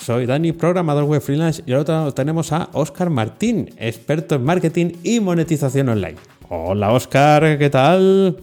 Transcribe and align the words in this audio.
Soy 0.00 0.24
Dani, 0.24 0.52
programador 0.52 1.04
web 1.04 1.20
freelance, 1.20 1.62
y 1.66 1.74
ahora 1.74 2.10
tenemos 2.12 2.52
a 2.52 2.70
Oscar 2.72 3.10
Martín, 3.10 3.68
experto 3.76 4.36
en 4.36 4.44
marketing 4.44 4.92
y 5.02 5.20
monetización 5.20 5.90
online. 5.90 6.16
Hola 6.48 6.90
Oscar, 6.92 7.58
¿qué 7.58 7.68
tal? 7.68 8.38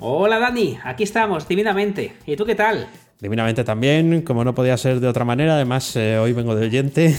Hola 0.00 0.38
Dani, 0.38 0.78
aquí 0.82 1.02
estamos, 1.02 1.46
divinamente. 1.46 2.14
¿Y 2.24 2.34
tú 2.34 2.46
qué 2.46 2.54
tal? 2.54 2.88
Divinamente 3.20 3.62
también, 3.62 4.22
como 4.22 4.42
no 4.42 4.54
podía 4.54 4.74
ser 4.78 5.00
de 5.00 5.06
otra 5.06 5.26
manera, 5.26 5.56
además 5.56 5.94
eh, 5.96 6.16
hoy 6.16 6.32
vengo 6.32 6.56
de 6.56 6.64
oyente. 6.64 7.14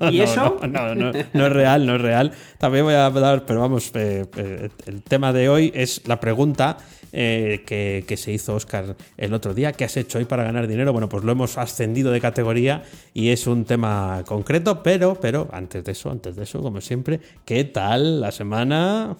¿Y 0.10 0.20
eso? 0.20 0.58
No, 0.68 0.94
no, 0.96 1.12
no, 1.12 1.46
es 1.46 1.52
real, 1.52 1.86
no 1.86 1.94
es 1.94 2.02
real. 2.02 2.32
También 2.58 2.84
voy 2.84 2.94
a 2.94 3.08
dar, 3.08 3.46
pero 3.46 3.60
vamos, 3.60 3.92
eh, 3.94 4.26
eh, 4.36 4.68
el 4.86 5.02
tema 5.04 5.32
de 5.32 5.48
hoy 5.48 5.70
es 5.76 6.06
la 6.08 6.18
pregunta 6.18 6.76
que, 7.12 8.04
que, 8.06 8.16
se 8.16 8.32
hizo 8.32 8.54
Oscar 8.54 8.96
el 9.16 9.34
otro 9.34 9.54
día. 9.54 9.72
¿Qué 9.72 9.84
has 9.84 9.96
hecho 9.96 10.18
hoy 10.18 10.24
para 10.24 10.44
ganar 10.44 10.66
dinero? 10.66 10.92
Bueno, 10.92 11.08
pues 11.08 11.24
lo 11.24 11.32
hemos 11.32 11.58
ascendido 11.58 12.10
de 12.10 12.20
categoría 12.20 12.82
y 13.14 13.28
es 13.28 13.46
un 13.46 13.64
tema 13.64 14.24
concreto, 14.26 14.82
pero, 14.82 15.14
pero 15.20 15.48
antes 15.52 15.84
de 15.84 15.92
eso, 15.92 16.10
antes 16.10 16.36
de 16.36 16.44
eso, 16.44 16.62
como 16.62 16.80
siempre, 16.80 17.20
¿qué 17.44 17.64
tal 17.64 18.20
la 18.20 18.32
semana? 18.32 19.16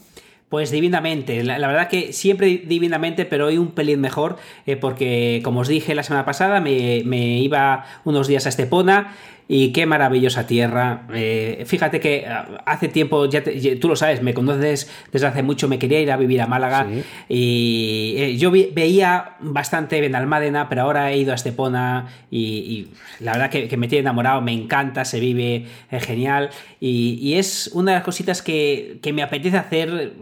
Pues 0.52 0.70
divinamente, 0.70 1.42
la, 1.44 1.67
verdad 1.67 1.89
que 1.89 2.12
siempre 2.12 2.62
divinamente, 2.67 3.25
pero 3.25 3.47
hoy 3.47 3.56
un 3.56 3.70
pelín 3.70 4.02
mejor, 4.02 4.36
eh, 4.67 4.77
porque 4.77 5.41
como 5.42 5.61
os 5.61 5.69
dije 5.69 5.95
la 5.95 6.02
semana 6.02 6.27
pasada, 6.27 6.61
me, 6.61 7.39
iba 7.39 7.86
unos 8.05 8.28
días 8.28 8.45
a 8.45 8.50
Estepona 8.50 9.14
y 9.55 9.70
qué 9.70 9.84
maravillosa 9.84 10.47
tierra. 10.47 11.03
Eh, 11.12 11.64
fíjate 11.67 12.00
que 12.00 12.25
ah, 12.27 12.62
hace 12.64 12.89
tiempo, 12.89 13.27
ya, 13.27 13.45
tú 13.78 13.86
lo 13.86 13.97
sabes, 13.97 14.22
me 14.22 14.33
conoces 14.33 14.91
desde 15.12 15.27
hace 15.27 15.42
mucho, 15.42 15.69
me 15.69 15.78
quería 15.78 16.00
ir 16.00 16.11
a 16.11 16.17
vivir 16.17 16.41
a 16.41 16.47
Málaga 16.47 16.86
y 17.28 18.14
eh, 18.17 18.39
yo 18.39 18.50
veía 18.50 19.36
bastante 19.41 20.00
Benalmádena, 20.00 20.70
pero 20.70 20.80
ahora 20.80 21.12
he 21.12 21.19
ido 21.19 21.33
a 21.33 21.34
Estepona 21.34 22.06
y, 22.30 22.89
la 23.20 23.33
verdad 23.33 23.50
que, 23.50 23.77
me 23.77 23.89
tiene 23.89 24.00
enamorado, 24.00 24.41
me 24.41 24.53
encanta, 24.53 25.05
se 25.05 25.20
vive 25.20 25.67
eh, 25.91 26.00
genial 26.00 26.48
y, 26.80 27.34
es 27.34 27.69
una 27.75 27.92
de 27.92 27.97
las 27.98 28.05
cositas 28.05 28.41
que, 28.41 29.00
me 29.12 29.23
apetece 29.23 29.58
hacer, 29.58 30.14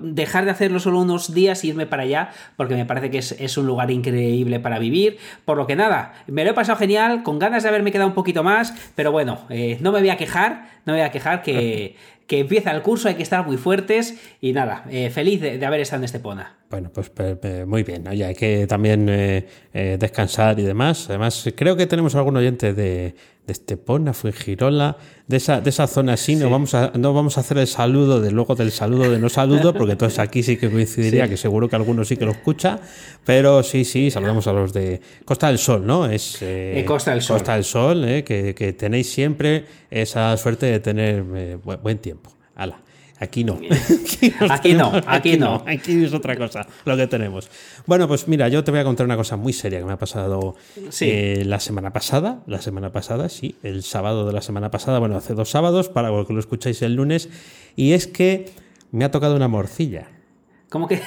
dejar 0.00 0.44
de 0.44 0.50
hacerlo 0.50 0.80
solo 0.80 1.00
unos 1.00 1.32
días 1.34 1.64
y 1.64 1.68
irme 1.68 1.86
para 1.86 2.02
allá, 2.02 2.30
porque 2.56 2.74
me 2.74 2.84
parece 2.84 3.10
que 3.10 3.18
es, 3.18 3.32
es 3.32 3.56
un 3.56 3.66
lugar 3.66 3.90
increíble 3.90 4.60
para 4.60 4.78
vivir. 4.78 5.18
Por 5.44 5.56
lo 5.56 5.66
que 5.66 5.76
nada, 5.76 6.14
me 6.26 6.44
lo 6.44 6.50
he 6.50 6.54
pasado 6.54 6.78
genial, 6.78 7.22
con 7.22 7.38
ganas 7.38 7.62
de 7.62 7.68
haberme 7.68 7.92
quedado 7.92 8.08
un 8.08 8.14
poquito 8.14 8.42
más 8.42 8.74
pero 8.94 9.12
bueno, 9.12 9.38
eh, 9.48 9.78
no 9.80 9.92
me 9.92 10.00
voy 10.00 10.10
a 10.10 10.16
quejar, 10.16 10.68
no 10.84 10.92
me 10.92 10.98
voy 10.98 11.06
a 11.06 11.10
quejar 11.10 11.42
que, 11.42 11.96
que 12.26 12.40
empieza 12.40 12.70
el 12.70 12.82
curso, 12.82 13.08
hay 13.08 13.14
que 13.14 13.22
estar 13.22 13.46
muy 13.46 13.56
fuertes 13.56 14.18
y 14.40 14.52
nada, 14.52 14.84
eh, 14.90 15.10
feliz 15.10 15.40
de, 15.40 15.64
haber 15.64 15.80
estado 15.80 16.00
en 16.00 16.04
Estepona. 16.04 16.57
Bueno, 16.70 16.90
pues 16.92 17.10
muy 17.66 17.82
bien, 17.82 18.04
¿no? 18.04 18.10
hay 18.10 18.34
que 18.34 18.66
también 18.66 19.06
eh, 19.08 19.46
descansar 19.98 20.60
y 20.60 20.64
demás. 20.64 21.06
Además, 21.08 21.48
creo 21.56 21.76
que 21.76 21.86
tenemos 21.86 22.14
algún 22.14 22.36
oyente 22.36 22.74
de, 22.74 23.14
de 23.48 23.52
Estepona, 23.52 24.12
Fuengirola, 24.12 24.98
de 25.26 25.38
esa, 25.38 25.62
de 25.62 25.70
esa 25.70 25.86
zona 25.86 26.12
así, 26.12 26.36
no, 26.36 26.50
vamos 26.50 26.74
a, 26.74 26.92
no 26.94 27.14
vamos 27.14 27.38
a 27.38 27.40
hacer 27.40 27.56
el 27.56 27.66
saludo 27.66 28.20
de 28.20 28.30
luego 28.30 28.54
del 28.54 28.70
saludo 28.70 29.10
de 29.10 29.18
no 29.18 29.30
saludo, 29.30 29.72
porque 29.72 29.92
entonces 29.92 30.18
aquí 30.18 30.42
sí 30.42 30.58
que 30.58 30.70
coincidiría, 30.70 31.26
que 31.30 31.38
seguro 31.38 31.66
que 31.66 31.74
algunos 31.74 32.08
sí 32.08 32.18
que 32.18 32.26
lo 32.26 32.32
escucha, 32.32 32.78
pero 33.24 33.62
sí, 33.62 33.86
sí, 33.86 34.10
saludamos 34.10 34.46
a 34.48 34.52
los 34.52 34.74
de 34.74 35.00
Costa 35.24 35.48
del 35.48 35.56
Sol, 35.56 35.86
¿no? 35.86 36.04
Es 36.04 36.36
eh, 36.42 36.84
Costa 36.86 37.12
del 37.12 37.22
Sol. 37.22 37.38
Costa 37.38 37.54
del 37.54 37.64
Sol, 37.64 38.04
eh, 38.04 38.22
que, 38.22 38.54
que, 38.54 38.74
tenéis 38.74 39.10
siempre 39.10 39.64
esa 39.90 40.36
suerte 40.36 40.66
de 40.66 40.80
tener 40.80 41.24
eh, 41.34 41.58
buen 41.82 41.98
tiempo. 41.98 42.30
Ala. 42.54 42.82
Aquí 43.20 43.42
no. 43.42 43.58
aquí, 44.48 44.74
no, 44.74 44.92
aquí, 45.06 45.36
no, 45.36 45.64
aquí 45.66 46.04
es 46.04 46.14
otra 46.14 46.36
cosa 46.36 46.66
lo 46.84 46.96
que 46.96 47.08
tenemos. 47.08 47.50
Bueno, 47.84 48.06
pues 48.06 48.28
mira, 48.28 48.48
yo 48.48 48.62
te 48.62 48.70
voy 48.70 48.78
a 48.78 48.84
contar 48.84 49.06
una 49.06 49.16
cosa 49.16 49.36
muy 49.36 49.52
seria 49.52 49.80
que 49.80 49.84
me 49.84 49.92
ha 49.92 49.98
pasado 49.98 50.54
eh, 51.00 51.42
la 51.44 51.58
semana 51.58 51.92
pasada. 51.92 52.42
La 52.46 52.62
semana 52.62 52.92
pasada, 52.92 53.28
sí, 53.28 53.56
el 53.64 53.82
sábado 53.82 54.24
de 54.24 54.32
la 54.32 54.40
semana 54.40 54.70
pasada, 54.70 55.00
bueno, 55.00 55.16
hace 55.16 55.34
dos 55.34 55.50
sábados, 55.50 55.88
para 55.88 56.10
que 56.26 56.32
lo 56.32 56.38
escucháis 56.38 56.80
el 56.82 56.94
lunes, 56.94 57.28
y 57.74 57.92
es 57.92 58.06
que 58.06 58.52
me 58.92 59.04
ha 59.04 59.10
tocado 59.10 59.34
una 59.34 59.48
morcilla. 59.48 60.08
¿Cómo 60.68 60.86
que, 60.86 61.00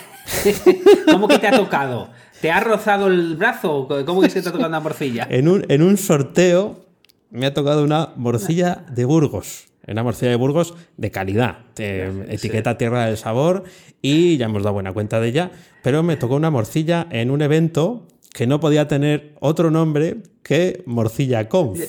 ¿Cómo 1.12 1.30
que 1.30 1.40
te 1.40 1.48
ha 1.48 1.52
tocado? 1.52 2.10
¿Te 2.42 2.52
ha 2.52 2.60
rozado 2.60 3.08
el 3.08 3.38
brazo? 3.38 3.88
¿Cómo 4.06 4.22
que 4.22 4.30
se 4.30 4.42
te 4.42 4.50
ha 4.50 4.52
tocado 4.52 4.68
una 4.68 4.82
morcilla? 4.82 5.28
En 5.30 5.48
un, 5.48 5.66
en 5.70 5.82
un 5.82 5.96
sorteo 5.96 6.88
me 7.30 7.46
ha 7.46 7.54
tocado 7.54 7.84
una 7.84 8.10
morcilla 8.18 8.84
de 8.90 9.06
Burgos 9.06 9.71
una 9.92 10.04
morcilla 10.04 10.32
de 10.32 10.38
Burgos 10.38 10.74
de 10.98 11.12
calidad, 11.12 11.60
etiqueta 11.78 12.78
Tierra 12.78 13.06
del 13.06 13.18
Sabor 13.18 13.64
y 14.02 14.38
ya 14.38 14.46
hemos 14.46 14.64
dado 14.64 14.74
buena 14.74 14.94
cuenta 14.94 15.20
de 15.20 15.28
ella, 15.30 15.52
pero 15.84 16.04
me 16.04 16.18
tocó 16.18 16.36
una 16.36 16.50
morcilla 16.50 17.08
en 17.12 17.32
un 17.32 17.42
evento 17.42 18.08
que 18.34 18.48
no 18.48 18.60
podía 18.60 18.88
tener 18.88 19.36
otro 19.40 19.72
nombre 19.72 20.18
que 20.44 20.84
Morcilla 20.86 21.48
Conf. 21.50 21.80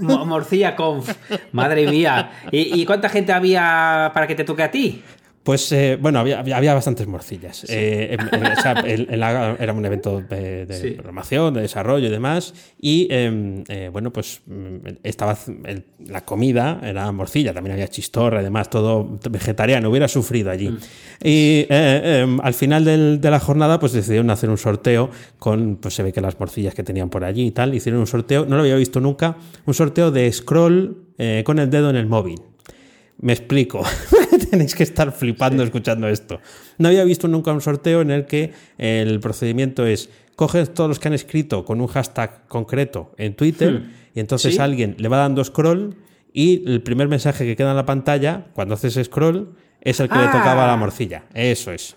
Morcilla 0.00 0.74
Conf, 0.76 1.10
madre 1.52 1.86
mía. 1.86 2.30
¿Y, 2.50 2.84
cuánta 2.86 3.08
gente 3.08 3.32
había 3.32 4.10
para 4.14 4.26
que 4.26 4.34
te 4.34 4.44
toque 4.44 4.62
a 4.62 4.70
ti? 4.70 5.02
Pues 5.42 5.72
eh, 5.72 5.98
bueno, 6.00 6.20
había, 6.20 6.38
había, 6.38 6.72
bastantes 6.72 7.08
morcillas. 7.08 7.66
Eh, 7.68 8.16
era 9.58 9.72
un 9.72 9.84
evento 9.84 10.20
de, 10.20 10.94
programación, 10.94 11.54
de 11.54 11.62
desarrollo 11.62 12.06
y 12.06 12.10
demás. 12.10 12.54
Y 12.80 13.08
em, 13.10 13.64
eh, 13.68 13.90
bueno, 13.92 14.12
pues 14.12 14.40
mm, 14.46 14.76
estaba 15.02 15.36
la 16.06 16.24
comida 16.24 16.80
era 16.84 17.10
morcilla, 17.10 17.52
también 17.52 17.72
había 17.72 17.88
chistorra 17.88 18.40
y 18.40 18.44
demás, 18.44 18.70
todo 18.70 19.18
vegetariano, 19.28 19.90
hubiera 19.90 20.06
sufrido 20.06 20.50
allí. 20.50 20.68
Mm. 20.68 20.78
Y 21.24 21.66
em, 21.68 22.40
al 22.40 22.54
final 22.54 22.84
de 23.20 23.30
la 23.30 23.40
jornada, 23.40 23.80
pues 23.80 23.92
decidieron 23.92 24.30
hacer 24.30 24.48
un 24.48 24.58
sorteo 24.58 25.10
con, 25.40 25.76
pues 25.76 25.94
se 25.94 26.04
ve 26.04 26.12
que 26.12 26.20
las 26.20 26.38
morcillas 26.38 26.74
que 26.74 26.84
tenían 26.84 27.10
por 27.10 27.24
allí 27.24 27.46
y 27.46 27.50
tal, 27.50 27.74
hicieron 27.74 28.00
un 28.00 28.06
sorteo, 28.06 28.46
no 28.46 28.54
lo 28.54 28.62
había 28.62 28.76
visto 28.76 29.00
nunca, 29.00 29.36
un 29.66 29.74
sorteo 29.74 30.12
de 30.12 30.32
scroll 30.32 30.98
con 31.44 31.58
el 31.60 31.70
dedo 31.70 31.90
en 31.90 31.96
el 31.96 32.06
móvil. 32.06 32.51
Me 33.18 33.32
explico. 33.32 33.84
Tenéis 34.50 34.74
que 34.74 34.82
estar 34.82 35.12
flipando 35.12 35.62
escuchando 35.62 36.08
esto. 36.08 36.40
No 36.78 36.88
había 36.88 37.04
visto 37.04 37.28
nunca 37.28 37.52
un 37.52 37.60
sorteo 37.60 38.00
en 38.00 38.10
el 38.10 38.26
que 38.26 38.52
el 38.78 39.20
procedimiento 39.20 39.86
es 39.86 40.10
coges 40.36 40.72
todos 40.74 40.88
los 40.88 40.98
que 40.98 41.08
han 41.08 41.14
escrito 41.14 41.64
con 41.64 41.80
un 41.80 41.86
hashtag 41.86 42.48
concreto 42.48 43.12
en 43.18 43.34
Twitter 43.34 43.72
hmm. 43.72 43.92
y 44.14 44.20
entonces 44.20 44.58
alguien 44.58 44.96
le 44.98 45.08
va 45.08 45.18
dando 45.18 45.44
scroll 45.44 45.96
y 46.32 46.68
el 46.68 46.82
primer 46.82 47.08
mensaje 47.08 47.44
que 47.44 47.54
queda 47.54 47.70
en 47.70 47.76
la 47.76 47.86
pantalla 47.86 48.46
cuando 48.54 48.74
haces 48.74 48.98
scroll 49.04 49.54
es 49.80 50.00
el 50.00 50.08
que 50.08 50.16
le 50.16 50.26
tocaba 50.26 50.64
a 50.64 50.66
la 50.66 50.72
ah. 50.72 50.76
morcilla. 50.76 51.24
Eso 51.34 51.72
es. 51.72 51.96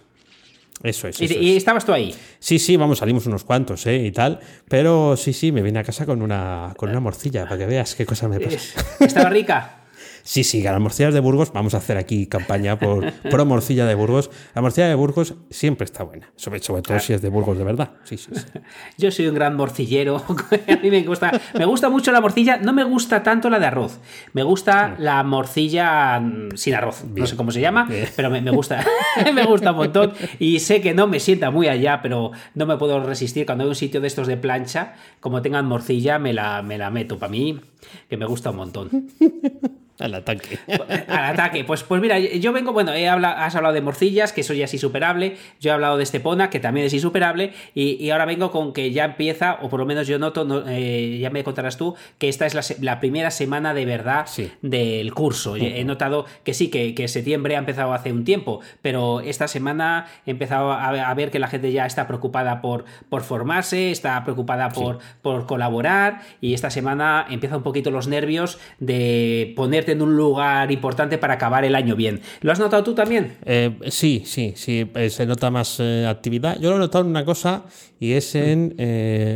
Eso 0.84 1.08
es. 1.08 1.22
¿Y, 1.22 1.56
estabas 1.56 1.86
tú 1.86 1.94
ahí? 1.94 2.14
Sí, 2.40 2.59
sí, 2.59 2.76
vamos, 2.78 3.00
salimos 3.00 3.26
unos 3.26 3.44
cuantos, 3.44 3.86
¿eh? 3.88 4.06
Y 4.06 4.12
tal. 4.12 4.40
Pero 4.68 5.16
sí, 5.16 5.34
sí, 5.34 5.52
me 5.52 5.62
vine 5.62 5.80
a 5.80 5.84
casa 5.84 6.06
con 6.06 6.22
una, 6.22 6.74
con 6.76 6.90
una 6.90 7.00
morcilla, 7.00 7.46
para 7.46 7.59
que 7.59 7.66
veas 7.66 7.96
qué 7.96 8.06
cosa 8.06 8.28
me 8.28 8.40
pasa. 8.40 8.58
¿Estaba 9.00 9.30
rica? 9.30 9.82
Sí, 10.28 10.44
sí, 10.44 10.63
las 10.63 10.80
morcillas 10.80 11.13
de 11.13 11.19
Burgos, 11.19 11.53
vamos 11.53 11.75
a 11.75 11.78
hacer 11.78 11.97
aquí 11.97 12.25
campaña 12.25 12.80
por 12.80 13.13
pro 13.30 13.46
morcilla 13.46 13.86
de 13.86 13.94
Burgos. 13.94 14.31
La 14.56 14.62
morcilla 14.63 14.88
de 14.88 14.96
Burgos 14.96 15.36
siempre 15.52 15.86
está 15.86 16.03
buena, 16.03 16.31
sobre, 16.36 16.59
todo 16.59 17.00
si 17.00 17.13
es 17.13 17.22
de 17.22 17.30
Burgos 17.30 17.59
de 17.59 17.63
verdad. 17.63 17.91
Sí, 18.06 18.18
sí, 18.18 18.31
Yo 18.97 19.12
soy 19.12 19.28
un 19.28 19.35
gran 19.35 19.56
morcillero, 19.56 20.18
a 20.68 20.75
mí 20.78 20.90
me 20.90 21.03
gusta, 21.03 21.31
me 21.53 21.66
gusta 21.66 21.90
mucho 21.90 22.12
la 22.12 22.22
morcilla, 22.22 22.58
no 22.58 22.74
me 22.74 22.84
gusta 22.84 23.22
tanto 23.22 23.52
la 23.52 23.59
de 23.59 23.68
arroz, 23.68 24.00
me 24.34 24.41
gusta 24.41 24.96
la 24.97 25.22
morcilla 25.22 26.20
mm, 26.20 26.55
sin 26.55 26.73
arroz, 26.73 27.05
no 27.05 27.28
sé 27.28 27.35
cómo 27.35 27.52
se 27.52 27.61
llama, 27.61 27.88
pero 28.16 28.32
me, 28.32 28.41
gusta, 28.49 28.84
me 29.32 29.46
gusta 29.46 29.72
un 29.73 29.78
montón 29.78 30.14
y 30.40 30.58
sé 30.58 30.82
que 30.82 30.96
no 30.96 31.05
me 31.05 31.20
sienta 31.20 31.52
muy 31.52 31.67
allá, 31.67 32.02
pero 32.02 32.32
no 32.55 32.66
me 32.66 32.78
puedo 32.78 32.99
resistir 33.05 33.46
cuando 33.46 33.64
hay 33.64 33.70
un 33.70 33.76
sitio 33.76 34.02
de 34.02 34.08
estos 34.08 34.26
de 34.26 34.38
plancha, 34.38 34.96
como 35.20 35.44
tengan 35.44 35.67
morcilla, 35.67 36.17
me 36.17 36.34
la, 36.34 36.64
me 36.64 36.79
la 36.79 36.90
meto 36.90 37.20
para 37.20 37.32
mí, 37.32 37.61
que 38.09 38.17
me 38.17 38.26
gusta 38.26 38.49
un 38.49 38.55
montón. 38.55 39.09
Al 39.97 40.14
ataque. 40.14 40.59
Al 41.08 41.24
ataque. 41.24 41.64
Pues, 41.64 41.84
pues 41.84 42.02
mira, 42.02 42.20
yo 42.20 42.52
vengo, 42.52 42.74
bueno, 42.74 42.94
he 42.94 43.08
has 43.08 43.56
hablado 43.56 43.74
de 43.74 43.80
morcillas, 43.80 44.34
que 44.34 44.42
eso 44.42 44.53
ya 44.53 44.66
es 44.66 44.74
insuperable. 44.74 45.38
Yo 45.62 45.72
he 45.72 45.74
hablado 45.74 45.96
de 45.96 46.03
Estepona, 46.03 46.50
que 46.50 46.59
también 46.59 46.86
es 46.86 46.94
insuperable. 46.94 47.53
Y, 47.74 48.09
ahora 48.09 48.26
vengo 48.26 48.52
con 48.52 48.74
que 48.74 48.92
ya 48.92 49.06
empieza, 49.06 49.58
o 49.62 49.70
por 49.70 49.80
lo 49.80 49.86
menos 49.86 50.08
yo 50.08 50.20
noto, 50.20 50.66
eh, 50.68 51.18
ya 51.22 51.30
me 51.30 51.44
contarás 51.46 51.78
tú, 51.78 51.96
que 52.18 52.28
esta 52.28 52.46
es 52.46 52.82
la, 52.82 53.00
primera 53.00 53.32
semana 53.32 53.74
de 53.74 53.86
verdad 53.86 54.28
del 54.62 55.14
curso. 55.14 55.56
He 55.56 55.84
notado 55.86 56.26
que 56.44 56.53
sí, 56.53 56.70
que, 56.70 57.08
septiembre 57.08 57.56
ha 57.56 57.59
empezado 57.59 57.94
hace 57.94 58.12
un 58.12 58.26
tiempo, 58.26 58.59
pero 58.82 59.22
esta 59.22 59.47
semana 59.47 60.08
he 60.26 60.32
empezado 60.32 60.74
a, 60.74 61.14
ver 61.14 61.32
que 61.32 61.40
la 61.40 61.47
gente 61.47 61.72
ya 61.72 61.86
está 61.86 62.08
preocupada 62.08 62.62
por, 62.62 62.84
por 63.08 63.22
formarse, 63.22 63.92
está 63.92 64.22
preocupada 64.26 64.70
por, 64.70 65.00
por 65.22 65.46
colaborar. 65.46 66.22
Y 66.42 66.53
esta 66.53 66.70
semana 66.70 67.26
empieza 67.30 67.56
un 67.56 67.64
poquito 67.64 67.92
los 67.92 68.08
nervios 68.08 68.59
de 68.80 69.53
poner 69.56 69.84
en 69.91 70.02
un 70.02 70.16
lugar 70.16 70.72
importante 70.72 71.17
para 71.17 71.35
acabar 71.35 71.66
el 71.66 71.76
año 71.76 71.96
bien. 71.96 72.22
¿Lo 72.41 72.52
has 72.52 72.59
notado 72.59 72.84
tú 72.84 72.93
también? 72.93 73.37
Eh, 73.46 73.78
sí, 73.90 74.23
sí, 74.26 74.53
sí, 74.55 74.90
eh, 74.96 75.09
se 75.09 75.26
nota 75.26 75.52
más 75.52 75.79
eh, 75.79 76.05
actividad. 76.08 76.59
Yo 76.59 76.70
lo 76.70 76.78
he 76.78 76.79
notado 76.79 77.03
en 77.03 77.11
una 77.11 77.26
cosa 77.26 77.64
y 77.99 78.14
es 78.14 78.35
en 78.35 78.76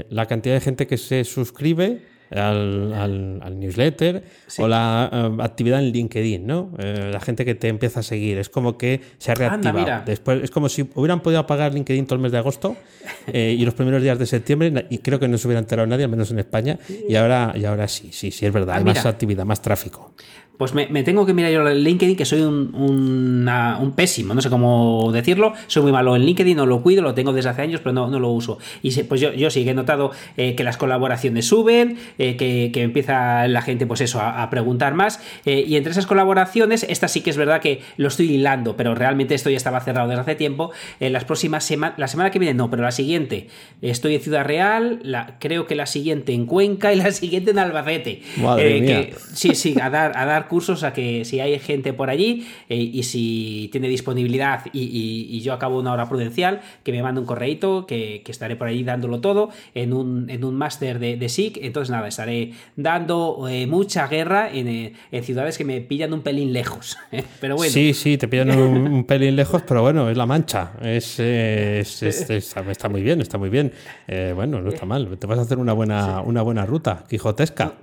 la 0.09 0.25
cantidad 0.25 0.55
de 0.55 0.61
gente 0.61 0.87
que 0.87 0.97
se 0.97 1.23
suscribe 1.23 2.01
al, 2.31 3.59
newsletter 3.59 4.23
o 4.57 4.67
la 4.67 5.05
actividad 5.39 5.79
en 5.79 5.91
LinkedIn, 5.91 6.45
¿no? 6.45 6.71
la 6.77 7.19
gente 7.19 7.45
que 7.45 7.55
te 7.55 7.67
empieza 7.67 8.01
a 8.01 8.03
seguir. 8.03 8.37
Es 8.37 8.49
como 8.49 8.77
que 8.77 9.01
se 9.17 9.31
ha 9.31 9.35
reactivado. 9.35 10.03
Después, 10.05 10.43
es 10.43 10.51
como 10.51 10.69
si 10.69 10.89
hubieran 10.95 11.21
podido 11.21 11.39
apagar 11.39 11.73
LinkedIn 11.73 12.05
todo 12.05 12.15
el 12.15 12.21
mes 12.21 12.31
de 12.31 12.37
agosto 12.37 12.75
y 13.33 13.63
los 13.65 13.73
primeros 13.73 14.01
días 14.01 14.19
de 14.19 14.25
septiembre, 14.25 14.87
y 14.89 14.99
creo 14.99 15.19
que 15.19 15.27
no 15.27 15.37
se 15.37 15.47
hubiera 15.47 15.59
enterado 15.59 15.87
nadie, 15.87 16.05
al 16.05 16.11
menos 16.11 16.31
en 16.31 16.39
España, 16.39 16.79
y 17.07 17.15
ahora, 17.15 17.53
y 17.55 17.65
ahora 17.65 17.87
sí, 17.87 18.09
sí, 18.11 18.31
sí, 18.31 18.45
es 18.45 18.53
verdad, 18.53 18.75
ah, 18.75 18.77
hay 18.77 18.83
más 18.83 19.05
actividad, 19.05 19.45
más 19.45 19.61
tráfico. 19.61 20.13
Pues 20.59 20.73
me, 20.73 20.87
tengo 21.03 21.25
que 21.25 21.33
mirar 21.33 21.53
yo 21.53 21.65
el 21.65 21.85
LinkedIn, 21.85 22.17
que 22.17 22.25
soy 22.25 22.41
un, 22.41 22.75
un, 22.75 23.93
pésimo, 23.95 24.33
no 24.33 24.41
sé 24.41 24.49
cómo 24.49 25.09
decirlo. 25.13 25.53
Soy 25.67 25.83
muy 25.83 25.93
malo 25.93 26.17
en 26.17 26.25
LinkedIn, 26.25 26.57
no 26.57 26.65
lo 26.65 26.83
cuido, 26.83 27.01
lo 27.01 27.13
tengo 27.13 27.31
desde 27.31 27.51
hace 27.51 27.61
años, 27.61 27.79
pero 27.79 27.93
no, 27.93 28.09
no 28.09 28.19
lo 28.19 28.27
uso. 28.27 28.57
Y 28.81 28.91
pues 29.03 29.21
yo, 29.21 29.31
yo 29.31 29.49
sí 29.51 29.63
que 29.63 29.69
he 29.69 29.73
notado 29.73 30.11
eh, 30.35 30.55
que 30.55 30.65
las 30.65 30.75
colaboraciones 30.75 31.47
suben, 31.47 31.97
eh, 32.17 32.35
que, 32.35 32.71
que, 32.73 32.81
empieza 32.81 33.47
la 33.47 33.61
gente, 33.61 33.87
pues 33.87 34.01
eso, 34.01 34.19
a, 34.19 34.49
preguntar 34.49 34.95
más. 34.95 35.21
Eh, 35.45 35.63
y 35.65 35.77
entre 35.77 35.91
esas 35.91 36.05
colaboraciones, 36.05 36.85
esta 36.89 37.07
sí 37.07 37.21
que 37.21 37.29
es 37.29 37.37
verdad 37.37 37.61
que 37.61 37.79
lo 37.95 38.09
estoy 38.09 38.29
hilando, 38.29 38.75
pero 38.75 38.95
realmente 38.95 39.35
esto 39.35 39.49
ya 39.49 39.55
estaba 39.55 39.79
cerrado 39.79 40.09
desde 40.09 40.23
hace 40.23 40.35
tiempo. 40.35 40.71
En 40.99 41.13
las 41.13 41.23
próximas 41.23 41.63
semanas, 41.63 41.97
la 41.97 42.09
semana 42.09 42.31
que 42.31 42.39
viene 42.39 42.53
no, 42.53 42.69
pero 42.69 42.83
la 42.83 42.91
siguiente, 42.91 43.47
estoy 43.81 44.15
en 44.15 44.21
Ciudad 44.21 44.43
Real, 44.43 44.99
la, 45.03 45.37
creo 45.39 45.67
que 45.67 45.75
la 45.75 45.85
siguiente 45.85 46.33
en 46.33 46.47
Cuenca 46.47 46.91
y 46.91 46.97
la 46.97 47.13
siguiente 47.13 47.51
en 47.51 47.59
Albacete. 47.59 48.23
Madre 48.41 49.13
sí, 49.33 49.55
sí, 49.55 49.75
a 49.81 49.89
dar, 49.89 50.17
a 50.17 50.25
dar 50.25 50.48
cursos 50.49 50.83
a 50.83 50.91
que 50.91 51.23
si 51.23 51.39
hay 51.39 51.57
gente 51.59 51.93
por 51.93 52.09
allí 52.09 52.47
eh, 52.67 52.75
y 52.75 53.03
si 53.03 53.69
tiene 53.71 53.87
disponibilidad 53.87 54.65
y, 54.73 55.39
yo 55.39 55.53
acabo 55.53 55.79
una 55.79 55.93
hora 55.93 56.09
prudencial, 56.09 56.59
que 56.83 56.91
me 56.91 57.01
mande 57.01 57.21
un 57.21 57.25
correito, 57.25 57.85
que, 57.85 58.23
estaré 58.27 58.55
por 58.55 58.67
allí 58.67 58.83
dándolo 58.83 59.21
todo 59.21 59.49
en 59.73 59.93
un, 59.93 60.29
en 60.29 60.43
un 60.43 60.55
máster 60.55 60.99
de, 60.99 61.17
de 61.17 61.29
SIC. 61.29 61.57
Entonces, 61.61 61.89
nada, 61.89 62.07
estaré 62.07 62.51
dando 62.75 63.47
eh, 63.49 63.65
mucha 63.65 64.07
guerra 64.07 64.49
en, 64.51 64.93
en, 65.11 65.23
ciudades 65.23 65.57
que 65.57 65.65
me 65.65 65.81
pillan 65.81 66.13
un 66.13 66.21
pelín 66.21 66.53
lejos. 66.53 66.97
pero 67.41 67.55
bueno. 67.55 67.71
Sí, 67.71 67.93
sí, 67.93 68.17
te 68.17 68.27
pillan 68.27 68.51
un, 68.59 69.03
pelín 69.05 69.35
lejos, 69.35 69.63
pero 69.67 69.81
bueno, 69.81 70.09
es 70.09 70.17
la 70.17 70.25
mancha. 70.25 70.73
Es, 70.81 71.19
está, 71.19 72.89
muy 72.89 73.01
bien, 73.01 73.21
está 73.21 73.37
muy 73.37 73.49
bien. 73.49 73.71
Eh, 74.07 74.33
bueno, 74.35 74.61
no 74.61 74.69
está 74.69 74.85
mal. 74.85 75.17
Te 75.17 75.27
vas 75.27 75.39
a 75.39 75.43
hacer 75.43 75.57
una 75.57 75.73
buena, 75.73 76.21
una 76.21 76.41
buena 76.41 76.65
ruta, 76.65 77.03
quijotesca. 77.07 77.73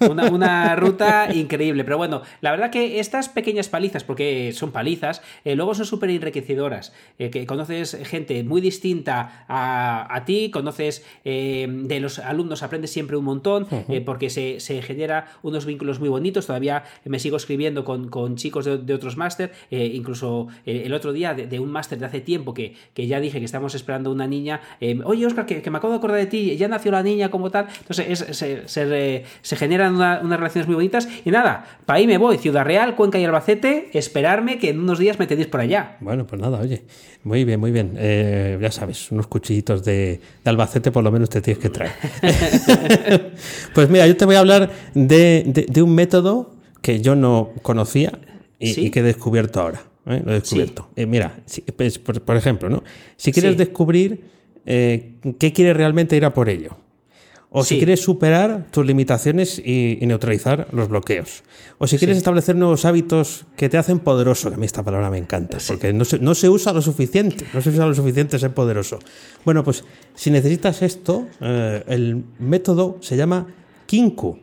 Una, 0.00 0.30
una 0.30 0.76
ruta 0.76 1.32
increíble. 1.32 1.84
Pero 1.84 1.98
bueno, 1.98 2.05
la 2.40 2.50
verdad 2.50 2.70
que 2.70 3.00
estas 3.00 3.28
pequeñas 3.28 3.68
palizas, 3.68 4.04
porque 4.04 4.52
son 4.52 4.72
palizas, 4.72 5.22
eh, 5.44 5.56
luego 5.56 5.74
son 5.74 5.86
súper 5.86 6.10
enriquecedoras. 6.10 6.92
Eh, 7.18 7.30
que 7.30 7.46
conoces 7.46 7.98
gente 8.04 8.42
muy 8.44 8.60
distinta 8.60 9.44
a, 9.48 10.22
ti, 10.26 10.50
conoces 10.50 11.04
eh, 11.24 11.66
de 11.68 12.00
los 12.00 12.18
alumnos, 12.18 12.62
aprendes 12.62 12.90
siempre 12.90 13.16
un 13.16 13.24
montón, 13.24 13.66
porque 14.04 14.30
se, 14.30 14.82
genera 14.82 15.28
unos 15.42 15.66
vínculos 15.66 16.00
muy 16.00 16.08
bonitos. 16.08 16.46
Todavía 16.46 16.84
me 17.04 17.18
sigo 17.18 17.36
escribiendo 17.36 17.84
con, 17.84 18.36
chicos 18.36 18.64
de, 18.64 18.94
otros 18.94 19.16
máster, 19.16 19.52
incluso 19.70 20.48
el 20.64 20.92
otro 20.92 21.12
día 21.12 21.34
de, 21.34 21.60
un 21.60 21.70
máster 21.70 21.98
de 21.98 22.06
hace 22.06 22.20
tiempo 22.20 22.54
que, 22.54 22.74
que, 22.94 23.06
ya 23.06 23.20
dije 23.20 23.38
que 23.38 23.44
estamos 23.44 23.74
esperando 23.74 24.10
una 24.10 24.26
niña. 24.26 24.60
Oye, 25.04 25.26
Oscar, 25.26 25.46
que, 25.46 25.70
me 25.70 25.78
acabo 25.78 25.92
de 25.92 25.98
acordar 25.98 26.18
de 26.18 26.26
ti, 26.26 26.56
ya 26.56 26.68
nació 26.68 26.92
la 26.92 27.02
niña 27.02 27.30
como 27.30 27.50
tal. 27.50 27.66
Entonces 27.80 28.36
se, 28.36 29.56
generan 29.56 29.94
unas 29.94 30.38
relaciones 30.38 30.66
muy 30.66 30.74
bonitas. 30.74 31.08
Y 31.24 31.30
nada, 31.30 31.64
para 31.84 31.95
ahí 31.96 32.06
me 32.06 32.18
voy, 32.18 32.38
Ciudad 32.38 32.64
Real, 32.64 32.94
Cuenca 32.94 33.18
y 33.18 33.24
Albacete, 33.24 33.88
esperarme 33.94 34.58
que 34.58 34.70
en 34.70 34.80
unos 34.80 34.98
días 34.98 35.18
me 35.18 35.26
tenéis 35.26 35.48
por 35.48 35.60
allá. 35.60 35.96
Bueno, 36.00 36.26
pues 36.26 36.40
nada, 36.40 36.60
oye, 36.60 36.82
muy 37.24 37.44
bien, 37.44 37.58
muy 37.58 37.72
bien. 37.72 37.94
Eh, 37.96 38.58
ya 38.60 38.70
sabes, 38.70 39.10
unos 39.10 39.26
cuchillitos 39.26 39.82
de, 39.82 40.20
Albacete 40.44 40.92
por 40.92 41.02
lo 41.02 41.10
menos 41.10 41.30
te 41.30 41.40
tienes 41.40 41.62
que 41.62 41.70
traer. 41.70 41.92
pues 43.74 43.88
mira, 43.88 44.06
yo 44.06 44.16
te 44.16 44.24
voy 44.24 44.36
a 44.36 44.40
hablar 44.40 44.70
de, 44.94 45.82
un 45.82 45.94
método 45.94 46.54
que 46.82 47.00
yo 47.00 47.16
no 47.16 47.52
conocía 47.62 48.18
y, 48.58 48.90
que 48.90 49.00
he 49.00 49.02
descubierto 49.02 49.60
ahora. 49.60 49.82
¿eh? 50.06 50.22
Lo 50.24 50.32
he 50.32 50.40
descubierto. 50.40 50.90
Eh, 50.96 51.06
mira, 51.06 51.40
pues, 51.76 51.98
por, 51.98 52.36
ejemplo, 52.36 52.68
¿no? 52.68 52.84
si 53.16 53.32
quieres 53.32 53.56
descubrir 53.56 54.36
qué 54.64 55.52
quieres 55.54 55.76
realmente 55.76 56.16
ir 56.16 56.24
a 56.24 56.34
por 56.34 56.48
ello. 56.48 56.76
O 57.58 57.64
si 57.64 57.78
quieres 57.78 58.00
superar 58.02 58.66
tus 58.70 58.84
limitaciones 58.84 59.58
y, 59.58 59.98
neutralizar 60.02 60.68
los 60.72 60.90
bloqueos. 60.90 61.42
O 61.78 61.86
si 61.86 61.96
quieres 61.96 62.18
establecer 62.18 62.54
nuevos 62.54 62.84
hábitos 62.84 63.46
que 63.56 63.70
te 63.70 63.78
hacen 63.78 63.98
poderoso, 63.98 64.50
que 64.50 64.56
a 64.56 64.58
mí 64.58 64.66
esta 64.66 64.82
palabra 64.82 65.08
me 65.08 65.16
encanta, 65.16 65.56
porque 65.66 65.94
no 65.94 66.04
se, 66.04 66.18
no 66.18 66.34
se, 66.34 66.50
usa 66.50 66.74
lo 66.74 66.82
suficiente, 66.82 67.46
no 67.54 67.62
se 67.62 67.70
usa 67.70 67.86
lo 67.86 67.94
suficiente 67.94 68.38
ser 68.38 68.52
poderoso. 68.52 68.98
Bueno, 69.46 69.64
pues 69.64 69.84
si 70.14 70.30
necesitas 70.30 70.82
esto, 70.82 71.28
eh, 71.40 71.82
el 71.88 72.24
método 72.38 72.98
se 73.00 73.16
llama 73.16 73.46
Kinku. 73.86 74.38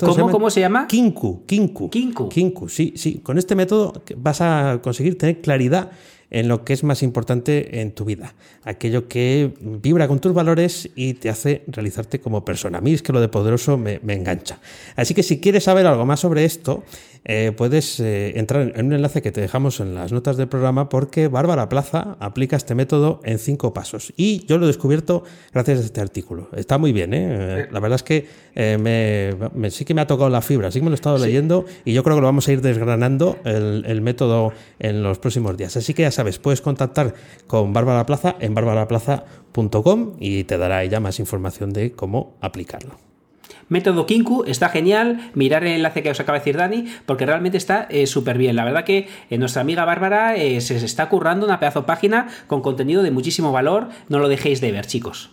¿Cómo, 0.00 0.50
se 0.50 0.58
llama, 0.58 0.88
Kinku, 0.88 1.44
Kinku. 1.46 1.88
Kinku. 1.88 2.28
Kinku, 2.28 2.68
sí, 2.68 2.94
sí. 2.96 3.20
Con 3.22 3.38
este 3.38 3.54
método 3.54 4.02
vas 4.16 4.40
a 4.40 4.80
conseguir 4.82 5.16
tener 5.16 5.40
claridad 5.40 5.92
en 6.30 6.48
lo 6.48 6.64
que 6.64 6.72
es 6.72 6.84
más 6.84 7.02
importante 7.02 7.80
en 7.80 7.92
tu 7.92 8.04
vida, 8.04 8.34
aquello 8.64 9.08
que 9.08 9.54
vibra 9.60 10.08
con 10.08 10.18
tus 10.18 10.32
valores 10.32 10.90
y 10.94 11.14
te 11.14 11.28
hace 11.28 11.62
realizarte 11.66 12.20
como 12.20 12.44
persona. 12.44 12.78
A 12.78 12.80
mí 12.80 12.92
es 12.92 13.02
que 13.02 13.12
lo 13.12 13.20
de 13.20 13.28
poderoso 13.28 13.76
me, 13.76 14.00
me 14.02 14.14
engancha. 14.14 14.58
Así 14.96 15.14
que 15.14 15.22
si 15.22 15.40
quieres 15.40 15.64
saber 15.64 15.86
algo 15.86 16.04
más 16.04 16.20
sobre 16.20 16.44
esto, 16.44 16.84
eh, 17.28 17.50
puedes 17.56 17.98
eh, 17.98 18.38
entrar 18.38 18.72
en 18.76 18.86
un 18.86 18.92
enlace 18.92 19.20
que 19.20 19.32
te 19.32 19.40
dejamos 19.40 19.80
en 19.80 19.96
las 19.96 20.12
notas 20.12 20.36
del 20.36 20.46
programa 20.46 20.88
porque 20.88 21.26
Bárbara 21.26 21.68
Plaza 21.68 22.16
aplica 22.20 22.56
este 22.56 22.76
método 22.76 23.20
en 23.24 23.40
cinco 23.40 23.74
pasos. 23.74 24.12
Y 24.16 24.46
yo 24.46 24.58
lo 24.58 24.64
he 24.64 24.66
descubierto 24.68 25.24
gracias 25.52 25.80
a 25.80 25.82
este 25.82 26.00
artículo. 26.00 26.48
Está 26.54 26.78
muy 26.78 26.92
bien, 26.92 27.12
¿eh? 27.14 27.66
La 27.72 27.80
verdad 27.80 27.96
es 27.96 28.04
que 28.04 28.28
me, 28.54 29.70
sí 29.70 29.84
que 29.84 29.92
me 29.92 30.02
ha 30.02 30.06
tocado 30.06 30.30
la 30.30 30.40
fibra, 30.40 30.70
sí 30.70 30.78
que 30.78 30.84
me 30.84 30.90
lo 30.90 30.94
he 30.94 30.96
estado 30.96 31.18
leyendo 31.18 31.64
y 31.84 31.94
yo 31.94 32.04
creo 32.04 32.14
que 32.14 32.20
lo 32.20 32.28
vamos 32.28 32.46
a 32.46 32.52
ir 32.52 32.60
desgranando 32.60 33.38
el, 33.44 33.84
el, 33.86 34.00
método 34.02 34.52
en 34.78 35.02
los 35.02 35.18
próximos 35.18 35.56
días. 35.56 35.76
Así 35.76 35.94
que 35.94 36.06
sabes, 36.16 36.38
puedes 36.38 36.60
contactar 36.60 37.14
con 37.46 37.72
Bárbara 37.72 38.04
Plaza 38.06 38.36
en 38.40 38.54
barbaraplaza.com 38.54 40.16
y 40.18 40.44
te 40.44 40.58
dará 40.58 40.82
ella 40.82 41.00
más 41.00 41.20
información 41.20 41.72
de 41.72 41.92
cómo 41.92 42.34
aplicarlo. 42.40 42.96
Método 43.68 44.06
Kinku 44.06 44.44
está 44.46 44.68
genial. 44.68 45.30
Mirar 45.34 45.64
el 45.64 45.74
enlace 45.74 46.02
que 46.02 46.10
os 46.10 46.20
acaba 46.20 46.38
de 46.38 46.40
decir 46.40 46.56
Dani, 46.56 46.86
porque 47.04 47.26
realmente 47.26 47.58
está 47.58 47.86
eh, 47.90 48.06
súper 48.06 48.38
bien. 48.38 48.56
La 48.56 48.64
verdad 48.64 48.84
que 48.84 49.08
eh, 49.30 49.38
nuestra 49.38 49.62
amiga 49.62 49.84
Bárbara 49.84 50.36
eh, 50.36 50.60
se 50.60 50.76
está 50.76 51.08
currando 51.08 51.46
una 51.46 51.58
pedazo 51.58 51.86
página 51.86 52.28
con 52.46 52.62
contenido 52.62 53.02
de 53.02 53.10
muchísimo 53.10 53.52
valor. 53.52 53.88
No 54.08 54.18
lo 54.18 54.28
dejéis 54.28 54.60
de 54.60 54.72
ver, 54.72 54.86
chicos. 54.86 55.30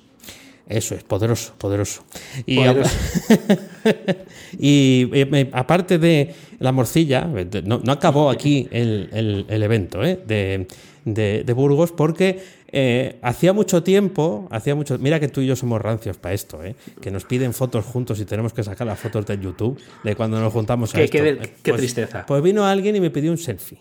Eso 0.68 0.96
es, 0.96 1.04
poderoso, 1.04 1.54
poderoso. 1.58 2.04
Y, 2.48 2.60
aparte 5.52 5.98
de 5.98 6.34
la 6.60 6.72
morcilla, 6.72 7.30
no, 7.66 7.82
acabó 7.92 8.30
aquí 8.30 8.70
el, 8.72 9.46
evento 9.50 10.00
de, 10.00 10.66
de, 11.06 11.54
Burgos 11.54 11.92
porque 11.92 12.42
eh, 12.72 13.20
hacía 13.22 13.54
mucho 13.54 13.84
tiempo, 13.84 14.48
hacía 14.50 14.74
mucho, 14.74 14.98
mira 14.98 15.20
que 15.20 15.28
tú 15.28 15.42
y 15.42 15.48
yo 15.48 15.56
somos 15.56 15.82
rancios 15.82 16.18
para 16.18 16.34
esto, 16.34 16.64
¿eh? 16.64 16.76
que 17.02 17.12
nos 17.12 17.26
piden 17.26 17.54
fotos 17.54 17.86
juntos 17.86 18.20
y 18.20 18.26
tenemos 18.26 18.54
que 18.54 18.64
sacar 18.64 18.88
las 18.88 19.00
fotos 19.00 19.26
de 19.26 19.38
YouTube 19.38 19.80
de 20.04 20.16
cuando 20.16 20.40
nos 20.40 20.52
juntamos 20.52 20.96
a 20.96 20.98
qué, 20.98 21.04
esto. 21.04 21.18
Qué, 21.62 21.72
pues, 21.72 21.82
tristeza. 21.82 22.26
Pues 22.26 22.42
vino 22.42 22.66
alguien 22.66 22.96
y 22.96 23.02
me 23.02 23.12
pidió 23.12 23.32
un 23.32 23.38
selfie. 23.38 23.80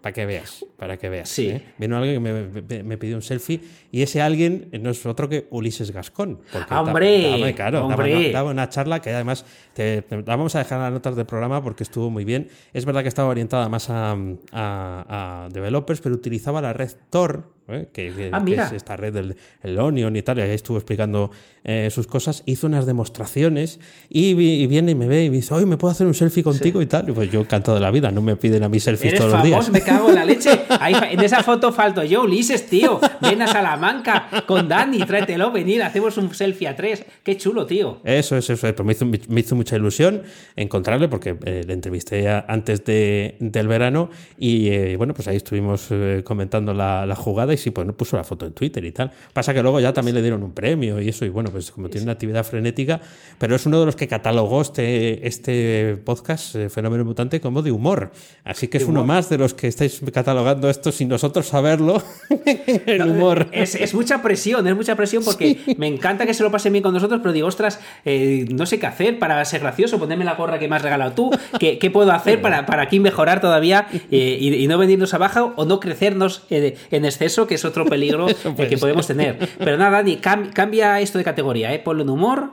Para 0.00 0.12
que 0.12 0.26
veas, 0.26 0.64
para 0.76 0.96
que 0.96 1.08
veas. 1.08 1.28
Sí. 1.28 1.48
¿eh? 1.48 1.62
Vino 1.78 1.96
alguien 1.96 2.22
que 2.22 2.82
me, 2.84 2.98
pidió 2.98 3.16
un 3.16 3.22
selfie 3.22 3.60
y 3.90 4.02
ese 4.02 4.22
alguien 4.22 4.68
no 4.80 4.90
es 4.90 5.04
otro 5.04 5.28
que 5.28 5.48
Ulises 5.50 5.90
Gascón. 5.90 6.40
¡Hombre! 6.70 7.52
claro, 7.56 7.88
daba, 8.32 8.50
una 8.50 8.68
charla 8.68 9.00
que 9.00 9.10
además 9.10 9.44
te, 9.74 10.04
la 10.10 10.36
vamos 10.36 10.54
a 10.54 10.60
dejar 10.60 10.78
en 10.78 10.84
las 10.84 10.92
notas 10.92 11.16
del 11.16 11.26
programa 11.26 11.62
porque 11.62 11.82
estuvo 11.82 12.10
muy 12.10 12.24
bien. 12.24 12.48
Es 12.72 12.84
verdad 12.84 13.02
que 13.02 13.08
estaba 13.08 13.28
orientada 13.28 13.68
más 13.68 13.90
a, 13.90 14.16
a 14.52 15.48
developers, 15.52 16.00
pero 16.00 16.14
utilizaba 16.14 16.62
la 16.62 16.72
red 16.72 16.92
Tor 17.10 17.55
¿eh? 17.68 17.88
que, 17.92 18.30
ah, 18.32 18.44
es 18.46 18.72
esta 18.72 18.96
red 18.96 19.12
del 19.12 19.36
el 19.62 19.78
Onion 19.78 20.14
y 20.16 20.22
tal, 20.22 20.38
y 20.38 20.42
ahí 20.42 20.50
estuvo 20.50 20.76
explicando 20.76 21.30
eh, 21.68 21.88
sus 21.90 22.06
cosas, 22.06 22.44
hizo 22.46 22.68
unas 22.68 22.86
demostraciones 22.86 23.80
y, 24.08 24.34
viene 24.34 24.92
y 24.92 24.94
me 24.94 25.08
ve 25.08 25.24
y 25.24 25.30
me 25.30 25.36
dice, 25.36 25.52
oye, 25.52 25.66
¿me 25.66 25.76
puedo 25.76 25.90
hacer 25.90 26.06
un 26.06 26.14
selfie 26.14 26.44
contigo 26.44 26.80
y 26.80 26.86
tal? 26.86 27.08
Y 27.08 27.12
pues 27.12 27.28
yo 27.28 27.40
encantado 27.40 27.74
de 27.74 27.80
la 27.80 27.90
vida, 27.90 28.12
no 28.12 28.22
me 28.22 28.36
piden 28.36 28.62
a 28.62 28.68
mí 28.68 28.78
selfies 28.78 29.16
todos 29.16 29.32
los 29.32 29.42
días. 29.42 29.68
me 29.70 29.80
cago 29.80 30.10
en 30.10 30.14
la 30.14 30.24
leche. 30.24 30.50
en 31.10 31.20
esa 31.20 31.42
foto 31.42 31.72
falto 31.72 32.04
yo, 32.04 32.22
Ulises, 32.22 32.66
tío. 32.66 33.00
Ven 33.20 33.42
a 33.42 33.48
Salamanca 33.48 34.44
con 34.46 34.68
Dani, 34.68 34.98
tráetelo, 34.98 35.50
venir, 35.50 35.82
hacemos 35.82 36.16
un 36.18 36.32
selfie 36.32 36.68
a 36.68 36.76
tres. 36.76 37.04
Qué 37.24 37.36
chulo, 37.36 37.66
tío. 37.66 38.00
Eso, 38.04 38.36
eso, 38.36 38.52
eso. 38.52 38.72
Pues 38.72 39.02
me, 39.02 39.40
hizo, 39.40 39.56
mucha 39.56 39.74
ilusión 39.74 40.22
encontrarle 40.54 41.08
porque 41.08 41.36
eh, 41.44 41.64
le 41.66 41.72
entrevisté 41.72 42.28
antes 42.28 42.84
de, 42.84 43.34
del 43.40 43.66
verano 43.66 44.10
y 44.38 44.68
eh, 44.68 44.96
bueno, 44.96 45.14
pues 45.14 45.26
ahí 45.26 45.36
estuvimos 45.36 45.88
comentando 46.22 46.72
la, 46.72 47.06
la, 47.06 47.16
jugada 47.16 47.55
y 47.56 47.58
sí, 47.58 47.70
pues 47.70 47.86
puso 47.92 48.16
la 48.16 48.24
foto 48.24 48.46
en 48.46 48.52
Twitter 48.52 48.84
y 48.84 48.92
tal. 48.92 49.10
Pasa 49.32 49.52
que 49.52 49.62
luego 49.62 49.80
ya 49.80 49.92
también 49.92 50.14
le 50.14 50.22
dieron 50.22 50.42
un 50.42 50.52
premio 50.52 51.00
y 51.00 51.08
eso, 51.08 51.24
y 51.24 51.28
bueno, 51.28 51.50
pues 51.50 51.70
como 51.70 51.88
tiene 51.88 52.04
una 52.04 52.12
actividad 52.12 52.44
frenética, 52.44 53.00
pero 53.38 53.56
es 53.56 53.66
uno 53.66 53.80
de 53.80 53.86
los 53.86 53.96
que 53.96 54.06
catalogó 54.06 54.62
este, 54.62 55.26
este 55.26 55.96
podcast, 56.04 56.54
eh, 56.54 56.70
Fenómeno 56.70 57.04
Mutante, 57.04 57.40
como 57.40 57.62
de 57.62 57.72
humor. 57.72 58.12
Así 58.44 58.68
que 58.68 58.78
es 58.78 58.84
uno 58.84 59.04
más 59.04 59.28
de 59.28 59.38
los 59.38 59.54
que 59.54 59.68
estáis 59.68 60.00
catalogando 60.12 60.70
esto 60.70 60.92
sin 60.92 61.08
nosotros 61.08 61.46
saberlo. 61.46 62.02
el 62.86 63.02
humor. 63.02 63.48
Es, 63.52 63.94
mucha 63.94 64.22
presión, 64.22 64.66
es 64.66 64.76
mucha 64.76 64.94
presión 64.94 65.24
porque 65.24 65.58
me 65.78 65.86
encanta 65.86 66.26
que 66.26 66.34
se 66.34 66.42
lo 66.42 66.50
pasen 66.50 66.72
bien 66.72 66.82
con 66.82 66.94
nosotros, 66.94 67.20
pero 67.22 67.32
digo, 67.32 67.48
ostras, 67.48 67.80
eh, 68.04 68.46
no 68.50 68.66
sé 68.66 68.78
qué 68.78 68.86
hacer 68.86 69.18
para 69.18 69.44
ser 69.44 69.60
gracioso, 69.60 69.98
ponerme 69.98 70.24
la 70.24 70.34
gorra 70.34 70.58
que 70.58 70.68
me 70.68 70.76
has 70.76 70.82
regalado 70.82 71.12
tú, 71.12 71.30
qué, 71.58 71.78
qué 71.78 71.90
puedo 71.90 72.12
hacer 72.12 72.40
para, 72.42 72.66
para 72.66 72.82
aquí 72.82 73.00
mejorar 73.00 73.40
todavía 73.40 73.88
eh, 74.10 74.38
y, 74.40 74.66
no 74.66 74.78
venirnos 74.78 75.14
abajo 75.14 75.52
o 75.56 75.64
no 75.64 75.78
crecernos 75.78 76.44
en 76.50 77.04
exceso, 77.04 77.45
que 77.46 77.54
es 77.54 77.64
otro 77.64 77.84
peligro 77.84 78.26
que 78.68 78.78
podemos 78.78 79.06
tener. 79.06 79.38
Pero 79.58 79.76
nada, 79.76 79.98
Dani, 79.98 80.16
cambia 80.16 81.00
esto 81.00 81.18
de 81.18 81.24
categoría, 81.24 81.72
¿eh? 81.72 81.78
ponlo 81.78 82.02
en 82.02 82.10
humor. 82.10 82.50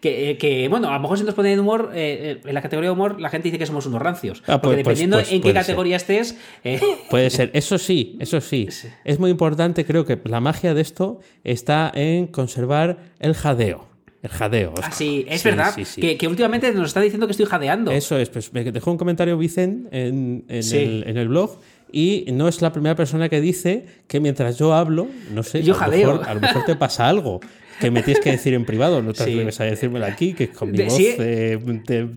Que, 0.00 0.36
que, 0.36 0.68
bueno, 0.68 0.88
a 0.90 0.94
lo 0.94 1.00
mejor 1.00 1.16
si 1.16 1.22
nos 1.24 1.34
ponen 1.34 1.52
en 1.52 1.60
humor, 1.60 1.92
eh, 1.94 2.40
en 2.44 2.54
la 2.54 2.60
categoría 2.60 2.88
de 2.88 2.92
humor, 2.92 3.20
la 3.20 3.30
gente 3.30 3.48
dice 3.48 3.58
que 3.58 3.66
somos 3.66 3.86
unos 3.86 4.02
rancios. 4.02 4.42
Ah, 4.48 4.60
porque 4.60 4.82
pues, 4.82 4.84
pues, 4.84 4.98
dependiendo 4.98 5.16
pues 5.18 5.32
en 5.32 5.40
qué 5.40 5.52
categoría 5.54 5.96
estés. 5.96 6.36
Eh, 6.64 6.80
puede 7.10 7.30
ser, 7.30 7.52
eso 7.54 7.78
sí, 7.78 8.16
eso 8.18 8.40
sí. 8.40 8.68
Es 9.04 9.20
muy 9.20 9.30
importante, 9.30 9.84
creo 9.84 10.04
que 10.04 10.20
la 10.24 10.40
magia 10.40 10.74
de 10.74 10.82
esto 10.82 11.20
está 11.44 11.92
en 11.94 12.26
conservar 12.26 12.98
el 13.20 13.34
jadeo. 13.34 13.92
El 14.22 14.30
jadeo. 14.30 14.74
Ah, 14.80 14.92
sí, 14.92 15.24
es 15.28 15.42
verdad. 15.42 15.74
Que, 15.74 16.28
últimamente 16.28 16.72
nos 16.72 16.88
está 16.88 17.00
diciendo 17.00 17.26
que 17.26 17.32
estoy 17.32 17.46
jadeando. 17.46 17.90
Eso 17.90 18.16
es, 18.18 18.28
pues 18.28 18.52
me 18.52 18.62
dejó 18.64 18.92
un 18.92 18.98
comentario 18.98 19.36
Vicen 19.36 19.88
en, 19.90 20.44
el, 20.48 21.04
en 21.06 21.16
el 21.16 21.28
blog 21.28 21.58
y 21.92 22.24
no 22.32 22.48
es 22.48 22.62
la 22.62 22.72
primera 22.72 22.96
persona 22.96 23.28
que 23.28 23.40
dice 23.40 23.84
que 24.08 24.18
mientras 24.18 24.58
yo 24.58 24.72
hablo, 24.72 25.06
no 25.32 25.42
sé, 25.42 25.62
yo 25.62 25.78
a, 25.78 25.86
lo 25.86 25.96
mejor, 25.96 26.22
a 26.26 26.34
lo 26.34 26.40
mejor 26.40 26.64
te 26.64 26.74
pasa 26.74 27.08
algo 27.08 27.40
que 27.82 27.90
me 27.90 28.02
tienes 28.02 28.22
que 28.22 28.30
decir 28.30 28.54
en 28.54 28.64
privado, 28.64 29.02
no 29.02 29.12
te 29.12 29.22
atreves 29.22 29.60
a 29.60 29.64
decírmelo 29.64 30.06
aquí, 30.06 30.32
que 30.32 30.48
con 30.48 30.70
mi 30.70 30.82
voz 30.82 30.98
eh, 30.98 31.58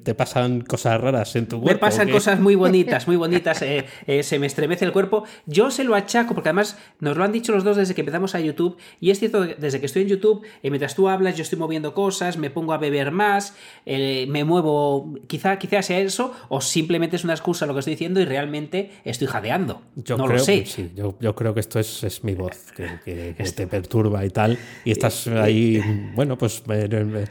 te, 0.03 0.15
pasan 0.15 0.61
cosas 0.61 0.99
raras 1.01 1.35
en 1.35 1.47
tu 1.47 1.61
cuerpo. 1.61 1.73
Me 1.73 1.79
pasan 1.79 2.09
cosas 2.09 2.39
muy 2.39 2.55
bonitas, 2.65 3.07
muy 3.07 3.15
bonitas, 3.15 3.61
eh, 3.61 3.85
eh, 4.07 4.23
se 4.23 4.39
me 4.39 4.47
estremece 4.47 4.85
el 4.85 4.91
cuerpo. 4.91 5.25
Yo 5.45 5.71
se 5.71 5.83
lo 5.83 5.95
achaco, 5.95 6.33
porque 6.33 6.49
además 6.49 6.77
nos 6.99 7.17
lo 7.17 7.23
han 7.23 7.31
dicho 7.31 7.51
los 7.51 7.63
dos 7.63 7.77
desde 7.77 7.95
que 7.95 8.01
empezamos 8.01 8.35
a 8.35 8.39
YouTube, 8.39 8.77
y 8.99 9.11
es 9.11 9.19
cierto, 9.19 9.45
desde 9.45 9.79
que 9.79 9.85
estoy 9.85 10.03
en 10.03 10.09
YouTube, 10.09 10.45
mientras 10.63 10.95
tú 10.95 11.09
hablas, 11.09 11.35
yo 11.35 11.43
estoy 11.43 11.59
moviendo 11.59 11.93
cosas, 11.93 12.37
me 12.37 12.49
pongo 12.49 12.73
a 12.73 12.77
beber 12.77 13.11
más, 13.11 13.55
me 13.85 14.43
muevo, 14.43 15.13
quizá, 15.27 15.57
quizá 15.57 15.81
sea 15.81 15.99
eso, 15.99 16.33
o 16.49 16.61
simplemente 16.61 17.15
es 17.15 17.23
una 17.23 17.33
excusa 17.33 17.65
lo 17.65 17.73
que 17.73 17.79
estoy 17.79 17.93
diciendo 17.93 18.19
y 18.19 18.25
realmente 18.25 18.91
estoy 19.03 19.27
jadeando. 19.27 19.81
Yo 19.95 20.17
no 20.17 20.25
creo, 20.25 20.37
lo 20.37 20.43
sé. 20.43 20.65
Sí, 20.65 20.91
yo, 20.95 21.15
yo, 21.19 21.35
creo 21.35 21.53
que 21.53 21.59
esto 21.59 21.79
es, 21.79 22.03
es 22.03 22.23
mi 22.23 22.33
voz, 22.35 22.71
que, 22.75 22.99
que 23.03 23.43
te 23.55 23.67
perturba 23.67 24.25
y 24.25 24.29
tal, 24.29 24.57
y 24.83 24.91
estás 24.91 25.27
ahí 25.27 25.54
y 25.55 25.81
bueno, 26.13 26.37
pues 26.37 26.61
eh, 26.69 26.89
eh, 26.91 27.25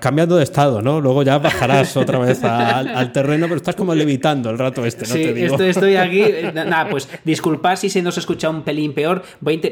cambiando 0.00 0.36
de 0.36 0.42
estado, 0.42 0.82
¿no? 0.82 1.00
Luego 1.00 1.22
ya 1.22 1.38
bajarás 1.38 1.96
otra 1.96 2.18
vez 2.18 2.42
al, 2.42 3.12
terreno, 3.12 3.46
pero 3.46 3.56
estás 3.56 3.76
como 3.76 3.94
levitando 3.94 4.50
el 4.50 4.58
rato 4.58 4.84
este, 4.84 5.02
¿no? 5.02 5.14
Sí, 5.14 5.22
te 5.22 5.34
digo. 5.34 5.60
Estoy, 5.60 5.96
aquí. 5.96 6.22
Eh, 6.22 6.52
nada, 6.52 6.88
pues 6.88 7.08
disculpad 7.24 7.76
si 7.76 7.88
se 7.88 8.02
nos 8.02 8.18
escucha 8.18 8.50
un 8.50 8.62
pelín 8.62 8.92
peor. 8.92 9.22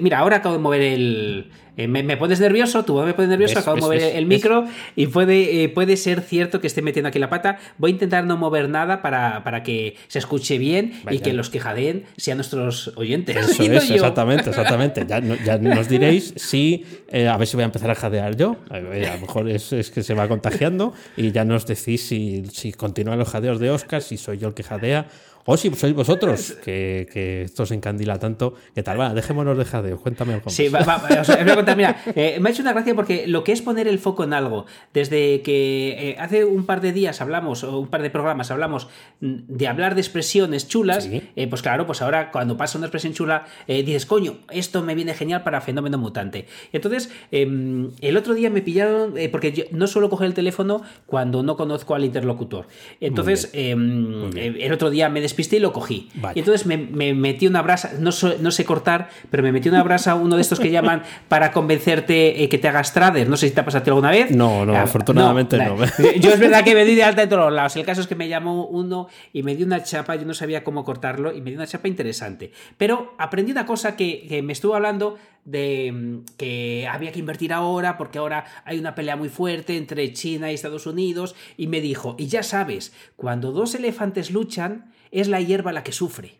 Mira, 0.00 0.20
ahora 0.20 0.36
acabo 0.36 0.54
de 0.54 0.60
mover 0.60 0.82
el, 0.82 1.50
eh, 1.78 1.86
me, 1.86 2.16
pones 2.16 2.40
nervioso, 2.40 2.84
tú 2.84 3.00
me 3.00 3.14
pones 3.14 3.30
nervioso, 3.30 3.60
acabo 3.60 3.76
de 3.76 3.82
mover 3.82 4.16
el 4.16 4.26
micro 4.26 4.64
y 4.96 5.06
puede, 5.06 5.62
eh, 5.62 5.68
puede 5.68 5.96
ser 5.96 6.22
cierto 6.22 6.60
que 6.60 6.66
esté 6.66 6.82
metiendo 6.82 7.08
aquí 7.08 7.20
la 7.20 7.30
pata. 7.30 7.58
Voy 7.78 7.90
a 7.90 7.92
intentar 7.92 8.26
no 8.26 8.36
mover 8.36 8.68
nada 8.68 9.00
para, 9.00 9.44
para 9.44 9.62
que 9.62 9.94
se 10.08 10.18
escuche 10.18 10.58
bien 10.58 11.00
y 11.08 11.20
que 11.20 11.32
los 11.32 11.50
que 11.50 11.60
jadeen 11.60 12.04
sean 12.16 12.38
nuestros 12.38 12.92
oyentes. 12.96 13.36
Eso 13.36 13.62
es, 13.72 13.90
exactamente, 13.92 14.50
exactamente. 14.50 15.06
Ya, 15.06 15.20
ya, 15.20 15.58
nos 15.58 15.88
diréis 15.88 16.34
si, 16.34 16.84
eh, 17.10 17.28
a 17.28 17.36
ver 17.36 17.46
si 17.46 17.56
voy 17.56 17.62
a 17.62 17.66
empezar 17.66 17.92
a 17.92 17.94
jadear 17.94 18.36
yo. 18.36 18.56
A, 18.70 18.80
lo 18.80 18.90
mejor 18.90 19.48
es, 19.48 19.72
es, 19.72 19.92
que 19.92 20.02
se 20.02 20.14
va 20.14 20.26
contagiando 20.26 20.94
y 21.16 21.30
ya 21.30 21.44
nos 21.44 21.64
decís 21.64 22.04
si, 22.04 22.44
si 22.46 22.72
continúan 22.72 23.20
los 23.20 23.28
jadeos 23.28 23.60
de 23.60 23.70
Oscar, 23.70 24.02
si 24.02 24.16
soy 24.16 24.38
yo 24.38 24.48
el 24.48 24.54
que 24.54 24.64
jadea 24.64 25.06
o 25.50 25.56
si 25.56 25.72
sois 25.72 25.94
vosotros, 25.94 26.58
que, 26.62 27.08
que, 27.10 27.40
esto 27.40 27.64
se 27.64 27.72
encandila 27.72 28.18
tanto. 28.18 28.52
¿Qué 28.74 28.82
tal? 28.82 29.00
Va, 29.00 29.14
dejémonos 29.14 29.56
de 29.56 29.64
jadeo. 29.64 29.98
Cuéntame 29.98 30.34
algo. 30.34 30.50
Sí, 30.50 30.68
va, 30.68 30.80
va, 30.80 30.96
os 31.22 31.26
voy 31.26 31.50
a 31.50 31.54
contar. 31.54 31.74
Mira, 31.74 32.02
eh, 32.14 32.36
me 32.38 32.50
ha 32.50 32.52
hecho 32.52 32.60
una 32.60 32.74
gracia 32.74 32.94
porque 32.94 33.26
lo 33.26 33.44
que 33.44 33.52
es 33.52 33.62
poner 33.62 33.88
el 33.88 33.98
foco 33.98 34.24
en 34.24 34.34
algo, 34.34 34.66
desde 34.92 35.40
que 35.40 36.10
eh, 36.10 36.16
hace 36.18 36.44
un 36.44 36.66
par 36.66 36.82
de 36.82 36.92
días 36.92 37.22
hablamos, 37.22 37.64
o 37.64 37.78
un 37.78 37.88
par 37.88 38.02
de 38.02 38.10
programas 38.10 38.50
hablamos 38.50 38.88
de 39.20 39.66
hablar 39.66 39.94
de 39.94 40.02
expresiones 40.02 40.68
chulas, 40.68 41.08
eh, 41.10 41.46
pues 41.48 41.62
claro, 41.62 41.86
pues 41.86 42.02
ahora 42.02 42.30
cuando 42.30 42.58
pasa 42.58 42.76
una 42.76 42.88
expresión 42.88 43.14
chula, 43.14 43.46
dices, 43.66 44.04
coño, 44.04 44.40
esto 44.50 44.82
me 44.82 44.94
viene 44.94 45.14
genial 45.14 45.44
para 45.44 45.62
fenómeno 45.62 45.96
mutante. 45.96 46.44
Entonces, 46.74 47.10
em, 47.30 47.92
el 48.02 48.18
otro 48.18 48.34
día 48.34 48.50
me 48.50 48.60
pillaron, 48.60 49.14
porque 49.32 49.52
yo 49.52 49.64
no 49.70 49.86
suelo 49.86 50.10
coger 50.10 50.26
el 50.26 50.34
teléfono 50.34 50.82
cuando 51.06 51.42
no 51.42 51.56
conozco 51.56 51.94
al 51.94 52.04
interlocutor. 52.04 52.66
Entonces, 53.00 53.48
em, 53.54 54.30
el 54.36 54.72
otro 54.74 54.90
día 54.90 55.08
me 55.08 55.22
despisté 55.38 55.56
y 55.56 55.60
lo 55.60 55.72
cogí. 55.72 56.08
Y 56.34 56.40
entonces 56.40 56.66
me, 56.66 56.76
metí 57.14 57.46
una 57.46 57.62
brasa, 57.62 57.92
no, 57.98 58.10
no, 58.40 58.50
sé 58.50 58.64
cortar, 58.64 59.08
pero 59.30 59.44
me 59.44 59.52
metí 59.52 59.68
una 59.68 59.84
brasa, 59.84 60.16
uno 60.16 60.34
de 60.34 60.42
estos 60.42 60.58
que 60.58 60.70
llaman 60.70 61.04
para 61.28 61.52
convencerte 61.52 62.42
eh, 62.42 62.48
que 62.48 62.58
te 62.58 62.66
hagas 62.66 62.92
trader. 62.92 63.28
No 63.28 63.36
sé 63.36 63.48
si 63.48 63.54
te 63.54 63.60
ha 63.60 63.64
pasado 63.64 63.84
alguna 63.86 64.10
vez. 64.10 64.32
No, 64.32 64.66
no, 64.66 64.74
ah, 64.74 64.82
afortunadamente 64.82 65.56
no. 65.56 65.76
Yo 66.18 66.32
es 66.32 66.40
verdad 66.40 66.64
que 66.64 66.74
me 66.74 66.84
di 66.84 66.96
de 66.96 67.04
alta 67.04 67.22
de 67.22 67.28
todos 67.28 67.52
lados. 67.52 67.76
El 67.76 67.86
caso 67.86 68.00
es 68.00 68.08
que 68.08 68.16
me 68.16 68.28
llamó 68.28 68.66
uno 68.66 69.08
y 69.32 69.44
me 69.44 69.54
dio 69.54 69.64
una 69.64 69.82
chapa, 69.84 70.16
yo 70.16 70.26
no 70.26 70.34
sabía 70.34 70.64
cómo 70.64 70.84
cortarlo 70.84 71.32
y 71.32 71.40
me 71.40 71.50
dio 71.50 71.58
una 71.58 71.66
chapa 71.68 71.86
interesante. 71.86 72.50
Pero 72.76 73.14
aprendí 73.18 73.52
una 73.52 73.64
cosa 73.64 73.94
que, 73.94 74.26
que 74.28 74.42
me 74.42 74.52
estuvo 74.52 74.74
hablando 74.74 75.18
de 75.44 75.92
mm, 75.92 76.36
que 76.36 76.88
había 76.90 77.12
que 77.12 77.20
invertir 77.20 77.52
ahora 77.52 77.96
porque 77.96 78.18
ahora 78.18 78.44
hay 78.64 78.78
una 78.78 78.94
pelea 78.94 79.16
muy 79.16 79.28
fuerte 79.28 79.76
entre 79.76 80.12
China 80.12 80.50
y 80.50 80.54
Estados 80.54 80.86
Unidos 80.86 81.36
y 81.56 81.68
me 81.68 81.80
dijo, 81.80 82.16
y 82.18 82.26
ya 82.26 82.42
sabes, 82.42 82.92
cuando 83.16 83.52
dos 83.52 83.74
elefantes 83.74 84.30
luchan 84.30 84.92
es 85.10 85.28
la 85.28 85.40
hierba 85.40 85.72
la 85.72 85.82
que 85.82 85.92
sufre. 85.92 86.36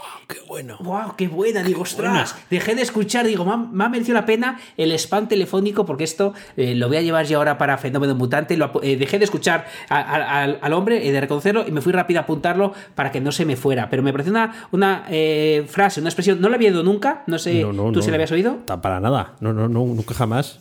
¡Wow, 0.00 0.26
qué 0.28 0.38
bueno! 0.48 0.78
¡Wow, 0.80 1.14
qué 1.16 1.28
buena! 1.28 1.62
digo, 1.62 1.82
ostras, 1.82 2.34
dejé 2.48 2.74
de 2.74 2.80
escuchar, 2.80 3.26
digo, 3.26 3.44
me 3.44 3.84
ha 3.84 3.88
merecido 3.90 4.14
la 4.14 4.24
pena 4.24 4.58
el 4.78 4.92
spam 4.92 5.28
telefónico 5.28 5.84
porque 5.84 6.04
esto 6.04 6.32
eh, 6.56 6.74
lo 6.74 6.88
voy 6.88 6.96
a 6.96 7.02
llevar 7.02 7.26
ya 7.26 7.36
ahora 7.36 7.58
para 7.58 7.76
Fenómeno 7.76 8.14
Mutante. 8.14 8.56
Lo, 8.56 8.72
eh, 8.82 8.96
dejé 8.96 9.18
de 9.18 9.24
escuchar 9.24 9.66
al 9.90 10.72
hombre, 10.72 11.04
y 11.04 11.10
de 11.10 11.20
reconocerlo 11.20 11.66
y 11.68 11.70
me 11.70 11.82
fui 11.82 11.92
rápido 11.92 12.20
a 12.20 12.22
apuntarlo 12.22 12.72
para 12.94 13.12
que 13.12 13.20
no 13.20 13.30
se 13.30 13.44
me 13.44 13.56
fuera. 13.56 13.90
Pero 13.90 14.02
me 14.02 14.12
pareció 14.12 14.32
una, 14.32 14.68
una 14.70 15.04
eh, 15.10 15.66
frase, 15.68 16.00
una 16.00 16.08
expresión, 16.08 16.40
no 16.40 16.48
la 16.48 16.56
había 16.56 16.70
oído 16.70 16.82
nunca, 16.82 17.22
no 17.26 17.38
sé, 17.38 17.62
¿tú 17.92 18.00
si 18.00 18.08
la 18.08 18.14
habías 18.14 18.32
oído? 18.32 18.64
Para 18.64 19.00
nada, 19.00 19.34
no, 19.40 19.52
no, 19.52 19.68
no, 19.68 19.80
nunca 19.80 20.14
jamás. 20.14 20.60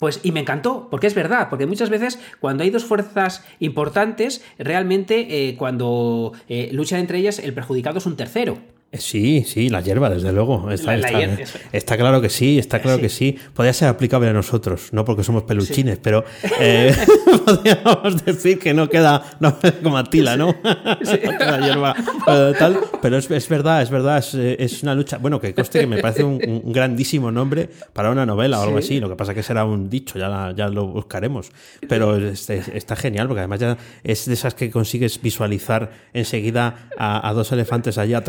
Pues, 0.00 0.18
y 0.24 0.32
me 0.32 0.40
encantó, 0.40 0.88
porque 0.90 1.06
es 1.06 1.14
verdad, 1.14 1.48
porque 1.50 1.66
muchas 1.66 1.90
veces 1.90 2.18
cuando 2.40 2.64
hay 2.64 2.70
dos 2.70 2.84
fuerzas 2.84 3.44
importantes, 3.60 4.42
realmente 4.58 5.54
cuando 5.58 6.32
luchan 6.72 7.00
entre 7.00 7.18
ellas, 7.18 7.38
el 7.38 7.54
perjudicado 7.54 7.98
es 7.98 8.06
un 8.06 8.16
tercero. 8.16 8.58
Sí, 8.92 9.44
sí, 9.46 9.68
la 9.68 9.82
hierba, 9.82 10.10
desde 10.10 10.32
luego. 10.32 10.68
Está, 10.68 10.96
está, 10.96 11.96
claro 11.96 12.20
que 12.20 12.28
sí, 12.28 12.58
está 12.58 12.82
claro 12.82 13.00
que 13.00 13.08
sí. 13.08 13.38
Podría 13.54 13.72
ser 13.72 13.86
aplicable 13.86 14.28
a 14.28 14.32
nosotros, 14.32 14.88
no 14.92 15.04
porque 15.04 15.22
somos 15.22 15.44
peluchines, 15.44 15.98
pero 16.02 16.24
eh, 16.60 16.92
podríamos 17.46 18.24
decir 18.24 18.58
que 18.58 18.74
no 18.74 18.88
queda 18.88 19.22
no, 19.38 19.56
como 19.84 19.96
Atila, 19.96 20.36
¿no? 20.36 20.56
la 20.64 21.60
hierba 21.64 21.94
pero, 22.26 22.52
tal, 22.54 22.80
pero 23.00 23.18
es, 23.18 23.30
es, 23.30 23.48
verdad, 23.48 23.80
es 23.80 23.90
verdad, 23.90 24.18
es, 24.18 24.82
una 24.82 24.96
lucha. 24.96 25.18
Bueno, 25.18 25.40
que 25.40 25.54
coste 25.54 25.78
que 25.78 25.86
me 25.86 25.98
parece 25.98 26.24
un, 26.24 26.72
grandísimo 26.72 27.30
nombre 27.30 27.70
para 27.92 28.10
una 28.10 28.26
novela 28.26 28.58
o 28.58 28.64
algo 28.64 28.78
así. 28.78 28.98
Lo 28.98 29.08
que 29.08 29.14
pasa 29.14 29.34
que 29.34 29.44
será 29.44 29.64
un 29.64 29.88
dicho, 29.88 30.18
ya, 30.18 30.52
ya 30.56 30.68
lo 30.68 30.88
buscaremos. 30.88 31.52
Pero 31.88 32.16
está 32.16 32.96
genial, 32.96 33.28
porque 33.28 33.38
además 33.38 33.60
ya 33.60 33.78
es 34.02 34.26
de 34.26 34.34
esas 34.34 34.54
que 34.54 34.68
consigues 34.68 35.22
visualizar 35.22 35.92
enseguida 36.12 36.88
a, 36.98 37.28
a 37.28 37.32
dos 37.34 37.52
elefantes 37.52 37.96
allí 37.96 38.14
a 38.14 38.24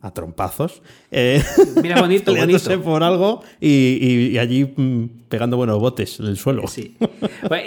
a 0.00 0.12
trompazos. 0.12 0.82
Eh, 1.10 1.42
Mira, 1.82 2.00
bonito, 2.00 2.34
bonito. 2.34 2.82
por 2.82 3.02
algo 3.02 3.42
y, 3.60 4.36
allí 4.38 4.72
mm, 4.76 5.28
pegando 5.28 5.56
buenos 5.56 5.78
botes 5.78 6.20
en 6.20 6.26
el 6.26 6.36
suelo. 6.36 6.66
Sí. 6.68 6.96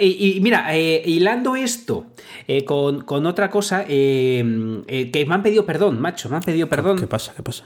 y, 0.00 0.38
mira, 0.40 0.76
eh, 0.76 1.02
hilando 1.04 1.56
esto 1.56 2.06
eh, 2.46 2.64
con, 2.64 3.26
otra 3.26 3.50
cosa, 3.50 3.84
que 3.84 4.42
me 5.28 5.34
han 5.34 5.42
pedido 5.42 5.66
perdón, 5.66 6.00
macho, 6.00 6.28
me 6.28 6.36
han 6.36 6.42
pedido 6.42 6.68
perdón. 6.68 6.98
¿Qué 6.98 7.06
pasa? 7.06 7.32
¿Qué 7.36 7.42
pasa? 7.42 7.64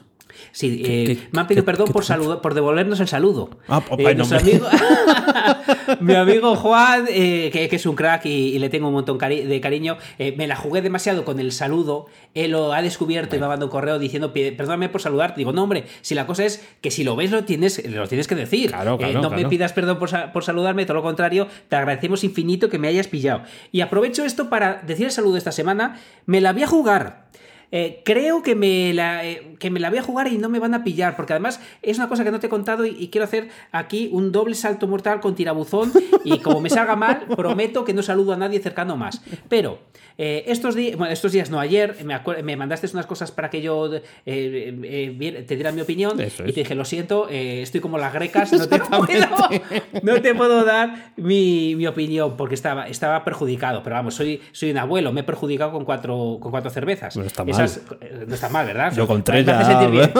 Sí, 0.52 0.82
eh, 0.84 1.28
me 1.32 1.40
han 1.40 1.46
pedido 1.46 1.64
perdón 1.64 1.88
por, 1.88 2.04
por 2.42 2.54
devolvernos 2.54 3.00
el 3.00 3.08
saludo. 3.08 3.48
Ah, 3.68 3.82
eh, 3.98 4.06
amigo, 4.06 4.66
mi 6.00 6.14
amigo 6.14 6.54
Juan, 6.56 7.06
eh, 7.08 7.48
que, 7.50 7.74
es 7.74 7.86
un 7.86 7.96
crack 7.96 8.26
y, 8.26 8.58
le 8.58 8.68
tengo 8.68 8.88
un 8.88 8.92
montón 8.92 9.16
de 9.18 9.60
cariño, 9.62 9.96
me 10.36 10.46
la 10.46 10.54
jugué 10.54 10.82
demasiado 10.82 11.24
con 11.24 11.40
el 11.40 11.52
saludo. 11.52 12.06
Él 12.34 12.52
lo 12.52 12.74
ha 12.74 12.82
descubierto 12.82 13.34
y 13.34 13.38
me 13.38 13.46
ha 13.46 13.48
mandado 13.48 13.66
un 13.66 13.72
correo 13.72 13.98
diciendo, 13.98 14.32
perdóname 14.32 14.90
por 14.90 15.00
saludarte. 15.00 15.38
Digo, 15.38 15.52
no, 15.52 15.62
hombre, 15.62 15.84
si 16.02 16.14
la 16.14 16.26
cosa 16.26 16.44
es 16.44 16.62
que 16.82 16.90
si 16.90 17.02
lo 17.02 17.16
ves 17.16 17.30
lo 17.30 17.44
tienes, 17.44 17.84
lo 17.90 18.06
tienes 18.06 18.28
que 18.28 18.34
decir. 18.34 18.74
no 18.74 19.30
me 19.30 19.46
pidas 19.46 19.72
perdón 19.72 19.98
por, 19.98 20.10
por, 20.32 20.44
saludarme, 20.44 20.84
todo 20.84 20.98
lo 20.98 21.02
contrario, 21.02 21.48
te 21.68 21.76
agradecemos 21.76 22.24
infinito 22.24 22.68
que 22.68 22.78
me 22.78 22.88
hayas 22.88 23.08
pillado. 23.08 23.42
Y 23.72 23.80
aprovecho 23.80 24.22
esto 24.24 24.50
para 24.50 24.82
decir 24.86 25.06
el 25.06 25.12
saludo 25.12 25.38
esta 25.38 25.52
semana. 25.52 25.98
Me 26.26 26.42
la 26.42 26.52
voy 26.52 26.62
a 26.62 26.66
jugar. 26.66 27.32
Eh, 27.74 28.02
creo 28.04 28.42
que 28.42 28.54
me, 28.54 28.92
la, 28.92 29.26
eh, 29.26 29.56
que 29.58 29.70
me 29.70 29.80
la 29.80 29.88
voy 29.88 29.98
a 29.98 30.02
jugar 30.02 30.28
y 30.30 30.36
no 30.36 30.50
me 30.50 30.58
van 30.58 30.74
a 30.74 30.84
pillar, 30.84 31.16
porque 31.16 31.32
además 31.32 31.58
es 31.80 31.96
una 31.96 32.06
cosa 32.06 32.22
que 32.22 32.30
no 32.30 32.38
te 32.38 32.48
he 32.48 32.50
contado 32.50 32.84
y, 32.84 33.08
quiero 33.08 33.24
hacer 33.24 33.48
aquí 33.72 34.10
un 34.12 34.30
doble 34.30 34.54
salto 34.54 34.86
mortal 34.86 35.20
con 35.20 35.34
tirabuzón 35.34 35.90
y 36.24 36.38
como 36.40 36.60
me 36.60 36.68
salga 36.68 36.96
mal, 36.96 37.24
prometo 37.34 37.82
que 37.84 37.94
no 37.94 38.02
saludo 38.02 38.34
a 38.34 38.36
nadie 38.36 38.60
cercano 38.60 38.98
más. 38.98 39.22
Pero 39.48 39.78
eh, 40.18 40.44
estos, 40.48 40.74
días, 40.74 40.98
bueno, 40.98 41.14
estos 41.14 41.32
días, 41.32 41.50
no 41.50 41.58
ayer, 41.58 41.96
me, 42.04 42.42
me, 42.42 42.56
mandaste 42.56 42.86
unas 42.92 43.06
cosas 43.06 43.32
para 43.32 43.48
que 43.48 43.62
yo 43.62 43.90
te 43.90 45.46
diera 45.48 45.72
mi 45.72 45.80
opinión 45.80 46.20
y 46.20 46.52
te 46.52 46.60
dije, 46.60 46.74
lo 46.74 46.84
siento, 46.84 47.26
estoy 47.30 47.80
como 47.80 47.96
las 47.96 48.12
grecas, 48.12 48.52
no 48.52 48.68
te, 48.68 48.80
puedo, 48.80 49.26
no 50.02 50.20
te 50.20 50.34
puedo 50.34 50.64
dar 50.66 51.12
mi, 51.16 51.74
mi, 51.74 51.86
opinión 51.86 52.36
porque 52.36 52.54
estaba, 52.54 52.86
estaba 52.88 53.24
perjudicado, 53.24 53.82
pero 53.82 53.96
vamos, 53.96 54.14
soy, 54.14 54.42
soy 54.52 54.72
un 54.72 54.78
abuelo, 54.78 55.10
me 55.12 55.22
he 55.22 55.24
perjudicado 55.24 55.72
con 55.72 55.86
cuatro, 55.86 56.36
con 56.38 56.50
cuatro 56.50 56.70
cervezas. 56.70 57.16
No 57.16 57.24
está 57.24 57.44
mal. 57.44 57.61
Eh, 57.64 58.24
no 58.26 58.34
está 58.34 58.48
mal, 58.48 58.66
¿verdad? 58.66 58.92
Yo 58.94 59.06
con 59.06 59.22
tres 59.22 59.46
ya... 59.46 59.60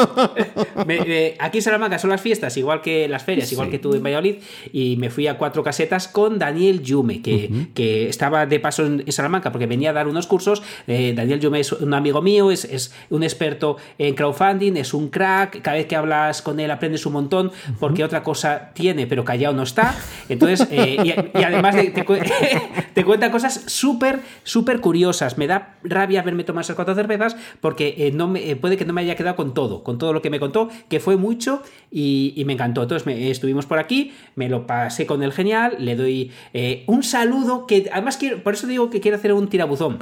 aquí 1.41 1.59
en 1.59 1.63
Salamanca 1.63 1.99
son 1.99 2.11
las 2.11 2.21
fiestas, 2.21 2.57
igual 2.57 2.81
que 2.81 3.09
las 3.09 3.23
ferias, 3.25 3.51
igual 3.53 3.71
que 3.71 3.79
tú 3.79 3.95
en 3.95 4.03
Valladolid, 4.03 4.37
y 4.73 4.97
me 4.97 5.11
fui 5.11 5.27
a 5.27 5.39
cuatro 5.39 5.63
casetas 5.63 6.09
con 6.09 6.39
Daniel 6.39 6.83
Yume, 6.83 7.23
que, 7.23 7.69
que 7.75 8.09
estaba 8.09 8.47
de 8.47 8.61
paso 8.61 8.87
en, 8.87 9.11
Salamanca 9.13 9.53
porque 9.53 9.67
venía 9.67 9.91
a 9.91 9.93
dar 9.93 10.09
unos 10.09 10.27
cursos. 10.27 10.63
Eh, 10.87 11.13
Daniel 11.15 11.39
Yume 11.41 11.61
es 11.61 11.73
un 11.73 11.93
amigo 11.93 12.23
mío, 12.23 12.51
es, 12.51 12.65
es, 12.65 12.95
un 13.11 13.23
experto 13.23 13.77
en 13.99 14.15
crowdfunding, 14.15 14.77
es 14.77 14.95
un 14.95 15.09
crack, 15.09 15.61
cada 15.61 15.77
vez 15.77 15.87
que 15.87 15.97
hablas 15.97 16.41
con 16.41 16.59
él 16.61 16.71
aprendes 16.71 17.05
un 17.07 17.13
montón, 17.13 17.53
porque 17.79 18.05
otra 18.05 18.23
cosa 18.23 18.71
tiene, 18.75 19.07
pero 19.07 19.25
callado 19.25 19.55
no 19.55 19.63
está. 19.63 19.95
Entonces, 20.29 20.67
eh, 20.71 20.97
y, 21.35 21.43
además 21.43 21.77
te, 21.77 21.91
te, 22.95 23.05
cuenta 23.05 23.31
cosas 23.31 23.63
súper, 23.67 24.21
súper 24.43 24.81
curiosas. 24.81 25.39
Me 25.39 25.47
da 25.47 25.77
rabia 25.83 26.23
verme 26.23 26.45
tomar 26.45 26.63
esas 26.63 26.77
cuatro 26.77 26.95
cervezas 26.95 27.32
porque 27.61 27.95
eh, 27.99 28.12
no 28.12 28.29
me, 28.29 28.51
eh, 28.51 28.57
puede 28.57 28.77
que 28.77 28.85
no 28.85 28.93
me 28.93 29.01
haya 29.01 29.17
quedado 29.17 29.37
con 29.37 29.55
todo, 29.55 29.83
con 29.83 29.99
todo 29.99 30.12
lo 30.12 30.23
que 30.23 30.31
me 30.31 30.41
contó, 30.41 30.69
que 30.89 31.01
fue 31.01 31.17
mucho 31.17 31.62
y, 31.91 32.43
me 32.47 32.55
encantó. 32.55 32.83
Entonces 32.83 33.07
estuvimos 33.17 33.67
por 33.67 33.79
aquí, 33.79 34.12
me 34.35 34.49
lo 34.49 34.67
pasé 34.67 35.07
con 35.07 35.23
el 35.23 35.33
genial, 35.33 35.77
le 35.79 35.97
doy 35.97 36.31
eh, 36.53 36.85
un 36.87 37.03
saludo 37.03 37.67
que 37.67 37.89
además 37.93 38.17
quiero, 38.17 38.43
por 38.43 38.55
eso 38.55 38.67
digo 38.67 38.91
que 38.91 39.01
quiero 39.01 39.17
hacer 39.17 39.33
un 39.33 39.49
tirabuzón. 39.49 39.99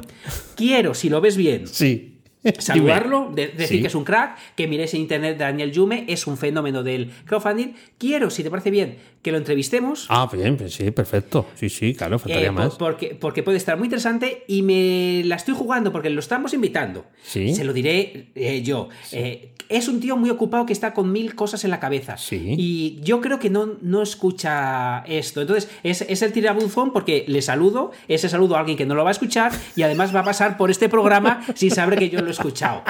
Quiero, 0.55 0.93
si 0.93 1.09
lo 1.09 1.21
ves 1.21 1.37
bien. 1.37 1.67
Sí 1.67 2.11
saludarlo, 2.59 3.31
decir 3.33 3.81
que 3.81 3.87
es 3.87 3.95
un 3.95 4.03
crack, 4.03 4.37
que 4.55 4.67
mires 4.67 4.93
en 4.93 5.01
internet 5.01 5.37
Daniel 5.37 5.71
Yume, 5.71 6.05
es 6.07 6.25
un 6.25 6.37
fenómeno 6.37 6.83
del 6.83 7.11
crowdfunding. 7.25 7.73
Quiero, 7.97 8.29
si 8.29 8.43
te 8.43 8.49
parece 8.49 8.71
bien, 8.71 8.97
que 9.21 9.31
lo 9.31 9.37
entrevistemos. 9.37 10.07
Ah, 10.09 10.29
bien, 10.31 10.57
pues 10.57 10.73
sí, 10.73 10.91
perfecto. 10.91 11.47
Sí, 11.55 11.69
sí, 11.69 11.93
claro, 11.93 12.17
faltaría 12.17 12.47
eh, 12.47 12.51
más. 12.51 12.75
Porque, 12.75 13.15
porque 13.19 13.43
puede 13.43 13.57
estar 13.57 13.77
muy 13.77 13.85
interesante 13.85 14.43
y 14.47 14.63
me 14.63 15.23
la 15.25 15.35
estoy 15.35 15.53
jugando 15.53 15.91
porque 15.91 16.09
lo 16.09 16.19
estamos 16.19 16.53
invitando. 16.53 17.05
Sí. 17.23 17.53
Se 17.53 17.63
lo 17.63 17.73
diré 17.73 18.31
eh, 18.35 18.61
yo. 18.63 18.89
Eh, 19.11 19.53
es 19.69 19.87
un 19.87 19.99
tío 19.99 20.17
muy 20.17 20.29
ocupado 20.29 20.65
que 20.65 20.73
está 20.73 20.93
con 20.93 21.11
mil 21.11 21.35
cosas 21.35 21.63
en 21.63 21.69
la 21.69 21.79
cabeza. 21.79 22.17
Sí. 22.17 22.55
Y 22.57 22.99
yo 23.01 23.21
creo 23.21 23.39
que 23.39 23.49
no, 23.49 23.77
no 23.81 24.01
escucha 24.01 25.03
esto. 25.07 25.41
Entonces, 25.41 25.69
es, 25.83 26.01
es 26.01 26.21
el 26.21 26.33
tirabuzón 26.33 26.91
porque 26.91 27.23
le 27.27 27.41
saludo, 27.41 27.91
ese 28.07 28.27
saludo 28.27 28.55
a 28.55 28.59
alguien 28.59 28.77
que 28.77 28.85
no 28.85 28.95
lo 28.95 29.03
va 29.03 29.11
a 29.11 29.13
escuchar 29.13 29.51
y 29.75 29.83
además 29.83 30.13
va 30.13 30.21
a 30.21 30.25
pasar 30.25 30.57
por 30.57 30.71
este 30.71 30.89
programa 30.89 31.45
sin 31.55 31.71
saber 31.71 31.97
que 31.99 32.09
yo 32.09 32.21
lo 32.21 32.31
escuchado. 32.31 32.83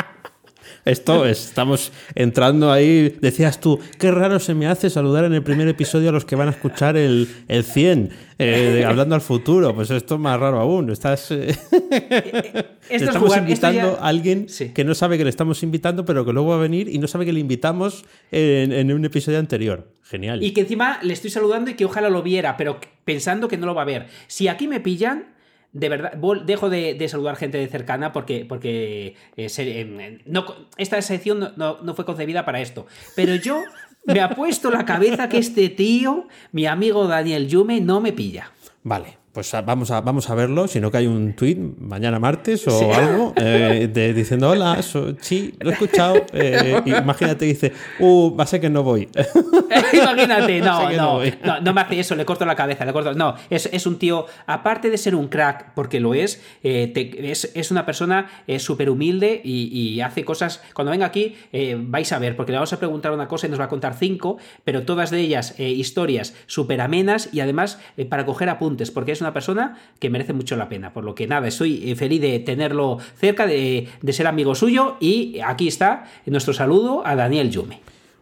Esto 0.85 1.25
estamos 1.25 1.91
entrando 2.15 2.71
ahí. 2.71 3.15
Decías 3.21 3.59
tú, 3.59 3.79
qué 3.99 4.11
raro 4.11 4.39
se 4.39 4.53
me 4.53 4.67
hace 4.67 4.89
saludar 4.89 5.25
en 5.25 5.33
el 5.33 5.43
primer 5.43 5.67
episodio 5.67 6.09
a 6.09 6.11
los 6.11 6.25
que 6.25 6.35
van 6.35 6.47
a 6.47 6.51
escuchar 6.51 6.97
el, 6.97 7.27
el 7.47 7.63
100, 7.63 8.09
eh, 8.39 8.83
hablando 8.87 9.13
al 9.13 9.21
futuro. 9.21 9.75
Pues 9.75 9.91
esto 9.91 10.15
es 10.15 10.21
más 10.21 10.39
raro 10.39 10.59
aún. 10.59 10.89
Estás. 10.89 11.29
Eh, 11.31 11.55
estamos 12.89 13.37
invitando 13.37 13.99
a 13.99 14.07
alguien 14.07 14.47
que 14.73 14.83
no 14.83 14.95
sabe 14.95 15.17
que 15.17 15.23
le 15.23 15.29
estamos 15.29 15.61
invitando, 15.61 16.03
pero 16.03 16.25
que 16.25 16.33
luego 16.33 16.49
va 16.49 16.55
a 16.55 16.61
venir 16.61 16.87
y 16.89 16.97
no 16.97 17.07
sabe 17.07 17.25
que 17.25 17.33
le 17.33 17.39
invitamos 17.39 18.03
en, 18.31 18.71
en 18.71 18.91
un 18.91 19.05
episodio 19.05 19.37
anterior. 19.37 19.87
Genial. 20.03 20.43
Y 20.43 20.51
que 20.51 20.61
encima 20.61 20.99
le 21.03 21.13
estoy 21.13 21.29
saludando 21.29 21.71
y 21.71 21.75
que 21.75 21.85
ojalá 21.85 22.09
lo 22.09 22.23
viera, 22.23 22.57
pero 22.57 22.79
pensando 23.05 23.47
que 23.47 23.57
no 23.57 23.65
lo 23.65 23.75
va 23.75 23.83
a 23.83 23.85
ver. 23.85 24.07
Si 24.27 24.47
aquí 24.47 24.67
me 24.67 24.79
pillan 24.79 25.25
de 25.73 25.89
verdad, 25.89 26.13
dejo 26.45 26.69
de, 26.69 27.07
saludar 27.07 27.35
gente 27.35 27.57
de 27.57 27.67
cercana 27.67 28.11
porque, 28.11 28.45
porque 28.45 29.15
eh, 29.37 29.47
eh, 29.57 30.19
no, 30.25 30.45
esta 30.77 31.01
sección 31.01 31.53
no, 31.55 31.95
fue 31.95 32.05
concebida 32.05 32.45
para 32.45 32.59
esto. 32.59 32.87
Pero 33.15 33.35
yo 33.35 33.61
me 34.05 34.19
ha 34.19 34.31
puesto 34.31 34.69
la 34.69 34.85
cabeza 34.85 35.29
que 35.29 35.37
este 35.37 35.69
tío, 35.69 36.27
mi 36.51 36.65
amigo 36.65 37.07
Daniel 37.07 37.47
Yume, 37.47 37.79
no 37.79 38.01
me 38.01 38.11
pilla. 38.11 38.51
Vale, 38.83 39.17
pues 39.33 39.49
vamos 39.65 39.91
a, 39.91 40.01
vamos 40.01 40.29
a 40.29 40.35
verlo, 40.35 40.67
si 40.67 40.81
no 40.81 40.91
que 40.91 40.97
hay 40.97 41.07
un 41.07 41.33
tweet 41.33 41.55
mañana 41.79 42.19
martes 42.19 42.67
o 42.67 42.93
algo 42.93 43.33
eh, 43.37 43.89
de, 43.91 44.13
diciendo 44.13 44.49
hola, 44.49 44.81
sí, 45.21 45.53
lo 45.59 45.69
he 45.69 45.73
escuchado. 45.73 46.25
Eh, 46.33 46.81
imagínate, 46.85 47.45
dice, 47.45 47.71
uh, 47.99 48.35
va 48.35 48.43
a 48.43 48.47
ser 48.47 48.59
que 48.59 48.69
no 48.69 48.83
voy. 48.83 49.07
imagínate, 49.93 50.59
no, 50.59 50.91
no, 50.91 51.61
no, 51.61 51.73
me 51.73 51.81
hace 51.81 51.99
eso, 51.99 52.15
le 52.15 52.25
corto 52.25 52.45
la 52.45 52.55
cabeza, 52.55 52.83
le 52.83 52.91
corto. 52.91 53.13
No, 53.13 53.35
es, 53.49 53.85
un 53.85 53.97
tío, 53.97 54.25
aparte 54.47 54.89
de 54.89 54.97
ser 54.97 55.15
un 55.15 55.27
crack, 55.27 55.73
porque 55.75 55.99
lo 55.99 56.13
es, 56.13 56.41
eh, 56.63 56.91
es, 56.93 57.71
una 57.71 57.85
persona 57.85 58.29
súper 58.59 58.89
humilde 58.89 59.41
y, 59.43 60.01
hace 60.01 60.25
cosas. 60.25 60.61
Cuando 60.73 60.91
venga 60.91 61.05
aquí, 61.05 61.35
vais 61.77 62.11
a 62.11 62.19
ver, 62.19 62.35
porque 62.35 62.51
le 62.51 62.57
vamos 62.57 62.73
a 62.73 62.79
preguntar 62.79 63.11
una 63.11 63.27
cosa 63.27 63.47
y 63.47 63.49
nos 63.49 63.59
va 63.59 63.65
a 63.65 63.69
contar 63.69 63.93
cinco, 63.93 64.37
pero 64.63 64.83
todas 64.83 65.11
de 65.11 65.19
ellas 65.19 65.57
historias 65.59 66.33
súper 66.47 66.81
amenas 66.81 67.29
y 67.31 67.39
además 67.39 67.79
para 68.09 68.25
coger 68.25 68.49
apuntes, 68.49 68.91
porque 68.91 69.11
es 69.11 69.20
una 69.21 69.33
persona 69.33 69.77
que 69.99 70.09
merece 70.09 70.33
mucho 70.33 70.55
la 70.55 70.69
pena. 70.69 70.93
Por 70.93 71.03
lo 71.03 71.15
que 71.15 71.27
nada, 71.27 71.47
estoy 71.47 71.91
eh, 71.91 71.95
feliz 71.95 72.21
de 72.21 72.39
tenerlo 72.39 72.99
cerca, 73.19 73.45
de, 73.45 73.87
ser 74.09 74.27
amigo 74.27 74.55
suyo 74.55 74.97
y 74.99 75.39
aquí 75.45 75.67
está 75.67 76.05
nuestro 76.25 76.53
saludo 76.53 77.05
a 77.05 77.15
Daniel 77.15 77.49
Yume. 77.49 77.79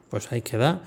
Pues 0.09 0.31
ahí 0.31 0.41
queda. 0.41 0.81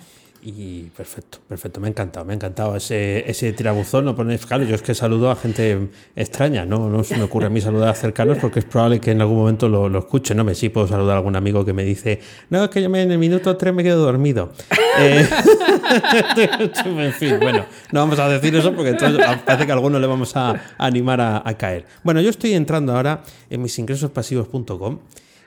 Y 0.44 0.90
perfecto, 0.96 1.38
perfecto, 1.48 1.78
me 1.78 1.86
ha 1.86 1.90
encantado, 1.90 2.26
me 2.26 2.32
ha 2.32 2.34
encantado 2.34 2.74
ese, 2.74 3.30
ese 3.30 3.52
tirabuzón. 3.52 4.04
No 4.04 4.16
pones, 4.16 4.44
claro, 4.44 4.64
yo 4.64 4.74
es 4.74 4.82
que 4.82 4.92
saludo 4.92 5.30
a 5.30 5.36
gente 5.36 5.88
extraña, 6.16 6.64
¿no? 6.64 6.88
No 6.88 7.04
se 7.04 7.16
me 7.16 7.22
ocurre 7.22 7.46
a 7.46 7.48
mí 7.48 7.60
saludar 7.60 7.90
a 7.90 7.94
cercanos 7.94 8.38
porque 8.40 8.58
es 8.58 8.64
probable 8.64 8.98
que 8.98 9.12
en 9.12 9.20
algún 9.20 9.36
momento 9.36 9.68
lo, 9.68 9.88
lo 9.88 10.00
escuche, 10.00 10.34
¿no? 10.34 10.42
Me 10.42 10.56
sí 10.56 10.68
puedo 10.68 10.88
saludar 10.88 11.14
a 11.14 11.18
algún 11.18 11.36
amigo 11.36 11.64
que 11.64 11.72
me 11.72 11.84
dice, 11.84 12.20
no, 12.50 12.64
es 12.64 12.70
que 12.70 12.82
yo 12.82 12.90
me, 12.90 13.02
en 13.02 13.12
el 13.12 13.18
minuto 13.18 13.56
3 13.56 13.72
me 13.72 13.84
quedo 13.84 14.04
dormido. 14.04 14.52
Eh, 14.98 15.24
en 16.86 17.12
fin, 17.12 17.38
bueno, 17.40 17.64
no 17.92 18.00
vamos 18.00 18.18
a 18.18 18.28
decir 18.28 18.56
eso 18.56 18.74
porque 18.74 18.90
entonces 18.90 19.24
parece 19.46 19.64
que 19.64 19.70
a 19.70 19.76
alguno 19.76 20.00
le 20.00 20.08
vamos 20.08 20.34
a, 20.34 20.60
animar 20.76 21.20
a, 21.20 21.48
a 21.48 21.56
caer. 21.56 21.86
Bueno, 22.02 22.20
yo 22.20 22.30
estoy 22.30 22.54
entrando 22.54 22.96
ahora 22.96 23.22
en 23.48 23.62
misingresospasivos.com 23.62 24.98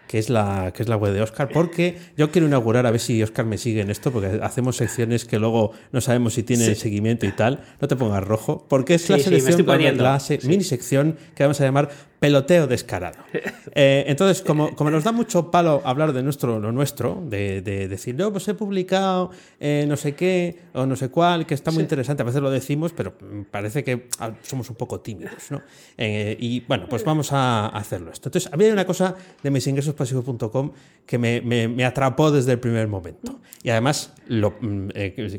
que 0.07 0.19
es 0.19 0.29
la, 0.29 0.71
que 0.73 0.83
es 0.83 0.89
la 0.89 0.97
web 0.97 1.13
de 1.13 1.21
Oscar, 1.21 1.49
porque 1.51 1.97
yo 2.17 2.31
quiero 2.31 2.47
inaugurar, 2.47 2.85
a 2.85 2.91
ver 2.91 2.99
si 2.99 3.21
Oscar 3.23 3.45
me 3.45 3.57
sigue 3.57 3.81
en 3.81 3.89
esto, 3.89 4.11
porque 4.11 4.39
hacemos 4.41 4.77
secciones 4.77 5.25
que 5.25 5.39
luego 5.39 5.71
no 5.91 6.01
sabemos 6.01 6.33
si 6.33 6.43
tienen 6.43 6.75
seguimiento 6.75 7.25
y 7.25 7.31
tal. 7.31 7.63
No 7.81 7.87
te 7.87 7.95
pongas 7.95 8.23
rojo, 8.23 8.65
porque 8.67 8.95
es 8.95 9.09
la 9.09 9.19
selección, 9.19 9.65
la 9.65 10.19
mini 10.43 10.63
sección 10.63 11.17
que 11.35 11.43
vamos 11.43 11.59
a 11.61 11.65
llamar 11.65 11.89
peloteo 12.25 12.67
descarado. 12.67 13.19
Eh, 13.77 14.05
entonces, 14.07 14.41
como, 14.41 14.73
como, 14.73 14.89
nos 14.89 15.03
da 15.03 15.11
mucho 15.11 15.51
palo 15.51 15.81
hablar 15.83 16.13
de 16.13 16.23
nuestro, 16.23 16.61
lo 16.61 16.71
nuestro, 16.71 17.21
de, 17.25 17.61
decir, 17.61 18.15
no, 18.15 18.31
pues 18.31 18.47
he 18.47 18.53
publicado 18.53 19.31
eh, 19.59 19.83
no 19.85 19.97
sé 19.97 20.15
qué 20.15 20.61
o 20.73 20.85
no 20.85 20.95
sé 20.95 21.09
cuál, 21.09 21.45
que 21.45 21.53
está 21.53 21.71
muy 21.71 21.81
interesante, 21.81 22.23
a 22.23 22.25
veces 22.25 22.41
lo 22.41 22.49
decimos, 22.49 22.93
pero 22.93 23.13
parece 23.51 23.83
que 23.83 24.07
ah, 24.19 24.31
somos 24.43 24.69
un 24.69 24.77
poco 24.77 25.01
tímidos, 25.01 25.51
¿no? 25.51 25.61
Eh, 25.97 26.37
y 26.39 26.61
bueno, 26.61 26.87
pues 26.87 27.03
vamos 27.03 27.33
a 27.33 27.67
hacerlo 27.67 28.11
esto. 28.13 28.29
Entonces, 28.29 28.49
había 28.53 28.71
una 28.71 28.85
cosa 28.85 29.13
de 29.43 29.51
mis 29.51 29.67
ingresos 29.67 29.93
pasivos.com 29.93 30.71
que 31.05 31.17
me, 31.17 31.41
me, 31.41 31.83
atrapó 31.83 32.31
desde 32.31 32.53
el 32.53 32.59
primer 32.59 32.87
momento. 32.87 33.41
Y 33.61 33.71
además 33.71 34.13
lo, 34.27 34.51
mm, 34.61 34.89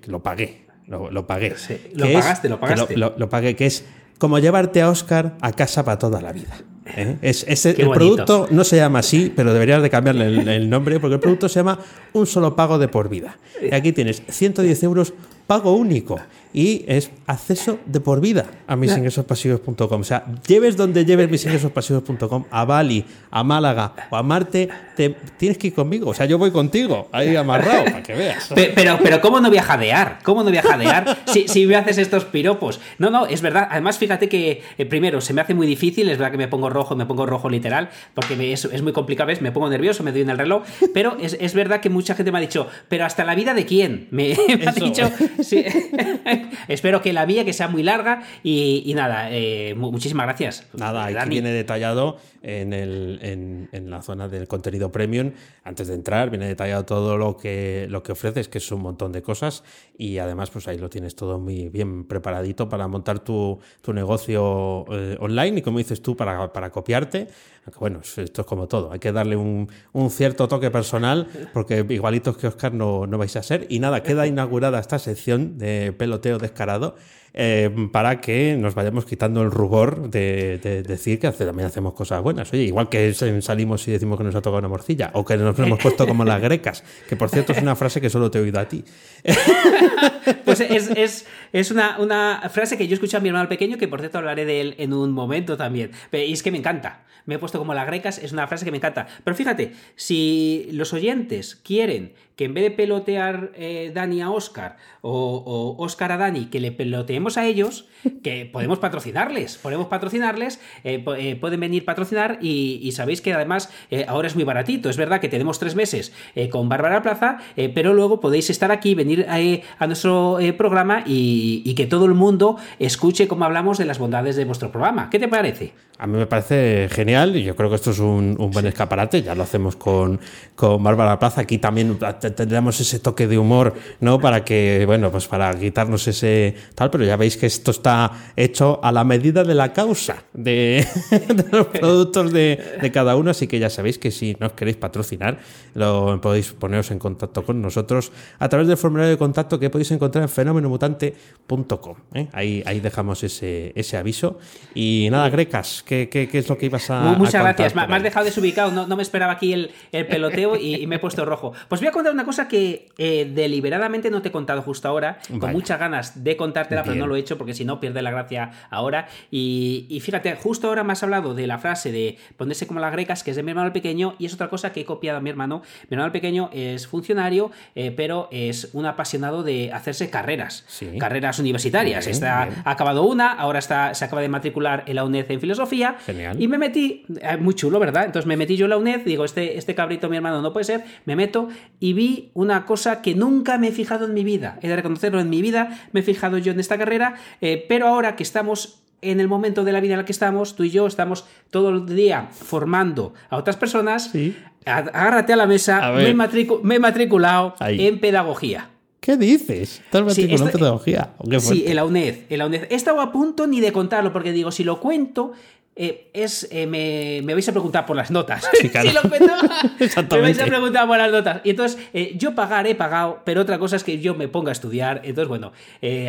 lo 0.09 0.23
pagué. 0.23 0.67
Lo, 0.89 1.27
pagué. 1.27 1.55
Lo 1.95 2.13
pagaste, 2.13 2.51
lo 2.51 2.61
pagaste. 2.61 2.97
lo 2.99 3.29
pagué, 3.31 3.57
que 3.57 3.65
es 3.65 3.87
como 4.19 4.39
llevarte 4.39 4.83
a 4.83 4.91
Oscar 4.91 5.37
a 5.41 5.53
casa 5.53 5.85
para 5.85 5.99
toda 5.99 6.21
la 6.21 6.33
vida. 6.33 6.57
¿Eh? 6.87 7.17
Es, 7.23 7.67
el 7.67 7.91
producto 7.91 8.49
no 8.51 8.65
se 8.65 8.77
llama 8.77 9.01
así, 9.01 9.33
pero 9.35 9.53
deberías 9.53 9.83
de 9.83 9.91
cambiarle 9.91 10.57
el, 10.57 10.71
nombre 10.71 11.01
porque 11.01 11.15
el 11.15 11.21
producto 11.21 11.49
se 11.49 11.61
llama 11.61 11.79
un 12.13 12.27
solo 12.27 12.57
pago 12.57 12.79
de 12.79 12.89
por 12.89 13.09
vida. 13.09 13.39
Y 13.61 13.75
aquí 13.75 13.93
tienes 13.93 14.23
110 14.29 14.83
euros 14.85 15.13
pago 15.47 15.75
único 15.75 16.19
y 16.57 16.87
es 16.89 17.11
acceso 17.27 17.79
de 17.85 18.01
por 18.01 18.23
vida 18.23 18.47
a 18.67 18.77
misingresospasivos.com. 18.77 20.01
O 20.01 20.05
sea, 20.05 20.25
lleves 20.47 20.75
donde 20.75 21.05
lleves 21.05 21.31
misingresospasivos.com, 21.31 22.47
a 22.51 22.65
Bali, 22.65 23.05
a 23.31 23.45
Málaga 23.45 23.93
o 24.09 24.17
a 24.17 24.23
Marte, 24.23 24.71
te, 24.97 25.11
tienes 25.37 25.59
que 25.59 25.67
ir 25.67 25.75
conmigo. 25.75 26.09
O 26.09 26.15
sea, 26.15 26.25
yo 26.25 26.39
voy 26.39 26.51
contigo, 26.51 27.11
ahí 27.13 27.37
amarrado, 27.37 27.85
para 27.85 28.03
que 28.03 28.15
veas. 28.15 28.51
Pero, 28.75 28.99
pero, 29.03 29.21
¿cómo 29.21 29.41
no 29.41 29.51
voy 29.51 29.59
a 29.59 29.63
jadear? 29.63 30.21
¿Cómo 30.23 30.43
no 30.43 30.49
voy 30.49 30.57
a 30.57 30.63
jadear 30.63 31.19
si, 31.27 31.47
si 31.47 31.67
me 31.67 31.77
haces 31.77 31.99
estos 31.99 32.25
piropos? 32.25 32.81
No, 32.99 33.11
no, 33.11 33.27
es 33.27 33.43
verdad. 33.43 33.69
Además, 33.71 33.99
fíjate 33.99 34.29
que 34.29 34.63
eh, 34.79 34.87
primero 34.87 35.21
se 35.21 35.35
me 35.35 35.43
hace 35.43 35.53
muy 35.53 35.67
difícil, 35.67 36.09
es 36.09 36.17
verdad 36.17 36.33
que 36.33 36.39
me 36.39 36.49
pongo 36.49 36.71
rojo, 36.71 36.97
me 36.97 37.05
pongo 37.05 37.27
rojo 37.27 37.51
literal, 37.51 37.91
porque 38.15 38.53
es, 38.53 38.65
es, 38.65 38.81
muy 38.81 38.93
complicado, 38.93 39.27
¿ves? 39.27 39.43
Me 39.43 39.53
pongo 39.53 39.69
nervioso, 39.69 40.03
me 40.03 40.13
doy 40.13 40.23
en 40.23 40.31
el 40.31 40.39
reloj, 40.39 40.63
pero 40.95 41.19
es, 41.21 41.37
es, 41.39 41.53
verdad 41.53 41.81
que 41.81 41.91
mucha 41.91 42.15
gente 42.15 42.33
me 42.33 42.39
ha 42.39 42.41
dicho, 42.41 42.67
pero 42.89 43.05
hasta 43.05 43.25
la 43.25 43.35
vida 43.35 43.53
de 43.53 43.67
quién? 43.67 44.09
Me, 44.11 44.35
me 44.59 44.67
ha 44.67 44.73
dicho, 44.73 45.11
sí. 45.43 45.65
espero 46.69 47.03
que 47.03 47.13
la 47.13 47.27
mía, 47.27 47.45
que 47.45 47.53
sea 47.53 47.69
muy 47.69 47.83
larga 47.83 48.23
y, 48.43 48.83
y 48.87 48.95
nada, 48.95 49.29
eh, 49.31 49.75
muchísimas 49.77 50.27
gracias. 50.27 50.67
Nada, 50.75 51.07
aquí 51.07 51.29
viene 51.29 51.51
detallado 51.51 52.19
en, 52.47 52.73
el, 52.73 53.19
en, 53.23 53.69
en, 53.73 53.91
la 53.91 54.03
zona 54.03 54.29
del 54.29 54.47
contenido 54.47 54.93
premium. 54.93 55.33
Antes 55.65 55.89
de 55.89 55.95
entrar, 55.95 56.31
viene 56.31 56.47
detallado 56.47 56.85
todo 56.85 57.19
lo 57.19 57.37
que, 57.37 57.87
lo 57.91 58.05
que 58.05 58.13
ofreces, 58.13 58.49
que 58.49 58.59
es 58.59 58.71
un 58.71 58.83
montón 58.83 59.11
de 59.11 59.21
cosas. 59.21 59.65
Y 59.99 60.19
además, 60.19 60.51
pues 60.51 60.69
ahí 60.69 60.79
lo 60.79 60.89
tienes 60.89 61.17
todo 61.17 61.41
muy 61.41 61.69
bien 61.69 62.05
preparadito 62.05 62.69
para 62.69 62.87
montar 62.87 63.19
tu, 63.19 63.59
tu 63.83 63.93
negocio 63.93 64.85
eh, 64.93 65.17
online 65.19 65.59
y, 65.59 65.63
como 65.63 65.79
dices 65.79 66.01
tú, 66.01 66.17
para, 66.17 66.53
para 66.53 66.71
copiarte. 66.71 67.27
Aunque 67.65 67.81
bueno, 67.81 68.01
esto 68.01 68.43
es 68.43 68.47
como 68.47 68.69
todo. 68.69 68.93
Hay 68.93 69.01
que 69.01 69.11
darle 69.11 69.35
un, 69.35 69.69
un 69.93 70.11
cierto 70.11 70.47
toque 70.47 70.71
personal, 70.71 71.27
porque 71.53 71.85
igualitos 71.89 72.37
que 72.37 72.47
Oscar 72.47 72.73
no, 72.73 73.09
no 73.09 73.19
vais 73.19 73.35
a 73.35 73.43
ser. 73.43 73.67
Y 73.69 73.81
nada, 73.81 74.05
queda 74.05 74.25
inaugurada 74.29 74.79
esta 74.79 75.01
sección 75.01 75.59
de 75.59 75.93
peloteo 75.93 76.39
descarado 76.39 76.95
eh, 77.39 77.71
para 77.93 78.21
que 78.21 78.57
nos 78.57 78.75
vayamos 78.75 79.05
quitando 79.05 79.43
el 79.43 79.51
rubor 79.51 80.11
de, 80.11 80.59
de, 80.63 80.83
de 80.83 80.83
decir 80.83 81.21
que 81.21 81.31
también 81.31 81.67
hacemos 81.67 81.93
cosas 81.93 82.23
buenas. 82.23 82.51
Oye, 82.53 82.63
igual 82.63 82.89
que 82.89 83.13
salimos 83.13 83.87
y 83.87 83.93
decimos 83.93 84.17
que 84.17 84.25
nos 84.25 84.35
ha 84.35 84.41
tocado 84.41 84.59
una 84.59 84.69
morcilla, 84.69 85.11
o 85.13 85.23
que 85.25 85.37
nos 85.37 85.59
hemos 85.59 85.79
puesto 85.79 86.07
como 86.07 86.25
las 86.25 86.41
grecas, 86.41 86.83
que 87.07 87.15
por 87.15 87.29
cierto 87.29 87.53
es 87.53 87.61
una 87.61 87.77
frase 87.77 88.01
que 88.01 88.09
solo 88.09 88.31
te 88.31 88.39
he 88.39 88.41
oído 88.41 88.59
a 88.59 88.67
ti. 88.67 88.83
pues 90.47 90.61
es, 90.61 90.89
es, 90.97 91.27
es 91.53 91.71
una, 91.71 91.99
una, 92.01 92.49
frase 92.51 92.79
que 92.79 92.89
yo 92.89 92.95
escuché 92.95 93.19
a 93.19 93.21
mi 93.21 93.29
hermano 93.29 93.49
pequeño, 93.51 93.77
que 93.77 93.87
por 93.87 94.01
cierto 94.01 94.17
hablaré 94.17 94.47
de 94.47 94.63
él 94.63 94.75
en 94.79 94.95
un 94.95 95.13
momento 95.13 95.59
también. 95.59 95.91
Y 96.13 96.33
es 96.33 96.43
que 96.43 96.51
me 96.51 96.59
encanta. 96.59 97.05
Me 97.27 97.35
he 97.35 97.39
puesto 97.39 97.59
como 97.59 97.75
las 97.75 97.87
grecas, 97.87 98.19
es 98.19 98.33
una 98.33 98.47
frase 98.47 98.65
que 98.65 98.71
me 98.71 98.77
encanta. 98.79 99.09
Pero 99.25 99.37
fíjate, 99.37 99.73
si 99.97 100.69
los 100.73 100.93
oyentes 100.93 101.57
quieren 101.57 102.15
que 102.37 102.45
en 102.45 102.55
vez 102.55 102.65
de 102.65 102.71
pelotear 102.71 103.51
eh, 103.55 103.91
Dani 103.95 104.21
a 104.21 104.31
Oscar 104.31 104.77
o, 105.01 105.43
o, 105.47 105.83
Oscar 105.83 106.13
a 106.13 106.19
Dani, 106.19 106.47
que 106.47 106.61
le 106.61 106.71
peloteemos 106.71 107.39
a 107.39 107.47
ellos, 107.47 107.89
que 108.23 108.45
podemos 108.45 108.79
patrocinarles, 108.79 109.57
podemos 109.57 109.87
patrocinarles, 109.87 110.61
eh, 110.85 111.03
eh, 111.19 111.37
pueden 111.37 111.61
venir 111.61 111.83
a 111.83 111.87
patrocinar 111.87 112.39
y, 112.43 112.79
y 112.83 112.93
sabéis 112.93 113.23
que 113.23 113.33
además 113.33 113.71
eh, 113.91 114.05
ahora 114.07 114.29
es 114.29 114.35
muy 114.35 114.45
baratito, 114.45 114.91
es 114.91 114.99
verdad 114.99 115.21
que 115.21 115.29
tenemos 115.29 115.59
tres 115.59 115.75
meses 115.75 116.13
eh, 116.35 116.51
con 116.51 116.69
Bárbara 116.69 117.03
Plaza, 117.03 117.39
pero 117.75 117.95
luego 117.95 118.21
podéis 118.21 118.51
estar 118.51 118.71
aquí, 118.71 118.95
venir 118.95 119.27
a 119.29 119.87
nuestro 119.87 120.39
programa 120.59 121.03
y, 121.07 121.63
y, 121.65 121.75
que 121.75 121.87
todo 121.87 122.05
el 122.05 122.15
mundo 122.15 122.57
escuche 122.79 123.27
cómo 123.29 123.45
hablamos 123.45 123.79
de 123.79 123.87
las 123.87 123.99
bondades 123.99 124.37
de 124.37 124.45
vuestro 124.45 124.71
programa. 124.71 125.09
¿Qué 125.11 125.19
te 125.19 125.29
parece? 125.29 125.73
A 125.99 126.07
mí 126.07 126.19
me 126.19 126.27
parece 126.27 126.89
genial 126.91 127.37
y 127.37 127.45
yo 127.45 127.57
creo 127.57 127.71
que 127.71 127.77
esto 127.77 127.93
es 127.93 127.99
un, 127.99 128.37
un 128.39 128.51
buen 128.51 128.67
escaparate, 128.67 129.23
ya 129.23 129.35
lo 129.35 129.45
hacemos 129.45 129.77
con, 129.77 130.21
con 130.55 130.83
Bárbara 130.83 131.19
Plaza, 131.19 131.43
aquí 131.43 131.59
también 131.59 131.97
tendremos 132.35 132.81
ese 132.81 132.99
toque 132.99 133.27
de 133.27 133.39
humor, 133.39 133.75
¿no? 134.01 134.21
Para 134.21 134.45
que, 134.45 134.85
bueno, 134.87 135.11
pues 135.11 135.27
para 135.27 135.59
quitarnos 135.59 136.07
ese 136.09 136.55
tal, 136.75 136.91
pero 136.91 137.05
ya 137.05 137.17
veis 137.17 137.37
que 137.37 137.47
esto 137.47 137.71
está 137.71 138.11
hecho 138.37 138.81
a 138.83 138.93
la 138.93 139.05
medida 139.05 139.45
de 139.45 139.55
la 139.55 139.73
causa 139.73 140.25
de, 140.33 140.87
de 141.11 141.45
los 141.51 141.67
productos 141.67 142.33
de, 142.33 142.79
de, 142.81 142.93
cada 142.93 143.17
uno, 143.17 143.31
así 143.31 143.47
que 143.47 143.59
ya 143.59 143.71
sabéis 143.71 143.99
que 143.99 144.11
si 144.11 144.37
nos 144.41 144.53
queréis 144.53 144.77
patrocinar, 144.77 145.39
lo 145.75 146.21
podéis 146.21 146.53
poneros 146.53 146.91
en 146.91 146.99
contacto 146.99 147.45
con 147.45 147.61
nosotros 147.61 148.13
a 148.39 148.49
través 148.49 148.69
del 148.69 148.77
formulario 148.77 149.11
de 149.11 149.19
contacto 149.19 149.59
que 149.59 149.71
podéis 149.71 149.91
encontrar 149.91 150.23
en 150.23 150.29
fenomenomutante.com. 150.29 151.97
¿eh? 152.15 152.29
Ahí, 152.33 152.63
ahí 152.67 152.81
dejamos 152.81 153.23
ese, 153.23 153.73
ese 153.75 153.97
aviso. 153.97 154.39
Y 154.75 155.09
nada, 155.11 155.29
Grecas, 155.29 155.85
¿qué, 155.87 156.09
qué, 156.09 156.29
qué 156.29 156.39
es 156.39 156.49
lo 156.49 156.59
que 156.59 156.67
ibas 156.67 156.91
a 156.91 157.01
Muchas 157.17 157.37
a 157.37 157.43
gracias, 157.43 157.75
me, 157.75 157.87
me 157.87 157.97
has 157.97 158.03
dejado 158.03 158.27
desubicado, 158.27 158.71
no, 158.73 158.87
no 158.87 158.97
me 158.97 159.03
esperaba 159.03 159.33
aquí 159.33 159.53
el, 159.53 159.71
el 159.93 160.07
peloteo 160.07 160.57
y, 160.57 160.77
y, 160.77 160.87
me 160.87 160.97
he 160.97 160.99
puesto 160.99 161.25
rojo. 161.25 161.53
Pues 161.69 161.81
voy 161.81 161.89
a 161.89 161.93
contar 161.93 162.15
una 162.17 162.25
cosa 162.25 162.49
que 162.49 162.89
eh, 162.99 163.31
deliberadamente 163.33 164.11
no 164.11 164.23
te 164.23 164.29
he 164.29 164.33
contado 164.33 164.63
justo 164.63 164.89
ahora, 164.89 165.19
con 165.39 165.53
muchas 165.53 165.79
ganas 165.79 166.25
de 166.25 166.37
contártela, 166.37 166.83
Bien. 166.83 166.95
pero 166.95 167.05
no 167.05 167.09
lo 167.09 167.17
he 167.17 167.21
hecho 167.21 167.37
porque 167.37 167.55
si 167.55 167.65
no 167.65 167.79
pierde 167.79 168.01
la 168.01 168.11
gracia 168.11 168.53
ahora. 168.71 169.09
Y, 169.31 169.87
y, 169.89 170.01
fíjate, 170.01 170.35
justo 170.37 170.69
ahora 170.69 170.83
me 170.83 170.93
has 170.93 171.03
hablado 171.03 171.35
de 171.35 171.47
la 171.47 171.59
frase 171.59 171.93
de 171.93 172.17
ponerse 172.37 172.67
como 172.67 172.81
las 172.81 172.93
grecas, 172.93 173.23
que 173.23 173.31
es 173.31 173.37
de 173.37 173.43
mi 173.43 173.51
hermano 173.51 173.67
el 173.67 173.73
pequeño, 173.73 174.17
y 174.19 174.27
es 174.27 174.35
otra 174.35 174.49
cosa 174.49 174.73
que 174.73 174.81
he 174.81 174.85
copiado 174.85 175.19
a 175.19 175.21
mi 175.21 175.31
hermano. 175.31 175.63
Mi 175.91 175.95
hermano 175.95 176.07
el 176.07 176.13
pequeño 176.13 176.51
es 176.53 176.87
funcionario, 176.87 177.51
eh, 177.75 177.93
pero 177.95 178.29
es 178.31 178.71
un 178.73 178.87
apasionado 178.87 179.43
de 179.43 179.73
hacerse 179.73 180.09
carreras, 180.09 180.65
sí. 180.67 180.99
carreras 180.99 181.39
universitarias. 181.39 182.07
Bien, 182.07 182.15
está, 182.15 182.47
bien. 182.47 182.63
Ha 182.65 182.71
acabado 182.71 183.03
una, 183.03 183.33
ahora 183.33 183.59
está, 183.59 183.95
se 183.95 184.05
acaba 184.07 184.23
de 184.23 184.29
matricular 184.29 184.85
en 184.87 184.97
la 184.97 185.05
UNED 185.05 185.31
en 185.31 185.41
filosofía. 185.41 185.97
Genial. 186.05 186.41
Y 186.41 186.49
me 186.49 186.57
metí, 186.57 187.05
eh, 187.21 187.37
muy 187.37 187.55
chulo, 187.55 187.79
¿verdad? 187.79 188.07
Entonces 188.07 188.27
me 188.27 188.37
metí 188.37 188.57
yo 188.57 188.67
en 188.67 188.71
la 188.71 188.79
UNED, 188.79 189.05
digo, 189.05 189.25
este, 189.25 189.59
este 189.59 189.75
cabrito 189.75 190.09
mi 190.09 190.17
hermano 190.17 190.41
no 190.41 190.53
puede 190.53 190.65
ser, 190.65 190.85
me 191.05 191.17
meto 191.17 191.49
y 191.81 191.93
vi 191.93 192.06
una 192.35 192.67
cosa 192.67 193.03
que 193.03 193.15
nunca 193.15 193.59
me 193.59 193.69
he 193.69 193.73
fijado 193.73 194.07
en 194.07 194.15
mi 194.15 194.25
vida. 194.25 194.59
He 194.63 194.69
de 194.69 194.77
reconocerlo, 194.77 195.21
en 195.21 195.31
mi 195.31 195.43
vida 195.43 195.89
me 195.93 196.01
he 196.01 196.03
fijado 196.03 196.39
yo 196.39 196.53
en 196.53 196.61
esta 196.61 196.79
carrera, 196.79 197.15
eh, 197.41 197.65
pero 197.69 197.87
ahora 197.89 198.17
que 198.17 198.23
estamos 198.23 198.83
en 199.03 199.21
el 199.21 199.29
momento 199.29 199.65
de 199.65 199.73
la 199.73 199.81
vida 199.81 199.95
en 199.95 200.01
el 200.01 200.07
que 200.07 200.13
estamos, 200.13 200.57
tú 200.57 200.65
y 200.65 200.71
yo 200.71 200.87
estamos 200.87 201.25
todo 201.51 201.71
el 201.71 201.87
día 201.87 202.29
formando 202.33 203.15
a 203.31 203.37
otras 203.37 203.57
personas, 203.57 204.11
sí. 204.11 204.37
agárrate 204.65 205.33
a 205.33 205.37
la 205.37 205.47
mesa, 205.47 205.87
a 205.87 205.93
me, 205.93 206.15
matricu 206.15 206.61
me, 206.63 206.77
he 206.77 206.79
matriculado 206.79 207.55
Ahí. 207.59 207.87
en 207.87 208.01
pedagogía. 208.01 208.71
¿Qué 209.01 209.17
dices? 209.17 209.83
¿Estás 209.85 210.03
matriculado 210.03 210.47
sí, 210.47 210.53
en 210.53 210.59
pedagogía? 210.59 211.11
sí, 211.39 211.65
en 211.67 211.77
la 211.77 211.85
UNED, 211.85 212.17
en 212.29 212.39
la 212.39 212.47
UNED. 212.47 212.65
He 212.71 212.75
estado 212.75 213.01
a 213.01 213.13
punto 213.13 213.47
ni 213.47 213.61
de 213.61 213.71
contarlo, 213.71 214.13
porque 214.13 214.33
digo, 214.33 214.51
si 214.51 214.65
lo 214.65 214.81
cuento, 214.81 215.33
eh, 215.79 216.09
es 216.15 216.49
eh, 216.51 216.67
me, 216.67 217.21
me, 217.23 217.35
vais 217.35 217.47
a 217.47 217.53
preguntar 217.53 217.85
por 217.85 217.97
las 217.97 218.11
notas. 218.11 218.49
Sí, 218.57 218.71
claro. 218.71 218.89
si 218.89 218.95
lo 218.95 219.03
cuento, 219.03 219.33
me 220.17 220.21
vais 220.23 220.41
a 220.41 220.47
preguntar 220.47 220.87
por 220.87 220.97
las 220.97 221.13
notas. 221.13 221.43
Y 221.45 221.51
entonces, 221.51 221.79
eh, 221.93 222.15
yo 222.17 222.35
pagar 222.35 222.67
he 222.67 222.75
pagado, 222.75 223.21
pero 223.25 223.43
otra 223.43 223.59
cosa 223.59 223.77
es 223.77 223.85
que 223.85 223.99
yo 223.99 224.15
me 224.15 224.27
ponga 224.27 224.49
a 224.49 224.53
estudiar. 224.53 225.03
Entonces, 225.05 225.29
bueno, 225.29 225.53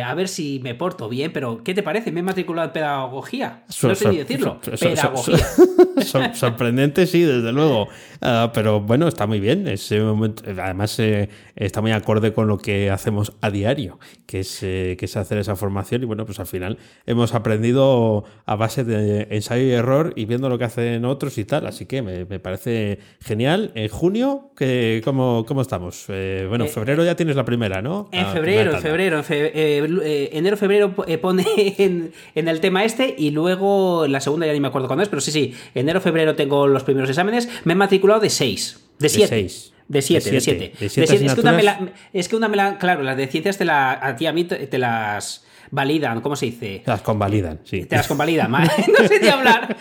a 0.02 0.14
ver 0.14 0.28
si 0.28 0.60
me 0.60 0.74
porto 0.74 1.10
bien, 1.10 1.32
pero 1.34 1.62
¿qué 1.62 1.74
te 1.74 1.82
parece? 1.82 2.10
Me 2.12 2.20
he 2.20 2.22
matriculado 2.22 2.68
en 2.68 2.72
pedagogía. 2.72 3.64
no 3.82 3.94
sé 3.94 4.08
ni 4.08 4.16
decirlo. 4.16 4.58
pedagogía. 4.60 5.46
sorprendente, 6.32 7.06
sí, 7.06 7.22
desde 7.22 7.52
luego. 7.52 7.88
Uh, 8.20 8.50
pero 8.54 8.80
bueno, 8.80 9.06
está 9.06 9.26
muy 9.26 9.38
bien. 9.38 9.68
Ese 9.68 10.00
momento, 10.00 10.44
además, 10.46 10.98
está 11.56 11.82
muy 11.82 11.92
acorde 11.92 12.32
con 12.32 12.48
lo 12.48 12.56
que 12.56 12.90
hacemos 12.90 13.34
a 13.42 13.50
diario, 13.50 13.98
que 14.26 14.40
es, 14.40 14.60
que 14.60 14.98
es 14.98 15.16
hacer 15.16 15.36
esa 15.36 15.56
formación. 15.56 16.02
Y 16.02 16.06
bueno, 16.06 16.24
pues 16.24 16.40
al 16.40 16.46
final 16.46 16.78
hemos 17.04 17.34
aprendido 17.34 18.24
a 18.46 18.56
base 18.56 18.84
de 18.84 19.28
ensayo 19.30 19.57
error 19.58 20.12
y 20.16 20.24
viendo 20.24 20.48
lo 20.48 20.58
que 20.58 20.64
hacen 20.64 21.04
otros 21.04 21.38
y 21.38 21.44
tal. 21.44 21.66
Así 21.66 21.86
que 21.86 22.02
me, 22.02 22.24
me 22.24 22.38
parece 22.38 22.98
genial. 23.20 23.72
En 23.74 23.88
junio, 23.88 24.50
que, 24.56 25.00
¿cómo, 25.04 25.44
¿cómo 25.46 25.62
estamos? 25.62 26.04
Eh, 26.08 26.46
bueno, 26.48 26.64
en 26.64 26.70
febrero 26.70 27.04
ya 27.04 27.16
tienes 27.16 27.36
la 27.36 27.44
primera, 27.44 27.82
¿no? 27.82 28.08
En 28.12 28.26
febrero, 28.26 28.74
en 28.74 28.80
febrero. 28.80 29.18
En 29.18 29.24
fe 29.24 30.36
enero, 30.36 30.56
febrero 30.56 30.94
pone 30.94 31.44
en, 31.78 32.12
en, 32.34 32.48
el 32.48 32.60
tema 32.60 32.84
este 32.84 33.14
y 33.16 33.30
luego 33.30 34.06
la 34.06 34.20
segunda 34.20 34.46
ya 34.46 34.52
ni 34.52 34.60
me 34.60 34.68
acuerdo 34.68 34.86
cuándo 34.86 35.02
es, 35.02 35.08
pero 35.08 35.20
sí, 35.20 35.30
sí. 35.30 35.54
Enero, 35.74 36.00
febrero 36.00 36.34
tengo 36.34 36.66
los 36.66 36.84
primeros 36.84 37.08
exámenes. 37.08 37.48
Me 37.64 37.72
he 37.74 37.76
matriculado 37.76 38.20
de 38.20 38.30
6. 38.30 38.80
De 38.98 39.08
7. 39.08 39.48
De 39.88 40.02
7, 40.02 40.30
de 40.30 40.40
7. 40.40 40.72
Es, 40.80 41.34
que 41.34 41.40
una 41.40 41.52
me 41.52 41.62
la, 41.62 41.92
es 42.12 42.28
que 42.28 42.36
una 42.36 42.48
me 42.48 42.56
la, 42.56 42.78
claro, 42.78 43.02
las 43.02 43.16
de 43.16 43.26
ciencias 43.26 43.56
te 43.56 43.64
la, 43.64 43.92
a 43.92 44.16
ti 44.16 44.26
a 44.26 44.32
mí 44.32 44.44
te, 44.44 44.66
te 44.66 44.78
las 44.78 45.46
validan, 45.70 46.20
¿cómo 46.20 46.36
se 46.36 46.46
dice? 46.46 46.82
Te 46.84 46.90
las 46.90 47.02
convalidan, 47.02 47.60
sí. 47.64 47.84
Te 47.84 47.96
las 47.96 48.06
convalidan, 48.06 48.50
no 48.52 49.08
sé 49.08 49.20
ni 49.20 49.28
hablar. 49.28 49.76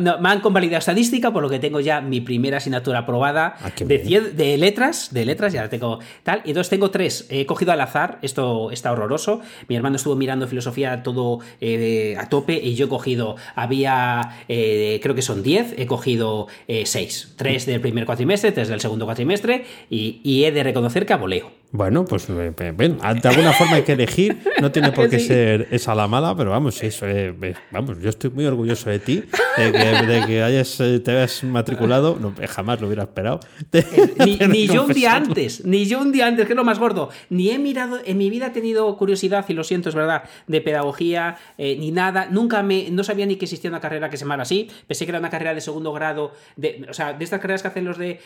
No, 0.00 0.18
me 0.18 0.28
han 0.28 0.40
convalidado 0.40 0.78
estadística, 0.78 1.32
por 1.32 1.42
lo 1.42 1.50
que 1.50 1.58
tengo 1.58 1.80
ya 1.80 2.00
mi 2.00 2.20
primera 2.20 2.58
asignatura 2.58 3.00
aprobada 3.00 3.56
ah, 3.60 3.70
de, 3.78 4.32
de, 4.34 4.58
letras, 4.58 5.12
de 5.12 5.24
letras, 5.24 5.52
ya 5.52 5.62
la 5.62 5.68
tengo 5.68 5.98
tal. 6.22 6.42
Y 6.44 6.50
entonces 6.50 6.70
tengo 6.70 6.90
tres, 6.90 7.26
he 7.30 7.46
cogido 7.46 7.72
al 7.72 7.80
azar, 7.80 8.18
esto 8.22 8.70
está 8.70 8.92
horroroso. 8.92 9.40
Mi 9.68 9.76
hermano 9.76 9.96
estuvo 9.96 10.16
mirando 10.16 10.46
filosofía 10.46 11.02
todo 11.02 11.40
eh, 11.60 12.16
a 12.18 12.28
tope 12.28 12.54
y 12.54 12.74
yo 12.74 12.86
he 12.86 12.88
cogido, 12.88 13.36
había, 13.54 14.44
eh, 14.48 15.00
creo 15.02 15.14
que 15.14 15.22
son 15.22 15.42
diez, 15.42 15.74
he 15.76 15.86
cogido 15.86 16.48
eh, 16.68 16.84
seis. 16.86 17.34
Tres 17.36 17.66
del 17.66 17.80
primer 17.80 18.06
cuatrimestre, 18.06 18.52
tres 18.52 18.68
del 18.68 18.80
segundo 18.80 19.04
cuatrimestre 19.04 19.64
y, 19.90 20.20
y 20.22 20.44
he 20.44 20.52
de 20.52 20.62
reconocer 20.62 21.06
que 21.06 21.12
aboleo 21.12 21.50
Bueno, 21.70 22.04
pues 22.04 22.26
ven, 22.28 22.98
de 22.98 23.28
alguna 23.28 23.52
forma 23.52 23.76
hay 23.76 23.82
que 23.82 23.92
elegir, 23.92 24.38
no 24.60 24.70
tiene 24.72 24.92
por 24.92 25.08
qué 25.10 25.18
ser 25.26 25.68
esa 25.70 25.94
la 25.94 26.08
mala, 26.08 26.36
pero 26.36 26.50
vamos, 26.50 26.82
eso, 26.82 27.06
eh, 27.06 27.34
vamos, 27.70 27.98
yo 28.00 28.08
estoy 28.08 28.30
muy 28.30 28.44
orgulloso 28.44 28.90
de 28.90 28.98
ti, 28.98 29.22
de 29.56 30.24
que, 30.26 30.42
hayas, 30.42 30.80
eh, 30.80 31.00
te 31.00 31.10
hayas 31.12 31.44
matriculado, 31.44 32.18
no, 32.20 32.34
jamás 32.48 32.80
lo 32.80 32.86
hubiera 32.86 33.04
esperado. 33.04 33.40
ni, 34.48 34.66
yo 34.66 34.84
un 34.84 34.92
día 34.92 35.14
antes, 35.14 35.64
ni 35.64 35.86
yo 35.86 36.00
un 36.00 36.12
día 36.12 36.26
antes, 36.26 36.46
que 36.46 36.52
es 36.52 36.56
lo 36.56 36.64
más 36.64 36.78
gordo, 36.78 37.10
ni 37.30 37.50
he 37.50 37.58
mirado, 37.58 38.00
en 38.04 38.18
mi 38.18 38.30
vida 38.30 38.48
he 38.48 38.50
tenido 38.50 38.96
curiosidad, 38.96 39.44
y 39.48 39.52
lo 39.52 39.64
siento, 39.64 39.88
es 39.88 39.94
verdad, 39.94 40.24
de 40.46 40.60
pedagogía, 40.60 41.36
eh, 41.58 41.76
ni 41.78 41.90
nada, 41.90 42.28
nunca 42.30 42.62
me, 42.62 42.90
no 42.90 43.04
sabía 43.04 43.26
ni 43.26 43.36
que 43.36 43.44
existía 43.44 43.70
una 43.70 43.80
carrera 43.80 44.10
que 44.10 44.16
se 44.16 44.24
llamara 44.24 44.42
así, 44.42 44.68
pensé 44.86 45.04
que 45.04 45.10
era 45.10 45.18
una 45.18 45.30
carrera 45.30 45.54
de 45.54 45.60
segundo 45.60 45.92
grado, 45.92 46.32
de, 46.56 46.86
o 46.88 46.94
sea, 46.94 47.12
de 47.12 47.24
estas 47.24 47.40
carreras 47.40 47.62
que 47.62 47.68
hacen 47.68 47.84
los 47.84 47.98
de 47.98 48.20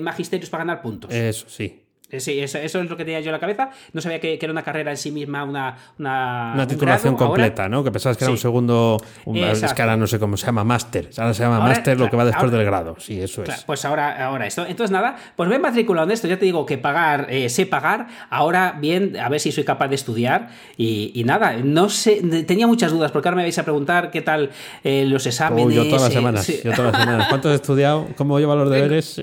magisterios 0.00 0.50
para 0.50 0.64
ganar 0.64 0.82
puntos. 0.82 1.12
Eso, 1.12 1.46
sí. 1.48 1.85
Eh, 2.08 2.20
sí, 2.20 2.38
eso, 2.38 2.58
es 2.58 2.74
lo 2.74 2.96
que 2.96 3.04
tenía 3.04 3.18
yo 3.18 3.26
en 3.26 3.32
la 3.32 3.40
cabeza. 3.40 3.70
No 3.92 4.00
sabía 4.00 4.20
que, 4.20 4.38
era 4.40 4.52
una 4.52 4.62
carrera 4.62 4.92
en 4.92 4.96
sí 4.96 5.10
misma, 5.10 5.42
una. 5.42 5.76
Una, 5.98 6.64
titulación 6.68 7.16
completa, 7.16 7.68
¿no? 7.68 7.82
Que 7.82 7.90
pensabas 7.90 8.16
que 8.16 8.24
era 8.24 8.30
un 8.30 8.38
segundo. 8.38 8.98
es 9.34 9.74
que 9.74 9.82
ahora 9.82 9.96
no 9.96 10.06
sé 10.06 10.20
cómo 10.20 10.36
se 10.36 10.46
llama, 10.46 10.62
máster. 10.62 11.10
Ahora 11.16 11.34
se 11.34 11.42
llama 11.42 11.58
máster 11.58 11.98
lo 11.98 12.08
que 12.08 12.16
va 12.16 12.24
después 12.24 12.52
del 12.52 12.64
grado. 12.64 12.94
Sí, 12.98 13.20
eso 13.20 13.42
es. 13.42 13.64
Pues 13.64 13.84
ahora, 13.84 14.24
ahora 14.24 14.46
esto. 14.46 14.64
Entonces, 14.66 14.92
nada, 14.92 15.16
pues 15.34 15.48
me 15.48 15.56
he 15.56 15.58
matriculado 15.58 16.06
en 16.06 16.12
esto. 16.12 16.28
Ya 16.28 16.38
te 16.38 16.44
digo 16.44 16.64
que 16.64 16.78
pagar, 16.78 17.26
eh, 17.28 17.48
sé 17.48 17.66
pagar. 17.66 18.06
Ahora, 18.30 18.76
bien, 18.78 19.16
a 19.18 19.28
ver 19.28 19.40
si 19.40 19.50
soy 19.50 19.64
capaz 19.64 19.88
de 19.88 19.96
estudiar. 19.96 20.50
Y, 20.76 21.22
nada, 21.26 21.56
no 21.64 21.88
sé. 21.88 22.22
Tenía 22.46 22.68
muchas 22.68 22.92
dudas, 22.92 23.10
porque 23.10 23.28
ahora 23.28 23.36
me 23.36 23.42
vais 23.42 23.58
a 23.58 23.64
preguntar 23.64 24.12
qué 24.12 24.22
tal 24.22 24.50
eh, 24.84 25.04
los 25.08 25.26
exámenes. 25.26 25.74
yo 25.74 25.84
todas 25.86 26.02
las 26.02 26.12
semanas. 26.12 26.46
Yo 26.46 26.72
todas 26.72 26.92
las 26.92 27.00
semanas. 27.02 27.26
¿Cuánto 27.28 27.48
has 27.48 27.56
estudiado? 27.56 28.06
¿Cómo 28.16 28.38
lleva 28.38 28.54
los 28.54 28.70
deberes? 28.70 29.20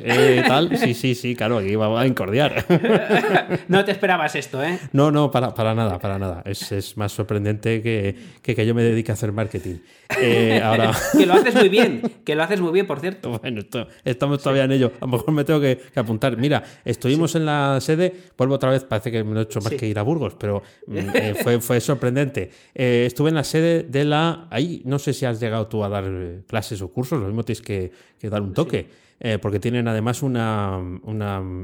tal. 0.48 0.78
Sí, 0.78 0.94
sí, 0.94 1.16
sí, 1.16 1.34
claro, 1.34 1.60
aquí 1.60 1.76
va 1.76 2.02
a 2.02 2.06
incordiar. 2.06 2.66
no 3.68 3.86
te 3.86 3.92
esperabas 3.92 4.36
esto, 4.36 4.64
¿eh? 4.64 4.80
No, 4.92 5.12
no, 5.12 5.32
para, 5.32 5.54
para 5.54 5.74
nada, 5.74 6.00
para 6.00 6.20
nada. 6.20 6.42
Es, 6.46 6.72
es 6.72 6.98
más 6.98 7.12
sorprendente 7.12 7.82
que, 7.82 8.16
que, 8.42 8.66
yo 8.66 8.76
me 8.76 8.84
dedique 8.84 9.12
a 9.12 9.14
hacer 9.14 9.32
marketing. 9.32 9.78
Eh, 10.20 10.62
ahora... 10.64 10.92
que 11.18 11.26
lo 11.26 11.34
haces 11.34 11.56
muy 11.56 11.70
bien, 11.70 12.02
que 12.26 12.36
lo 12.36 12.44
haces 12.44 12.62
muy 12.62 12.72
bien, 12.72 12.86
por 12.86 13.00
cierto. 13.00 13.40
Bueno, 13.40 13.62
estamos 14.04 14.42
todavía 14.42 14.66
en 14.66 14.72
ello. 14.74 14.92
A 15.00 15.06
lo 15.06 15.12
mejor 15.14 15.32
me 15.34 15.44
tengo 15.44 15.60
que, 15.60 15.80
apuntar. 15.96 16.38
Mira, 16.38 16.64
estuvimos 16.86 17.36
en 17.36 17.46
la 17.46 17.80
sede, 17.82 18.14
vuelvo 18.38 18.56
otra 18.56 18.70
vez, 18.72 18.84
parece 18.84 19.12
que 19.12 19.24
me 19.24 19.40
he 19.40 19.44
hecho 19.44 19.62
más 19.62 19.74
que 19.74 19.88
ir 19.88 20.00
a 20.00 20.04
Burgos, 20.04 20.36
pero 20.38 20.64
mm, 20.88 20.98
eh, 21.14 21.36
fue, 21.42 21.60
fue 21.60 21.80
sorprendente. 21.80 22.52
Eh, 22.74 23.06
estuve 23.08 23.30
en 23.30 23.36
la 23.36 23.44
sede 23.44 23.84
de 23.84 24.06
la... 24.06 24.48
Ahí 24.50 24.82
no 24.86 25.00
sé 25.00 25.14
si 25.14 25.26
has 25.26 25.40
llegado 25.40 25.68
tú 25.68 25.84
a 25.84 25.90
dar 25.90 26.06
clases 26.48 26.82
o 26.82 26.90
cursos, 26.90 27.20
lo 27.20 27.28
mismo 27.28 27.44
tienes 27.44 27.62
que, 27.62 27.92
que 28.20 28.30
dar 28.30 28.42
un 28.42 28.54
toque. 28.54 29.03
Eh, 29.26 29.40
porque 29.40 29.60
tienen 29.60 29.88
además 29.88 30.22
una, 30.22 30.82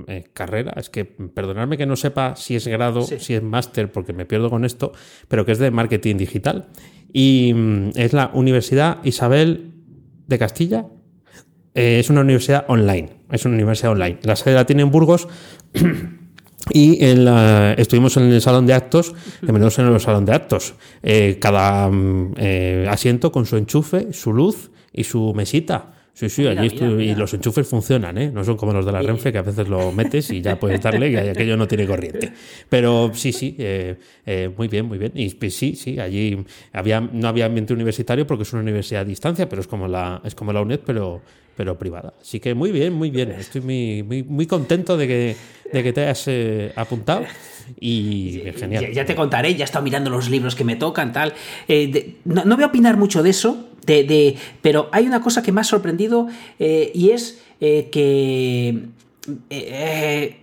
eh, 0.07 0.23
carrera, 0.33 0.73
es 0.77 0.89
que 0.89 1.03
perdonadme 1.03 1.77
que 1.77 1.85
no 1.85 1.97
sepa 1.97 2.37
si 2.37 2.55
es 2.55 2.65
grado, 2.67 3.01
si 3.01 3.33
es 3.33 3.43
máster, 3.43 3.91
porque 3.91 4.13
me 4.13 4.25
pierdo 4.25 4.49
con 4.49 4.63
esto, 4.63 4.93
pero 5.27 5.45
que 5.45 5.51
es 5.51 5.59
de 5.59 5.69
marketing 5.69 6.15
digital. 6.15 6.67
Y 7.11 7.53
mm, 7.53 7.91
es 7.95 8.13
la 8.13 8.31
Universidad 8.33 8.99
Isabel 9.03 9.73
de 10.27 10.39
Castilla. 10.39 10.85
Eh, 11.73 11.99
es 11.99 12.09
una 12.09 12.21
universidad 12.21 12.63
online, 12.69 13.09
es 13.29 13.43
una 13.43 13.55
universidad 13.55 13.91
online. 13.91 14.19
La 14.23 14.37
sede 14.37 14.55
la 14.55 14.65
tiene 14.65 14.83
en 14.83 14.91
Burgos. 14.91 15.27
Y 16.71 16.99
estuvimos 17.01 18.15
en 18.17 18.23
el 18.25 18.41
salón 18.41 18.67
de 18.67 18.73
actos, 18.73 19.15
de 19.41 19.51
menos 19.51 19.79
en 19.79 19.87
el 19.87 19.99
salón 19.99 20.25
de 20.25 20.33
actos. 20.33 20.75
cada 21.39 21.89
mm, 21.89 22.35
asiento 22.87 23.31
con 23.31 23.47
su 23.47 23.57
enchufe, 23.57 24.13
su 24.13 24.33
luz 24.33 24.69
y 24.93 25.05
su 25.05 25.33
mesita. 25.33 25.98
Sí, 26.13 26.27
sí, 26.27 26.47
allí 26.47 26.67
y 27.01 27.15
los 27.15 27.33
enchufes 27.33 27.65
funcionan, 27.65 28.17
¿eh? 28.17 28.29
No 28.29 28.43
son 28.43 28.57
como 28.57 28.73
los 28.73 28.85
de 28.85 28.91
la 28.91 29.01
Renfe, 29.01 29.31
que 29.31 29.37
a 29.37 29.41
veces 29.41 29.69
lo 29.69 29.93
metes 29.93 30.29
y 30.31 30.41
ya 30.41 30.59
puedes 30.59 30.81
darle 30.81 31.09
y 31.11 31.15
aquello 31.15 31.55
no 31.55 31.65
tiene 31.65 31.87
corriente. 31.87 32.33
Pero 32.67 33.11
sí, 33.13 33.31
sí, 33.31 33.55
eh, 33.57 33.95
eh, 34.25 34.51
muy 34.57 34.67
bien, 34.67 34.85
muy 34.85 34.97
bien. 34.97 35.13
Y 35.15 35.29
pues, 35.35 35.55
sí, 35.55 35.75
sí, 35.75 35.97
allí 35.97 36.45
había, 36.73 36.99
no 36.99 37.29
había 37.29 37.45
ambiente 37.45 37.73
universitario 37.73 38.27
porque 38.27 38.43
es 38.43 38.51
una 38.51 38.61
universidad 38.61 39.03
a 39.03 39.05
distancia, 39.05 39.47
pero 39.47 39.61
es 39.61 39.67
como 39.67 39.87
la, 39.87 40.21
es 40.25 40.35
como 40.35 40.51
la 40.51 40.61
UNED, 40.61 40.81
pero, 40.85 41.21
pero 41.55 41.77
privada. 41.77 42.13
Así 42.19 42.41
que 42.41 42.53
muy 42.53 42.73
bien, 42.73 42.91
muy 42.91 43.11
bien. 43.11 43.31
Estoy 43.31 43.61
muy, 43.61 44.03
muy, 44.03 44.23
muy 44.23 44.45
contento 44.45 44.97
de 44.97 45.07
que, 45.07 45.35
de 45.71 45.83
que 45.83 45.93
te 45.93 46.01
hayas 46.01 46.27
eh, 46.27 46.73
apuntado. 46.75 47.23
Y 47.79 48.41
genial. 48.57 48.91
Ya, 48.91 49.05
te 49.05 49.15
contaré, 49.15 49.55
ya 49.55 49.63
he 49.63 49.65
estado 49.65 49.85
mirando 49.85 50.09
los 50.09 50.29
libros 50.29 50.55
que 50.55 50.65
me 50.65 50.75
tocan, 50.75 51.13
tal. 51.13 51.33
no, 52.25 52.43
no 52.43 52.55
voy 52.55 52.63
a 52.63 52.67
opinar 52.67 52.97
mucho 52.97 53.23
de 53.23 53.29
eso, 53.29 53.69
de, 53.89 54.35
pero 54.61 54.89
hay 54.91 55.07
una 55.07 55.21
cosa 55.21 55.41
que 55.41 55.51
me 55.51 55.61
ha 55.61 55.63
sorprendido 55.63 56.27
eh, 56.59 56.91
y 56.93 57.11
es 57.11 57.41
eh, 57.59 57.89
que 57.91 58.85
eh, 59.49 60.37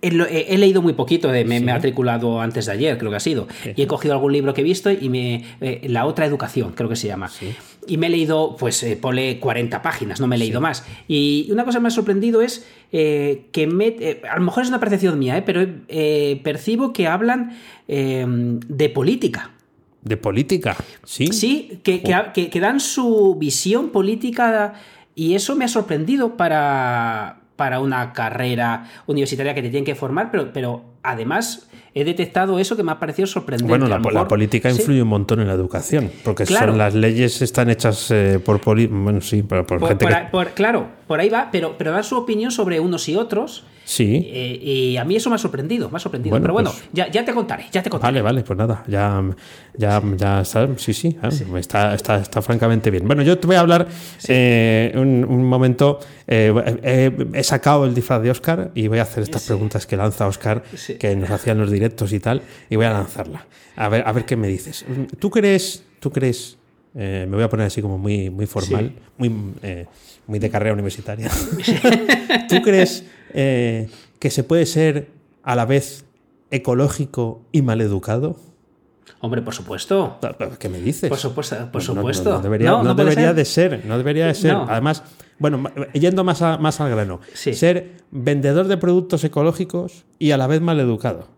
he, 0.00 0.58
leído 0.58 0.80
muy 0.80 0.92
poquito, 0.92 1.28
de, 1.28 1.44
me, 1.44 1.56
he 1.56 1.60
matriculado 1.60 2.40
antes 2.40 2.66
de 2.66 2.72
ayer, 2.72 2.98
creo 2.98 3.10
que 3.10 3.16
ha 3.16 3.20
sido, 3.20 3.48
y 3.74 3.82
he 3.82 3.86
cogido 3.86 4.14
algún 4.14 4.32
libro 4.32 4.54
que 4.54 4.60
he 4.60 4.64
visto 4.64 4.90
y 4.90 5.08
me... 5.08 5.44
la 5.82 6.06
otra 6.06 6.26
educación, 6.26 6.72
creo 6.72 6.88
que 6.88 6.96
se 6.96 7.08
llama. 7.08 7.30
Y 7.86 7.96
me 7.96 8.06
he 8.06 8.10
leído, 8.10 8.56
pues, 8.58 8.84
pone 9.00 9.40
40 9.40 9.82
páginas, 9.82 10.20
no 10.20 10.26
me 10.26 10.36
he 10.36 10.38
leído 10.38 10.60
más. 10.60 10.86
Y 11.08 11.48
una 11.50 11.64
cosa 11.64 11.78
que 11.78 11.82
me 11.82 11.88
ha 11.88 11.90
sorprendido 11.90 12.42
es 12.42 12.66
que 12.90 13.68
me, 13.70 14.20
a 14.30 14.38
lo 14.38 14.44
mejor 14.44 14.62
es 14.62 14.68
una 14.68 14.80
percepción 14.80 15.18
mía, 15.18 15.42
pero 15.44 15.66
percibo 16.42 16.92
que 16.92 17.06
hablan 17.06 17.56
de 17.88 18.88
política. 18.90 19.53
De 20.04 20.16
política, 20.18 20.76
sí. 21.04 21.28
Sí, 21.28 21.80
que, 21.82 22.02
que, 22.02 22.60
dan 22.60 22.78
su 22.78 23.36
visión 23.36 23.88
política 23.88 24.74
y 25.14 25.34
eso 25.34 25.56
me 25.56 25.64
ha 25.64 25.68
sorprendido 25.68 26.36
para, 26.36 27.40
para 27.56 27.80
una 27.80 28.12
carrera 28.12 28.90
universitaria 29.06 29.54
que 29.54 29.62
te 29.62 29.70
tienen 29.70 29.86
que 29.86 29.94
formar, 29.94 30.30
pero, 30.30 30.52
pero 30.52 30.82
además 31.02 31.68
he 31.94 32.04
detectado 32.04 32.58
eso 32.58 32.76
que 32.76 32.82
me 32.82 32.92
ha 32.92 32.98
parecido 32.98 33.26
sorprendente. 33.26 33.68
Bueno, 33.68 33.86
la, 33.88 34.28
política 34.28 34.68
influye 34.68 35.00
un 35.00 35.08
montón 35.08 35.40
en 35.40 35.46
la 35.46 35.54
educación, 35.54 36.10
porque 36.24 36.44
son, 36.44 36.76
las 36.76 36.94
leyes 36.94 37.40
están 37.40 37.70
hechas 37.70 38.10
eh, 38.10 38.40
por, 38.44 38.60
bueno, 38.64 39.20
sí, 39.20 39.42
por, 39.42 39.64
gente 39.86 40.06
Claro, 40.54 40.88
por 41.06 41.20
ahí 41.20 41.28
va, 41.28 41.48
pero, 41.52 41.76
pero 41.78 41.92
dar 41.92 42.04
su 42.04 42.16
opinión 42.16 42.50
sobre 42.50 42.80
unos 42.80 43.08
y 43.08 43.16
otros 43.16 43.64
Sí. 43.84 44.26
Eh, 44.30 44.60
y 44.62 44.96
a 44.96 45.04
mí 45.04 45.16
eso 45.16 45.28
me 45.28 45.36
ha 45.36 45.38
sorprendido, 45.38 45.90
me 45.90 45.96
ha 45.96 46.00
sorprendido. 46.00 46.40
Pero 46.40 46.52
bueno, 46.52 46.70
pues 46.70 46.84
ya, 46.92 47.10
ya, 47.10 47.24
te 47.24 47.32
contaré, 47.34 47.66
ya 47.70 47.82
te 47.82 47.90
contaré. 47.90 48.12
Vale, 48.12 48.22
vale, 48.22 48.42
pues 48.42 48.58
nada, 48.58 48.82
ya, 48.88 49.22
ya, 49.76 50.02
ya 50.16 50.40
está, 50.40 50.68
sí, 50.76 50.94
sí, 50.94 51.16
ah, 51.22 51.28
Está, 51.58 51.94
está, 51.94 52.16
está, 52.16 52.42
francamente 52.42 52.90
bien. 52.90 53.06
Bueno, 53.06 53.22
yo 53.22 53.38
te 53.38 53.46
voy 53.46 53.56
a 53.56 53.60
hablar 53.60 53.86
eh, 54.28 54.92
un, 54.96 55.44
momento. 55.44 56.00
Eh, 56.26 57.30
he 57.34 57.42
sacado 57.42 57.84
el 57.84 57.94
disfraz 57.94 58.22
de 58.22 58.30
Oscar 58.30 58.70
y 58.74 58.88
voy 58.88 58.98
a 58.98 59.02
hacer 59.02 59.22
estas 59.22 59.44
preguntas 59.44 59.86
que 59.86 59.96
lanza 59.96 60.26
Oscar, 60.26 60.62
que 60.98 61.14
nos 61.14 61.30
hacían 61.30 61.58
los 61.58 61.70
directos 61.70 62.12
y 62.12 62.20
tal, 62.20 62.42
y 62.70 62.76
voy 62.76 62.86
a 62.86 62.90
lanzarla. 62.92 63.46
A 63.76 63.88
ver, 63.88 64.04
a 64.06 64.12
ver 64.12 64.24
qué 64.24 64.36
me 64.36 64.48
dices. 64.48 64.86
¿Tú 65.18 65.30
crees, 65.30 65.84
tú 66.00 66.10
crees, 66.10 66.56
me 66.94 67.26
voy 67.26 67.42
a 67.42 67.50
poner 67.50 67.66
así 67.66 67.82
como 67.82 67.98
muy, 67.98 68.30
muy 68.30 68.46
formal, 68.46 68.94
muy, 69.18 69.28
muy 70.26 70.38
de 70.38 70.50
carrera 70.50 70.72
universitaria. 70.72 71.30
¿Tú 72.48 72.62
crees 72.62 73.04
eh, 73.34 73.88
que 74.18 74.30
se 74.30 74.44
puede 74.44 74.64
ser 74.64 75.10
a 75.42 75.54
la 75.56 75.66
vez 75.66 76.06
ecológico 76.50 77.42
y 77.52 77.62
maleducado? 77.62 78.36
Hombre, 79.20 79.42
por 79.42 79.54
supuesto. 79.54 80.18
¿Qué 80.58 80.68
me 80.68 80.80
dices? 80.80 81.08
Por 81.08 81.18
supuesto. 81.18 81.70
Por 81.72 81.82
supuesto. 81.82 82.30
No, 82.30 82.94
debería, 82.94 83.32
de 83.32 83.44
ser. 83.44 83.84
No 83.86 83.98
debería 83.98 84.26
de 84.26 84.34
ser. 84.34 84.54
Además, 84.54 85.02
bueno, 85.38 85.64
yendo 85.92 86.24
más, 86.24 86.40
más 86.60 86.80
al 86.80 86.90
grano, 86.90 87.20
ser 87.32 87.96
vendedor 88.10 88.66
de 88.68 88.76
productos 88.76 89.24
ecológicos 89.24 90.04
y 90.18 90.30
a 90.30 90.36
la 90.36 90.46
vez 90.46 90.60
maleducado. 90.60 91.28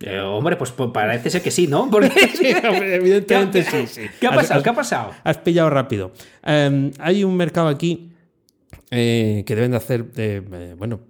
Eh, 0.00 0.18
hombre, 0.18 0.56
pues, 0.56 0.70
pues, 0.70 0.90
parece 0.94 1.28
ser 1.28 1.42
que 1.42 1.50
sí, 1.50 1.66
¿no? 1.66 1.90
Porque... 1.90 2.10
evidentemente 2.94 3.64
sí, 3.86 4.06
¿Qué 4.18 4.26
ha 4.26 4.34
pasado? 4.34 4.62
¿Qué 4.62 4.70
ha 4.70 4.74
pasado? 4.74 5.10
Has 5.24 5.38
pillado 5.38 5.68
rápido. 5.68 6.12
Em, 6.42 6.90
hay 6.98 7.22
un 7.22 7.36
mercado 7.36 7.68
aquí 7.68 8.09
eh, 8.92 9.44
que 9.46 9.54
deben 9.54 9.70
de 9.70 9.76
hacer, 9.76 10.10
eh, 10.16 10.74
bueno, 10.76 11.00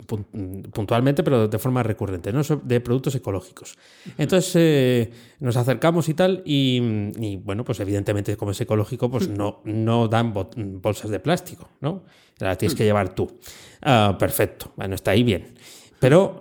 puntualmente, 0.73 1.23
pero 1.23 1.49
de 1.49 1.59
forma 1.59 1.83
recurrente, 1.83 2.31
¿no? 2.31 2.43
de 2.43 2.81
productos 2.81 3.15
ecológicos. 3.15 3.79
Entonces 4.19 4.53
eh, 4.57 5.11
nos 5.39 5.57
acercamos 5.57 6.09
y 6.11 6.15
tal, 6.15 6.43
y, 6.45 7.39
bueno, 7.39 7.65
pues 7.65 7.81
evidentemente 7.81 8.37
como 8.37 8.51
es 8.51 8.61
ecológico, 8.61 9.11
pues 9.11 9.29
no, 9.29 9.63
no 9.65 10.09
dan 10.09 10.35
bolsas 10.35 11.11
de 11.11 11.21
plástico, 11.21 11.71
¿no? 11.81 12.05
Las 12.39 12.59
tienes 12.59 12.75
que 12.75 12.85
llevar 12.85 13.15
tú. 13.15 13.39
Ah, 13.81 14.17
perfecto, 14.19 14.73
bueno, 14.77 14.95
está 14.95 15.13
ahí 15.13 15.23
bien. 15.23 15.55
Pero 16.01 16.41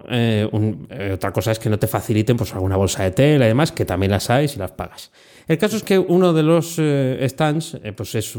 otra 1.13 1.31
cosa 1.31 1.51
es 1.51 1.59
que 1.59 1.69
no 1.69 1.77
te 1.77 1.87
faciliten 1.87 2.37
pues 2.37 2.53
alguna 2.53 2.77
bolsa 2.77 3.03
de 3.03 3.11
tela 3.11 3.45
y 3.45 3.49
demás, 3.49 3.71
que 3.71 3.85
también 3.85 4.11
las 4.11 4.29
hay 4.29 4.47
si 4.47 4.57
las 4.57 4.71
pagas. 4.71 5.11
El 5.49 5.57
caso 5.57 5.77
es 5.77 5.83
que 5.83 5.97
uno 5.97 6.31
de 6.31 6.43
los 6.43 6.75
eh, 6.77 7.25
stands 7.27 7.73
eh, 7.83 7.91
pues 7.91 8.13
es 8.13 8.37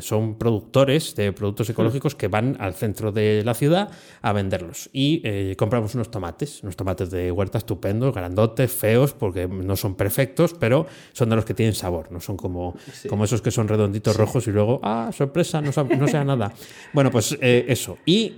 son 0.00 0.34
productores 0.36 1.14
de 1.14 1.32
productos 1.32 1.70
ecológicos 1.70 2.16
que 2.16 2.26
van 2.26 2.56
al 2.58 2.74
centro 2.74 3.12
de 3.12 3.44
la 3.44 3.54
ciudad 3.54 3.92
a 4.22 4.32
venderlos. 4.32 4.90
Y 4.92 5.20
eh, 5.22 5.54
compramos 5.56 5.94
unos 5.94 6.10
tomates, 6.10 6.64
unos 6.64 6.74
tomates 6.74 7.12
de 7.12 7.30
huerta 7.30 7.58
estupendos, 7.58 8.12
grandotes, 8.12 8.72
feos, 8.72 9.12
porque 9.12 9.46
no 9.46 9.76
son 9.76 9.94
perfectos, 9.94 10.52
pero 10.58 10.84
son 11.12 11.30
de 11.30 11.36
los 11.36 11.44
que 11.44 11.54
tienen 11.54 11.76
sabor, 11.76 12.10
no 12.10 12.20
son 12.20 12.36
como, 12.36 12.74
como 13.08 13.22
esos 13.22 13.40
que 13.40 13.52
son 13.52 13.68
redonditos 13.68 14.16
rojos 14.16 14.48
y 14.48 14.50
luego, 14.50 14.80
ah, 14.82 15.10
sorpresa, 15.16 15.60
no, 15.60 15.70
no 15.96 16.08
sea 16.08 16.24
nada. 16.24 16.52
Bueno, 16.92 17.12
pues 17.12 17.38
eso. 17.40 17.98
Y 18.04 18.34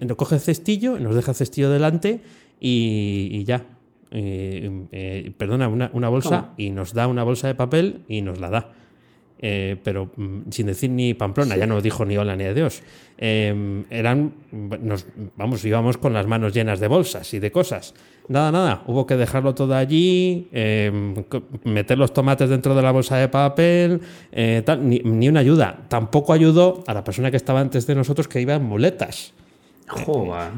nos 0.00 0.16
coge 0.16 0.36
el 0.36 0.40
cestillo, 0.40 0.98
nos 0.98 1.14
deja 1.14 1.32
el 1.32 1.36
cestillo 1.36 1.59
delante 1.68 2.20
y, 2.60 3.44
ya. 3.44 3.66
Eh, 4.12 5.32
perdona, 5.36 5.68
una, 5.68 5.90
una 5.92 6.08
bolsa 6.08 6.52
y 6.56 6.70
nos 6.70 6.94
da 6.94 7.06
una 7.06 7.22
bolsa 7.22 7.46
de 7.48 7.54
papel 7.54 8.04
y 8.08 8.22
nos 8.22 8.40
la 8.40 8.50
da. 8.50 8.72
Eh, 9.42 9.78
pero 9.82 10.10
mm, 10.16 10.50
sin 10.50 10.66
decir 10.66 10.90
ni 10.90 11.14
Pamplona, 11.14 11.56
ya 11.56 11.66
no 11.66 11.80
dijo 11.80 12.04
ni 12.04 12.16
hola 12.18 12.36
ni 12.36 12.44
adiós. 12.44 12.82
Eh, 13.16 13.84
eran, 13.88 14.34
nos, 14.52 15.06
vamos, 15.36 15.64
íbamos 15.64 15.96
con 15.96 16.12
las 16.12 16.26
manos 16.26 16.52
llenas 16.52 16.78
de 16.78 16.88
bolsas 16.88 17.32
y 17.32 17.38
de 17.38 17.50
cosas. 17.50 17.94
Nada, 18.28 18.52
nada, 18.52 18.82
hubo 18.86 19.06
que 19.06 19.16
dejarlo 19.16 19.54
todo 19.54 19.74
allí, 19.74 20.48
eh, 20.52 20.92
meter 21.64 21.96
los 21.96 22.12
tomates 22.12 22.50
dentro 22.50 22.74
de 22.74 22.82
la 22.82 22.92
bolsa 22.92 23.16
de 23.16 23.28
papel, 23.28 24.02
tal, 24.64 24.86
ni, 24.86 24.98
ni, 24.98 25.28
una 25.28 25.40
ayuda. 25.40 25.86
Tampoco 25.88 26.34
ayudó 26.34 26.84
a 26.86 26.92
la 26.92 27.02
persona 27.02 27.30
que 27.30 27.38
estaba 27.38 27.60
antes 27.60 27.86
de 27.86 27.94
nosotros 27.94 28.28
que 28.28 28.42
iba 28.42 28.54
en 28.54 28.64
muletas. 28.64 29.32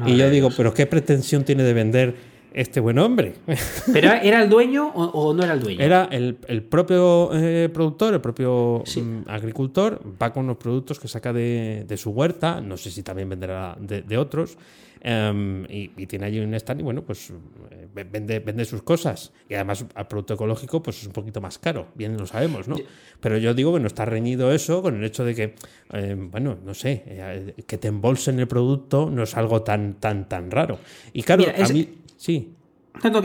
Y 0.05 0.17
yo 0.17 0.29
digo, 0.29 0.49
pero 0.55 0.73
¿qué 0.73 0.85
pretensión 0.85 1.43
tiene 1.43 1.63
de 1.63 1.73
vender? 1.73 2.33
este 2.53 2.79
buen 2.79 2.99
hombre. 2.99 3.33
¿Pero 3.93 4.11
era 4.13 4.41
el 4.43 4.49
dueño 4.49 4.87
o, 4.87 5.33
no 5.33 5.43
era 5.43 5.53
el 5.53 5.59
dueño? 5.59 5.81
Era 5.81 6.07
el, 6.11 6.35
propio 6.63 7.31
eh, 7.33 7.69
productor, 7.73 8.13
el 8.13 8.21
propio 8.21 8.83
mm, 8.95 9.27
agricultor, 9.27 9.99
va 10.21 10.31
con 10.31 10.47
los 10.47 10.57
productos 10.57 10.99
que 10.99 11.07
saca 11.07 11.33
de, 11.33 11.85
su 11.97 12.11
huerta, 12.11 12.61
no 12.61 12.77
sé 12.77 12.91
si 12.91 13.03
también 13.03 13.29
venderá 13.29 13.75
de, 13.79 14.17
otros, 14.17 14.57
em, 15.03 15.65
y, 15.69 15.89
tiene 16.07 16.25
allí 16.25 16.39
un 16.39 16.53
stand 16.55 16.79
y 16.79 16.83
bueno, 16.83 17.03
pues 17.03 17.31
eh, 17.71 17.87
vende, 17.93 18.39
vende 18.39 18.65
sus 18.65 18.81
cosas. 18.81 19.31
Y 19.47 19.53
además 19.53 19.85
al 19.93 20.07
producto 20.07 20.33
ecológico 20.33 20.81
pues 20.81 21.01
es 21.01 21.07
un 21.07 21.13
poquito 21.13 21.41
más 21.41 21.59
caro, 21.59 21.89
bien 21.93 22.17
lo 22.17 22.25
sabemos, 22.25 22.67
¿no? 22.67 22.75
Pero 23.19 23.37
yo 23.37 23.53
digo 23.53 23.73
que 23.73 23.79
no 23.79 23.87
está 23.87 24.05
reñido 24.05 24.51
eso 24.51 24.81
con 24.81 24.95
el 24.95 25.03
hecho 25.03 25.23
de 25.23 25.35
que, 25.35 25.55
em, 25.91 26.31
bueno, 26.31 26.57
no 26.63 26.73
sé, 26.73 27.03
eh, 27.05 27.53
que 27.67 27.77
te 27.77 27.89
embolsen 27.89 28.39
el 28.39 28.47
producto 28.47 29.09
no 29.09 29.23
es 29.23 29.37
algo 29.37 29.61
tan, 29.61 29.95
tan, 29.95 30.27
tan 30.27 30.49
raro. 30.49 30.79
Y 31.13 31.23
claro, 31.23 31.45
a 31.55 31.67
mí... 31.69 31.89
Sí. 32.17 32.55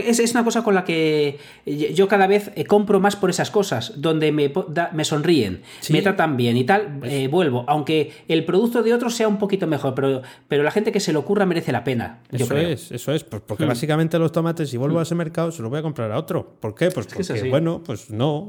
Es, 0.04 0.18
es 0.18 0.33
una 0.33 0.44
cosa 0.44 0.64
con 0.64 0.74
la 0.74 0.85
que 0.85 1.38
yo 1.66 2.09
cada 2.09 2.26
vez 2.26 2.50
eh, 2.54 2.64
compro 2.64 3.00
más 3.00 3.16
por 3.16 3.28
esas 3.28 3.50
cosas, 3.50 3.92
donde 3.96 4.33
me, 4.33 4.50
me 4.92 5.04
sonríen, 5.04 5.62
me 5.90 6.00
tratan 6.00 6.37
bien 6.37 6.57
y 6.57 6.64
tal, 6.64 6.98
pues 7.00 7.12
eh, 7.12 7.28
vuelvo. 7.28 7.64
Aunque 7.68 8.12
el 8.28 8.44
producto 8.44 8.83
de 8.83 8.94
otros 8.94 9.14
sea 9.14 9.28
un 9.28 9.38
poquito 9.38 9.66
mejor, 9.66 9.94
pero, 9.94 10.22
pero 10.48 10.62
la 10.62 10.70
gente 10.70 10.90
que 10.90 11.00
se 11.00 11.12
le 11.12 11.18
ocurra 11.18 11.44
merece 11.44 11.70
la 11.70 11.85
pena. 11.85 12.20
Eso 12.33 12.57
es, 12.57 12.90
eso 12.90 13.12
es. 13.12 13.24
Pues 13.24 13.42
porque 13.46 13.66
hmm. 13.66 13.68
básicamente 13.68 14.18
los 14.18 14.33
tomates, 14.33 14.70
si 14.70 14.78
vuelvo 14.78 14.96
hmm. 14.96 15.00
a 15.00 15.02
ese 15.02 15.14
mercado, 15.14 15.52
se 15.52 15.61
los 15.61 15.70
voy 15.70 15.81
a 15.81 15.83
comprar 15.83 16.11
a 16.12 16.18
otro. 16.18 16.57
¿Por 16.59 16.74
qué? 16.74 16.90
Pues 16.90 17.07
porque, 17.07 17.50
bueno, 17.50 17.83
pues 17.85 18.11
no, 18.11 18.48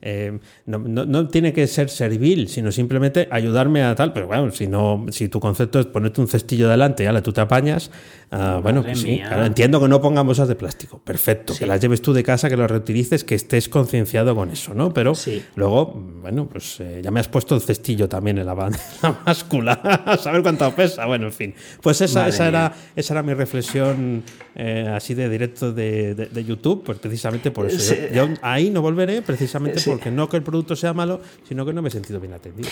eh, 0.00 0.38
no, 0.66 0.78
no, 0.78 1.28
tiene 1.28 1.52
que 1.52 1.66
ser 1.66 1.90
servil, 1.90 2.48
sino 2.48 2.70
simplemente 2.70 3.28
ayudarme 3.30 3.82
a 3.82 3.94
tal. 3.96 4.12
Pero 4.12 4.28
bueno, 4.28 4.50
si, 4.52 4.68
no, 4.68 5.06
si 5.10 5.28
tu 5.28 5.40
concepto 5.40 5.80
es 5.80 5.86
ponerte 5.86 6.20
un 6.20 6.28
cestillo 6.28 6.68
delante 6.68 7.04
y 7.04 7.22
tú 7.22 7.32
te 7.32 7.40
apañas, 7.40 7.90
ah, 8.34 8.60
bueno, 8.62 8.82
pues 8.82 9.00
sí, 9.00 9.20
entiendo 9.30 9.80
que 9.80 9.88
no 9.88 10.00
pongamos 10.00 10.34
de 10.48 10.54
plástico. 10.56 10.98
Perfecto. 10.98 11.54
Que 11.56 11.66
las 11.66 11.80
lleves 11.80 12.02
tú 12.02 12.12
de 12.12 12.22
casa, 12.22 12.48
que 12.48 12.56
las 12.56 12.70
reutilices, 12.70 13.22
que 13.22 13.34
estés 13.34 13.68
concienciado 13.68 14.34
con 14.34 14.50
eso, 14.50 14.74
¿no? 14.74 14.92
Pero 14.92 15.12
luego, 15.54 15.92
bueno, 16.20 16.48
pues 16.50 16.80
eh, 16.80 17.00
ya 17.02 17.10
me 17.10 17.20
has 17.20 17.28
puesto 17.28 17.54
el 17.54 17.60
cestillo 17.60 18.08
también 18.08 18.38
en 18.38 18.46
la, 18.46 18.54
la 19.02 19.20
máscula, 19.24 19.72
a 20.06 20.16
saber 20.16 20.42
cuánto 20.42 20.74
pesa. 20.74 21.06
Bueno, 21.06 21.26
en 21.26 21.32
fin. 21.32 21.54
Pues 21.80 22.00
esa, 22.00 22.26
esa, 22.28 22.48
era, 22.48 22.74
esa 22.96 23.14
era 23.14 23.22
mi 23.22 23.34
reflexión 23.34 24.24
eh, 24.56 24.88
así 24.92 25.14
de 25.14 25.28
directo 25.28 25.72
de, 25.72 26.44
YouTube, 26.46 26.82
pues 26.84 26.98
precisamente 26.98 27.50
por 27.50 27.66
eso. 27.66 27.94
Yo, 28.12 28.28
ahí 28.42 28.70
no 28.70 28.82
volveré, 28.82 29.22
precisamente 29.22 29.80
porque 29.84 30.10
no 30.10 30.28
que 30.28 30.36
el 30.36 30.42
producto 30.42 30.76
sea 30.76 30.92
malo, 30.92 31.20
sino 31.48 31.64
que 31.64 31.72
no 31.72 31.80
me 31.80 31.88
he 31.88 31.92
sentido 31.92 32.20
bien 32.20 32.32
atendido. 32.34 32.68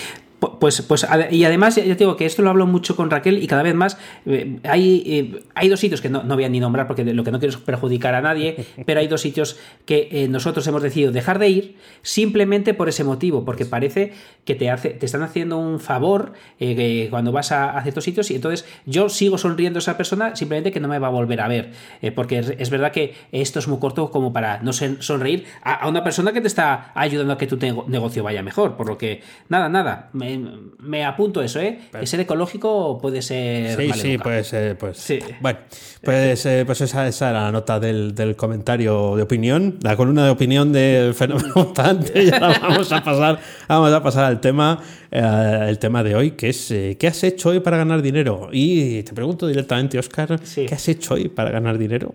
Pues, 0.61 0.83
pues 0.83 1.07
y 1.31 1.45
además, 1.45 1.77
ya 1.77 1.83
te 1.83 1.95
digo 1.95 2.17
que 2.17 2.27
esto 2.27 2.43
lo 2.43 2.51
hablo 2.51 2.67
mucho 2.67 2.97
con 2.97 3.11
Raquel 3.11 3.43
y 3.43 3.47
cada 3.47 3.63
vez 3.63 3.75
más 3.75 3.97
eh, 4.27 4.59
hay, 4.65 5.43
hay 5.55 5.69
dos 5.69 5.81
sitios 5.81 6.01
que 6.01 6.09
no, 6.09 6.23
no 6.23 6.35
voy 6.35 6.45
a 6.45 6.49
ni 6.49 6.61
nombrar 6.61 6.87
porque 6.87 7.05
lo 7.05 7.25
que 7.25 7.31
no 7.31 7.39
quiero 7.39 7.55
es 7.55 7.61
perjudicar 7.61 8.15
a 8.15 8.21
nadie, 8.21 8.67
pero 8.87 9.01
hay 9.01 9.09
dos 9.09 9.21
sitios 9.21 9.59
que 9.85 10.09
eh, 10.11 10.29
nosotros 10.29 10.67
hemos 10.67 10.83
decidido 10.83 11.13
dejar 11.13 11.39
de 11.39 11.49
ir 11.49 11.77
simplemente 12.03 12.75
por 12.75 12.89
ese 12.89 13.05
motivo, 13.05 13.45
porque 13.45 13.67
parece 13.67 14.13
que 14.45 14.55
te, 14.55 14.71
hace, 14.71 14.91
te 14.91 15.07
están 15.07 15.23
haciendo 15.23 15.59
un 15.59 15.81
favor 15.81 16.33
eh, 16.61 17.09
cuando 17.11 17.33
vas 17.33 17.53
a, 17.53 17.81
ciertos 17.83 18.05
sitios 18.05 18.31
y 18.31 18.37
entonces 18.37 18.67
yo 18.87 19.09
sigo 19.09 19.39
sonriendo 19.39 19.79
a 19.79 19.81
esa 19.81 19.97
persona 19.97 20.37
simplemente 20.37 20.73
que 20.73 20.81
no 20.81 20.89
me 20.89 20.99
va 20.99 21.09
a 21.09 21.11
volver 21.11 21.41
a 21.41 21.49
ver, 21.49 21.73
eh, 22.01 22.13
porque 22.13 22.39
es, 22.39 22.71
verdad 22.71 22.93
que 22.93 23.15
esto 23.33 23.59
es 23.59 23.69
muy 23.69 23.79
corto 23.79 24.11
como 24.11 24.33
para 24.33 24.61
no 24.63 24.73
sonreír 24.73 25.45
a, 25.63 25.89
una 25.89 26.03
persona 26.05 26.33
que 26.33 26.41
te 26.41 26.49
está 26.49 26.93
ayudando 26.95 27.33
a 27.35 27.39
que 27.39 27.47
tu 27.47 27.57
negocio 27.89 28.23
vaya 28.23 28.43
mejor, 28.43 28.77
por 28.77 28.89
lo 28.89 28.99
que 28.99 29.23
nada, 29.49 29.69
nada, 29.69 30.11
me, 30.13 31.05
apunto 31.05 31.43
eso, 31.43 31.61
¿eh? 31.61 31.79
Que 31.99 32.07
ser 32.07 32.21
ecológico 32.21 32.99
puede 33.01 33.23
ser... 33.23 33.77
Sí, 33.77 33.93
sí, 33.93 34.19
puede 34.19 34.45
ser, 34.45 34.79
pues... 34.79 34.99
Sí. 34.99 35.19
Bueno, 35.43 35.59
pues, 36.03 36.49
pues 36.67 36.81
esa, 36.81 37.09
esa 37.09 37.31
era 37.31 37.43
la 37.43 37.53
nota 37.53 37.81
del, 37.81 38.37
comentario 38.37 39.17
de 39.17 39.23
opinión, 39.23 39.79
la 39.83 39.97
columna 39.97 40.25
de 40.25 40.31
opinión 40.31 40.73
del 40.73 41.15
fenómeno 41.23 41.53
mutante. 41.57 42.27
Ya 42.27 42.39
vamos 42.39 42.93
a 42.93 43.03
pasar, 43.03 43.41
vamos 43.69 43.93
a 43.93 44.03
pasar 44.03 44.25
al 44.25 44.41
tema, 44.41 44.81
eh, 45.11 45.67
el 45.69 45.79
tema 45.81 46.05
de 46.05 46.15
hoy, 46.15 46.31
que 46.33 46.51
es 46.51 46.71
eh, 46.71 46.97
¿qué 46.99 47.09
has 47.09 47.25
hecho 47.25 47.49
hoy 47.49 47.59
para 47.59 47.77
ganar 47.77 48.03
dinero? 48.03 48.51
Y 48.53 49.03
te 49.03 49.13
pregunto 49.13 49.49
directamente, 49.49 49.99
Oscar, 49.99 50.41
¿qué 50.41 50.73
has 50.73 50.89
hecho 50.89 51.15
hoy 51.15 51.29
para 51.29 51.51
ganar 51.51 51.77
dinero? 51.77 52.15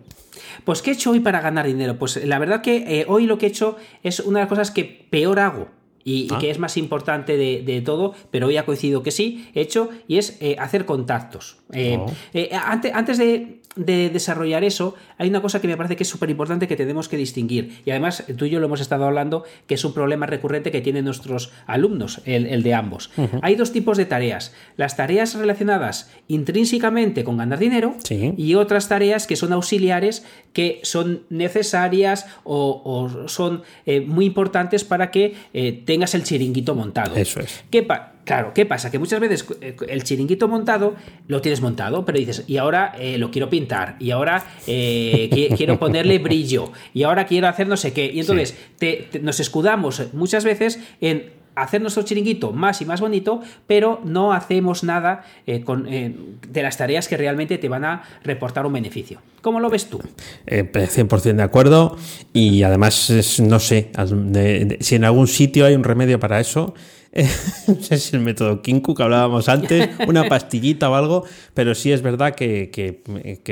Pues 0.63 0.81
¿qué 0.81 0.91
he 0.91 0.93
hecho 0.93 1.11
hoy 1.11 1.19
para 1.19 1.41
ganar 1.41 1.67
dinero? 1.67 1.97
Pues 1.99 2.23
la 2.25 2.39
verdad 2.39 2.61
que 2.61 3.01
eh, 3.01 3.05
hoy 3.07 3.25
lo 3.25 3.37
que 3.37 3.47
he 3.47 3.49
hecho 3.49 3.75
es 4.03 4.21
una 4.21 4.39
de 4.39 4.43
las 4.43 4.49
cosas 4.49 4.71
que 4.71 5.05
peor 5.09 5.39
hago. 5.39 5.67
Y, 6.09 6.29
ah. 6.31 6.37
que 6.39 6.49
es 6.49 6.57
más 6.57 6.77
importante 6.77 7.35
de, 7.35 7.81
todo, 7.81 8.15
pero 8.31 8.47
hoy 8.47 8.55
ha 8.55 8.65
coincidido 8.65 9.03
que 9.03 9.11
sí, 9.11 9.49
he 9.53 9.59
hecho, 9.59 9.89
y 10.07 10.17
es 10.17 10.39
hacer 10.57 10.85
contactos. 10.85 11.57
Oh. 11.75 12.05
antes, 12.63 12.93
antes 12.93 13.17
de, 13.17 13.59
de 13.77 14.09
desarrollar 14.09 14.63
eso, 14.63 14.95
hay 15.17 15.29
una 15.29 15.41
cosa 15.41 15.61
que 15.61 15.67
me 15.67 15.77
parece 15.77 15.95
que 15.95 16.03
es 16.03 16.09
súper 16.09 16.29
importante 16.29 16.67
que 16.67 16.75
tenemos 16.75 17.07
que 17.07 17.17
distinguir. 17.17 17.81
Y 17.85 17.91
además, 17.91 18.23
tú 18.37 18.45
y 18.45 18.49
yo 18.49 18.59
lo 18.59 18.65
hemos 18.65 18.81
estado 18.81 19.05
hablando, 19.05 19.43
que 19.67 19.75
es 19.75 19.85
un 19.85 19.93
problema 19.93 20.25
recurrente 20.25 20.71
que 20.71 20.81
tienen 20.81 21.05
nuestros 21.05 21.51
alumnos, 21.65 22.21
el, 22.25 22.63
de 22.63 22.73
ambos. 22.73 23.11
Hay 23.41 23.55
dos 23.55 23.71
tipos 23.71 23.97
de 23.97 24.05
tareas. 24.05 24.53
Las 24.75 24.97
tareas 24.97 25.35
relacionadas 25.35 26.11
intrínsecamente 26.27 27.23
con 27.23 27.37
ganar 27.37 27.59
dinero 27.59 27.95
y 28.09 28.55
otras 28.55 28.89
tareas 28.89 29.27
que 29.27 29.35
son 29.35 29.53
auxiliares, 29.53 30.25
que 30.53 30.79
son 30.83 31.23
necesarias 31.29 32.25
o, 32.43 33.25
son 33.27 33.63
eh, 33.85 34.01
muy 34.01 34.25
importantes 34.25 34.83
para 34.83 35.11
que 35.11 35.35
eh, 35.53 35.83
tengas 35.85 36.15
el 36.15 36.23
chiringuito 36.23 36.75
montado. 36.75 37.15
Eso 37.15 37.39
es. 37.39 37.63
¿Qué 37.69 37.83
pasa? 37.83 38.16
Claro, 38.27 38.51
¿qué 38.53 38.65
pasa? 38.65 38.91
Que 38.91 38.99
muchas 38.99 39.21
veces 39.21 39.45
eh, 39.61 39.77
el 39.87 40.03
chiringuito 40.03 40.49
montado 40.49 40.95
lo 41.29 41.41
tienes 41.41 41.61
montado, 41.61 42.03
pero 42.03 42.19
dices, 42.19 42.43
y 42.45 42.57
ahora 42.57 42.93
eh, 42.99 43.17
lo 43.17 43.31
quiero 43.31 43.49
pintar, 43.49 43.95
y 43.99 44.11
ahora 44.11 44.43
eh, 44.67 45.53
quiero 45.55 45.79
ponerle 45.79 46.19
brillo, 46.19 46.73
y 46.93 47.03
ahora 47.03 47.25
quiero 47.25 47.47
hacer 47.47 47.69
no 47.69 47.77
sé 47.77 47.93
qué. 47.93 48.11
Y 48.13 48.19
entonces 48.19 48.57
nos 49.21 49.39
escudamos 49.39 50.03
muchas 50.11 50.43
veces 50.43 50.77
en 50.99 51.37
hacer 51.55 51.79
nuestro 51.79 52.03
chiringuito 52.03 52.51
más 52.51 52.81
y 52.81 52.85
más 52.85 52.99
bonito, 52.99 53.41
pero 53.65 54.01
no 54.03 54.33
hacemos 54.33 54.83
nada 54.83 55.23
con, 55.63 55.85
de 55.85 56.61
las 56.61 56.77
tareas 56.77 57.07
que 57.07 57.15
realmente 57.15 57.57
te 57.57 57.69
van 57.69 57.85
a 57.85 58.03
reportar 58.23 58.65
un 58.65 58.73
beneficio. 58.73 59.21
¿Cómo 59.41 59.61
lo 59.61 59.69
ves 59.69 59.89
tú? 59.89 60.01
100% 60.45 61.33
de 61.33 61.41
acuerdo 61.41 61.97
y 62.33 62.61
además 62.63 63.39
no 63.39 63.59
sé 63.59 63.89
si 64.81 64.95
en 64.95 65.03
algún 65.05 65.27
sitio 65.27 65.65
hay 65.65 65.73
un 65.73 65.85
remedio 65.85 66.19
para 66.19 66.39
eso 66.41 66.75
es 67.11 68.13
el 68.13 68.19
método 68.19 68.61
Kinku 68.61 68.93
que 68.93 69.03
hablábamos 69.03 69.49
antes, 69.49 69.89
una 70.07 70.27
pastillita 70.27 70.89
o 70.89 70.95
algo, 70.95 71.23
pero 71.53 71.73
sí 71.75 71.91
es 71.91 72.01
verdad 72.01 72.35
que, 72.35 73.01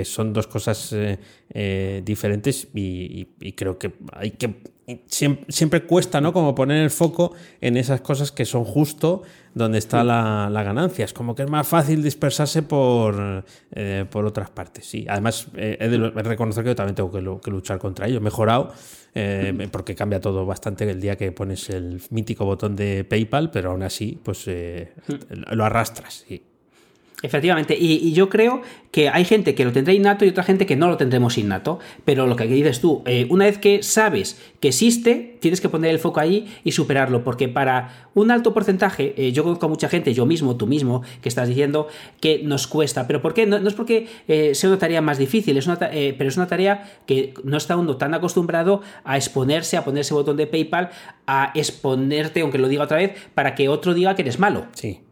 son 0.05 0.33
dos 0.33 0.47
cosas 0.47 0.93
eh, 0.93 1.19
eh, 1.53 2.01
diferentes 2.03 2.67
y, 2.73 3.25
creo 3.55 3.79
que 3.79 3.93
hay 4.11 4.31
que 4.31 4.74
siempre, 5.07 5.83
cuesta, 5.83 6.21
¿no? 6.21 6.33
Como 6.33 6.53
poner 6.53 6.83
el 6.83 6.89
foco 6.89 7.33
en 7.61 7.77
esas 7.77 8.01
cosas 8.01 8.31
que 8.31 8.45
son 8.45 8.63
justo 8.63 9.23
donde 9.53 9.77
está 9.77 10.03
la, 10.03 10.49
ganancia. 10.63 11.05
Es 11.05 11.13
como 11.13 11.33
que 11.35 11.43
es 11.43 11.49
más 11.49 11.67
fácil 11.67 12.03
dispersarse 12.03 12.61
por, 12.61 13.45
eh, 13.71 14.05
por 14.09 14.25
otras 14.25 14.49
partes. 14.49 14.85
Sí, 14.85 15.05
además 15.09 15.47
he 15.55 15.87
de 15.87 16.09
reconocer 16.11 16.63
que 16.63 16.71
yo 16.71 16.75
también 16.75 16.95
tengo 16.95 17.11
que, 17.11 17.51
luchar 17.51 17.79
contra 17.79 18.07
ello. 18.07 18.17
He 18.17 18.21
mejorado 18.21 18.73
eh, 19.13 19.67
porque 19.71 19.95
cambia 19.95 20.19
todo 20.19 20.45
bastante 20.45 20.89
el 20.89 20.99
día 20.99 21.15
que 21.15 21.31
pones 21.31 21.69
el 21.69 22.01
mítico 22.09 22.45
botón 22.45 22.75
de 22.75 23.03
PayPal, 23.03 23.51
pero 23.51 23.71
aún 23.71 23.83
así, 23.83 24.19
pues 24.23 24.43
eh, 24.47 24.93
lo 25.29 25.65
arrastras. 25.65 26.25
Sí. 26.27 26.43
Efectivamente, 27.21 27.77
y, 27.79 28.11
yo 28.11 28.29
creo 28.29 28.61
que 28.91 29.09
hay 29.09 29.23
gente 29.25 29.55
que 29.55 29.63
lo 29.63 29.71
tendrá 29.71 29.93
innato 29.93 30.25
y 30.25 30.29
otra 30.29 30.43
gente 30.43 30.65
que 30.65 30.75
no 30.75 30.87
lo 30.87 30.97
tendremos 30.97 31.37
innato, 31.37 31.79
pero 32.03 32.27
lo 32.27 32.35
que 32.35 32.45
dices 32.45 32.81
tú, 32.81 33.03
eh, 33.05 33.25
una 33.29 33.45
vez 33.45 33.57
que 33.57 33.83
sabes 33.83 34.39
que 34.59 34.69
existe, 34.69 35.37
tienes 35.39 35.61
que 35.61 35.69
poner 35.69 35.91
el 35.91 35.99
foco 35.99 36.19
ahí 36.19 36.53
y 36.63 36.73
superarlo, 36.73 37.23
porque 37.23 37.47
para 37.47 38.09
un 38.13 38.31
alto 38.31 38.53
porcentaje, 38.53 39.13
eh, 39.17 39.31
yo 39.31 39.43
conozco 39.43 39.65
a 39.65 39.69
mucha 39.69 39.87
gente, 39.87 40.13
yo 40.13 40.25
mismo, 40.25 40.57
tú 40.57 40.67
mismo, 40.67 41.03
que 41.21 41.29
estás 41.29 41.47
diciendo 41.47 41.87
que 42.19 42.41
nos 42.43 42.67
cuesta, 42.67 43.07
pero 43.07 43.21
¿por 43.21 43.33
qué? 43.33 43.45
No, 43.45 43.57
es 43.57 43.73
porque 43.73 44.07
eh, 44.27 44.53
sea 44.53 44.69
una 44.69 44.79
tarea 44.79 45.01
más 45.01 45.17
difícil, 45.17 45.57
es 45.57 45.67
una, 45.67 45.77
pero 45.77 46.27
es 46.27 46.37
una 46.37 46.47
tarea 46.47 46.99
que 47.05 47.33
no 47.43 47.57
está 47.57 47.77
uno 47.77 47.95
tan 47.95 48.13
acostumbrado 48.13 48.81
a 49.03 49.15
exponerse, 49.15 49.77
a 49.77 49.85
ponerse 49.85 50.13
botón 50.13 50.37
de 50.37 50.47
PayPal, 50.47 50.89
a 51.27 51.51
exponerte, 51.55 52.41
aunque 52.41 52.57
lo 52.57 52.67
diga 52.67 52.83
otra 52.83 52.97
vez, 52.97 53.13
para 53.33 53.55
que 53.55 53.69
otro 53.69 53.93
diga 53.93 54.15
que 54.15 54.21
eres 54.21 54.37
malo. 54.37 54.65
Sí. 54.73 55.04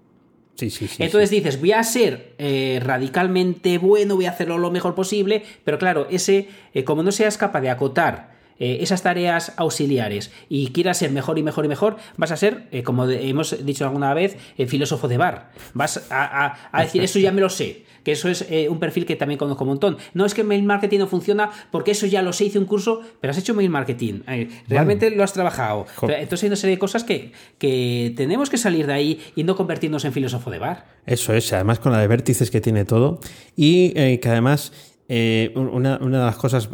Sí, 0.56 0.70
sí, 0.70 0.88
sí. 0.88 1.02
Entonces 1.02 1.30
dices, 1.30 1.60
voy 1.60 1.72
a 1.72 1.84
ser 1.84 2.34
eh, 2.38 2.80
radicalmente 2.84 3.78
bueno, 3.80 4.16
voy 4.16 4.26
a 4.26 4.32
hacerlo 4.32 4.58
lo 4.58 4.70
mejor 4.70 4.94
posible, 4.94 5.44
pero 5.64 5.80
claro, 5.80 6.08
ese, 6.12 6.48
eh, 6.74 6.84
como 6.84 7.02
no 7.02 7.12
seas 7.12 7.38
capaz 7.38 7.62
de 7.62 7.72
acotar 7.72 8.34
eh, 8.60 8.78
esas 8.82 9.02
tareas 9.02 9.54
auxiliares 9.58 10.32
y 10.50 10.68
quieras 10.68 11.00
ser 11.00 11.12
mejor 11.12 11.40
y 11.40 11.44
mejor 11.44 11.66
y 11.66 11.70
mejor, 11.70 11.98
vas 12.18 12.32
a 12.32 12.38
ser, 12.38 12.70
como 12.84 13.10
hemos 13.10 13.66
dicho 13.66 13.84
alguna 13.86 14.14
vez, 14.14 14.38
filósofo 14.68 15.08
de 15.08 15.18
bar. 15.18 15.52
Vas 15.74 16.06
a, 16.12 16.56
decir, 16.82 17.04
eso 17.04 17.18
ya 17.18 17.32
me 17.32 17.42
lo 17.42 17.50
sé 17.50 17.84
que 18.04 18.12
eso 18.12 18.30
es 18.30 18.46
un 18.70 18.80
perfil 18.80 19.06
que 19.06 19.16
también 19.16 19.38
conozco 19.38 19.64
un 19.64 19.70
montón. 19.70 19.98
No 20.14 20.26
es 20.26 20.34
que 20.34 20.44
mail 20.44 20.64
marketing 20.64 21.00
no 21.00 21.08
funciona 21.08 21.52
porque 21.72 21.92
eso 21.92 22.06
ya 22.06 22.22
lo 22.22 22.34
sé, 22.34 22.46
hice 22.46 22.60
un 22.60 22.66
curso, 22.66 23.02
pero 23.22 23.32
has 23.32 23.38
hecho 23.38 23.54
mail 23.54 23.70
marketing. 23.70 24.22
realmente 24.68 25.10
lo 25.12 25.24
has 25.24 25.34
trabajado. 25.34 25.86
Entonces 26.02 26.44
hay 26.44 26.48
una 26.48 26.56
serie 26.56 26.76
de 26.76 26.80
cosas 26.80 27.04
que, 27.04 27.32
que 27.58 28.14
tenemos 28.16 28.50
que 28.50 28.58
salir 28.58 28.88
de 28.88 28.94
ahí 28.94 29.22
y 29.36 29.44
no 29.44 29.56
convertirnos 29.56 30.06
en 30.06 30.14
filósofo 30.14 30.52
de 30.52 30.60
bar. 30.60 30.86
Eso 31.06 31.34
es, 31.34 31.52
además 31.54 31.80
con 31.80 31.92
la 31.92 32.00
de 32.00 32.08
vértices 32.08 32.52
que 32.52 32.62
tiene 32.62 32.86
todo 32.86 33.20
y 33.56 33.92
que 33.94 34.30
además 34.30 34.72
eh, 35.10 35.52
una, 35.56 35.98
de 35.98 36.10
las 36.10 36.38
cosas, 36.38 36.70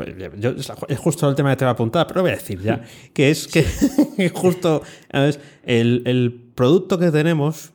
es 0.88 1.00
justo 1.00 1.28
el 1.28 1.36
tema 1.36 1.50
que 1.50 1.58
te 1.58 1.66
va 1.66 1.72
a 1.72 1.74
apuntar, 1.74 2.06
pero 2.08 2.22
voy 2.22 2.32
a 2.32 2.36
decir 2.36 2.62
ya, 2.62 2.84
que 3.12 3.32
es 3.32 3.48
que 3.48 3.66
justo 4.34 4.84
el, 5.64 6.52
producto 6.54 7.00
que 7.00 7.10
tenemos 7.12 7.72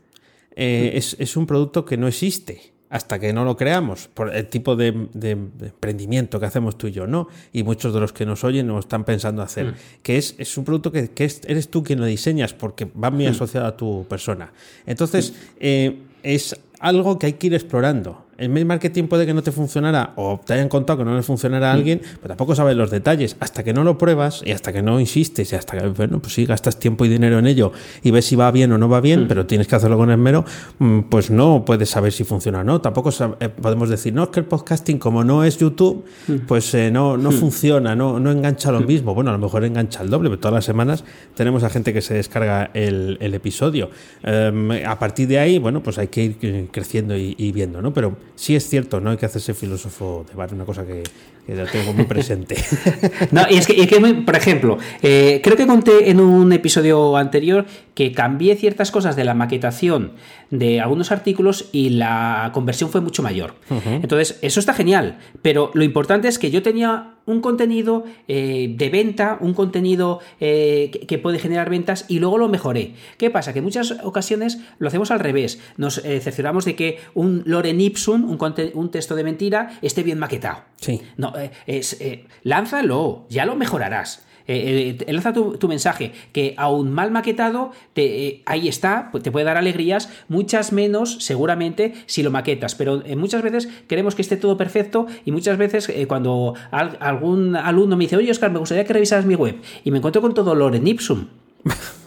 eh, 0.55 0.93
es, 0.95 1.37
un 1.37 1.47
producto 1.47 1.85
que 1.85 1.97
no 1.97 2.07
existe 2.07 2.74
hasta 2.95 3.19
que 3.19 3.33
no 3.33 3.45
lo 3.45 3.57
creamos, 3.57 4.09
por 4.15 4.33
el 4.33 4.47
tipo 4.47 4.77
de, 4.77 4.87
emprendimiento 4.87 6.39
que 6.39 6.47
hacemos 6.47 6.79
tú 6.79 6.87
y 6.87 6.93
yo, 6.93 7.09
¿no? 7.09 7.27
Y 7.53 7.65
muchos 7.65 7.93
de 7.93 7.99
los 7.99 8.13
que 8.13 8.25
nos 8.25 8.45
oyen 8.45 8.69
nos 8.69 8.85
están 8.85 9.03
pensando 9.03 9.43
hacer, 9.43 9.73
mm. 9.73 9.75
que 10.01 10.17
es, 10.17 10.37
es, 10.39 10.57
un 10.57 10.65
producto 10.65 10.93
que, 10.93 11.11
eres 11.17 11.69
tú 11.71 11.83
quien 11.83 11.99
lo 11.99 12.07
diseñas 12.07 12.55
porque 12.55 12.85
va 12.85 13.11
muy 13.11 13.27
mm. 13.27 13.31
asociado 13.31 13.67
a 13.67 13.77
tu 13.77 14.07
persona. 14.09 14.53
Entonces, 14.87 15.35
eh, 15.59 16.03
es 16.23 16.57
algo 16.79 17.19
que 17.19 17.27
hay 17.27 17.33
que 17.33 17.49
ir 17.49 17.55
explorando 17.55 18.24
el 18.39 18.49
mail 18.49 18.67
marketing 18.67 19.05
puede 19.05 19.27
que 19.27 19.35
no 19.35 19.43
te 19.43 19.53
funcionara 19.53 20.13
o 20.17 20.41
te 20.45 20.55
hayan 20.55 20.69
contado 20.69 20.99
que 20.99 21.05
no 21.05 21.15
le 21.15 21.23
funcionara 21.23 21.71
a 21.71 21.75
mm. 21.75 21.77
alguien, 21.77 22.01
pero 22.21 22.29
tampoco 22.29 22.55
sabes 22.55 22.77
los 22.77 22.91
detalles. 22.91 23.37
Hasta 23.41 23.63
que 23.63 23.73
no 23.73 23.85
lo 23.85 23.99
pruebas 23.99 24.43
y 24.45 24.53
hasta 24.53 24.73
que 24.73 24.83
no 24.83 25.01
insistes 25.01 25.53
y 25.53 25.57
hasta 25.57 25.79
que, 25.79 25.89
bueno, 25.89 26.21
pues 26.21 26.35
sí, 26.35 26.47
gastas 26.47 26.79
tiempo 26.79 27.05
y 27.05 27.09
dinero 27.09 27.39
en 27.39 27.47
ello 27.47 27.73
y 28.03 28.11
ves 28.11 28.25
si 28.27 28.37
va 28.37 28.51
bien 28.51 28.73
o 28.73 28.79
no 28.79 28.89
va 28.89 29.01
bien, 29.01 29.25
mm. 29.25 29.29
pero 29.29 29.47
tienes 29.47 29.67
que 29.67 29.77
hacerlo 29.77 29.97
con 29.97 30.11
esmero, 30.11 30.45
mm, 30.79 31.01
pues 31.03 31.31
no 31.31 31.65
puedes 31.65 31.91
saber 31.91 32.13
si 32.13 32.25
funciona 32.25 32.61
o 32.61 32.65
no. 32.65 32.81
Tampoco 32.81 33.11
eh, 33.41 33.49
podemos 33.49 33.89
decir, 33.89 34.13
no, 34.13 34.25
es 34.25 34.29
que 34.31 34.41
el 34.41 34.47
podcasting, 34.47 34.99
como 34.99 35.25
no 35.25 35.45
es 35.45 35.59
YouTube, 35.59 36.05
pues 36.47 36.75
eh, 36.75 36.91
no, 36.91 37.17
no 37.17 37.31
funciona, 37.31 37.95
no, 37.95 38.19
no 38.19 38.31
engancha 38.31 38.73
lo 38.73 38.81
mismo. 38.81 39.15
Bueno, 39.15 39.31
a 39.31 39.35
lo 39.35 39.39
mejor 39.39 39.65
engancha 39.65 40.03
el 40.03 40.11
doble, 40.11 40.29
pero 40.31 40.41
todas 40.41 40.55
las 40.55 40.65
semanas 40.65 41.05
tenemos 41.35 41.63
a 41.63 41.71
gente 41.71 41.93
que 41.93 42.03
se 42.03 42.15
descarga 42.15 42.71
el, 42.75 43.19
episodio. 43.35 43.91
Em, 44.23 44.71
a 44.87 44.99
partir 44.99 45.27
de 45.27 45.39
ahí, 45.39 45.59
bueno, 45.59 45.83
pues 45.83 45.99
hay 45.99 46.07
que 46.09 46.23
ir 46.23 46.37
eh, 46.43 46.69
creciendo 46.71 47.17
y, 47.17 47.35
y 47.37 47.51
viendo, 47.53 47.83
¿no? 47.83 47.93
Pero 47.93 48.17
sí 48.35 48.57
es 48.57 48.69
cierto, 48.69 49.01
no 49.01 49.11
hay 49.11 49.17
que 49.17 49.27
hacerse 49.27 49.55
filósofo 49.55 50.25
de 50.29 50.35
bar, 50.35 50.53
una 50.55 50.65
cosa 50.65 50.87
que, 50.87 51.03
que 51.47 51.55
lo 51.55 51.67
tengo 51.67 51.93
muy 51.93 52.05
presente. 52.05 52.57
no, 53.31 53.43
y 53.51 53.57
es 53.57 53.67
que, 53.67 54.23
por 54.25 54.37
ejemplo, 54.37 54.79
eh, 55.03 55.41
creo 55.43 55.57
que 55.57 55.67
conté 55.67 56.11
en 56.11 56.21
un 56.21 56.53
episodio 56.53 57.17
anterior 57.17 57.67
que 57.95 58.13
cambié 58.13 58.57
ciertas 58.57 58.91
cosas 58.91 59.15
de 59.15 59.25
la 59.25 59.35
maquetación 59.35 60.13
de 60.51 60.81
algunos 60.81 61.13
artículos 61.13 61.69
y 61.73 61.91
la 61.91 62.51
conversión 62.55 62.91
fue 62.91 63.01
mucho 63.01 63.23
mayor. 63.23 63.55
Entonces, 63.85 64.39
eso 64.43 64.61
está 64.61 64.73
genial, 64.73 65.19
pero 65.43 65.71
lo 65.75 65.85
importante 65.85 66.29
es 66.29 66.39
que 66.39 66.51
yo 66.51 66.63
tenía 66.63 67.11
un 67.27 67.41
contenido 67.41 68.05
eh, 68.29 68.75
de 68.77 68.91
venta, 68.91 69.39
un 69.41 69.55
contenido 69.55 70.21
eh, 70.41 70.91
que, 71.09 71.19
puede 71.19 71.39
generar 71.39 71.71
ventas 71.71 72.05
y 72.09 72.19
luego 72.19 72.37
lo 72.37 72.49
mejoré. 72.49 72.93
¿Qué 73.17 73.31
pasa? 73.31 73.53
Que 73.53 73.61
en 73.61 73.65
muchas 73.65 73.97
ocasiones 74.03 74.61
lo 74.79 74.89
hacemos 74.89 75.11
al 75.11 75.21
revés. 75.21 75.59
Nos 75.77 76.03
cercioramos 76.03 76.67
de 76.67 76.77
que 76.77 76.99
un 77.15 77.43
Loren 77.47 77.81
Ipsum, 77.81 78.25
un, 78.25 78.39
un 78.75 78.91
texto 78.91 79.15
de 79.15 79.25
mentira, 79.25 79.79
esté 79.81 80.03
bien 80.03 80.19
maquetado. 80.19 80.65
Sí. 80.77 81.01
No, 81.17 81.33
eh, 81.34 81.34
es, 81.67 82.01
eh, 82.01 82.27
lánzalo, 82.43 83.27
ya 83.29 83.47
lo 83.47 83.57
mejorarás. 83.57 84.25
Eh, 84.47 85.03
lanza 85.09 85.33
tu, 85.33 85.69
mensaje, 85.69 86.13
que 86.33 86.55
aún 86.59 86.93
mal 86.93 87.11
maquetado, 87.11 87.73
te, 87.95 88.43
ahí 88.45 88.69
está, 88.69 89.09
pues 89.11 89.25
te 89.25 89.33
puede 89.33 89.47
dar 89.47 89.57
alegrías, 89.57 90.11
muchas 90.29 90.71
menos 90.71 91.25
seguramente 91.25 91.95
si 92.05 92.23
lo 92.23 92.31
maquetas, 92.31 92.75
pero 92.75 93.03
muchas 93.17 93.41
veces 93.41 93.71
queremos 93.89 94.15
que 94.15 94.21
esté 94.21 94.37
todo 94.37 94.59
perfecto 94.59 95.07
y 95.25 95.33
muchas 95.33 95.57
veces 95.57 95.91
cuando 96.09 96.53
algún 96.71 97.57
alumno 97.57 97.97
me 97.97 98.05
dice, 98.05 98.19
oye 98.19 98.31
Oscar, 98.31 98.51
me 98.51 98.59
gustaría 98.59 98.85
que 98.85 98.93
revisaras 98.93 99.25
mi 99.25 99.35
web 99.35 99.63
y 99.83 99.91
me 99.91 99.97
encuentro 99.97 100.21
con 100.21 100.35
todo 100.35 100.55
Loren 100.55 100.87
Ipsum. 100.87 101.27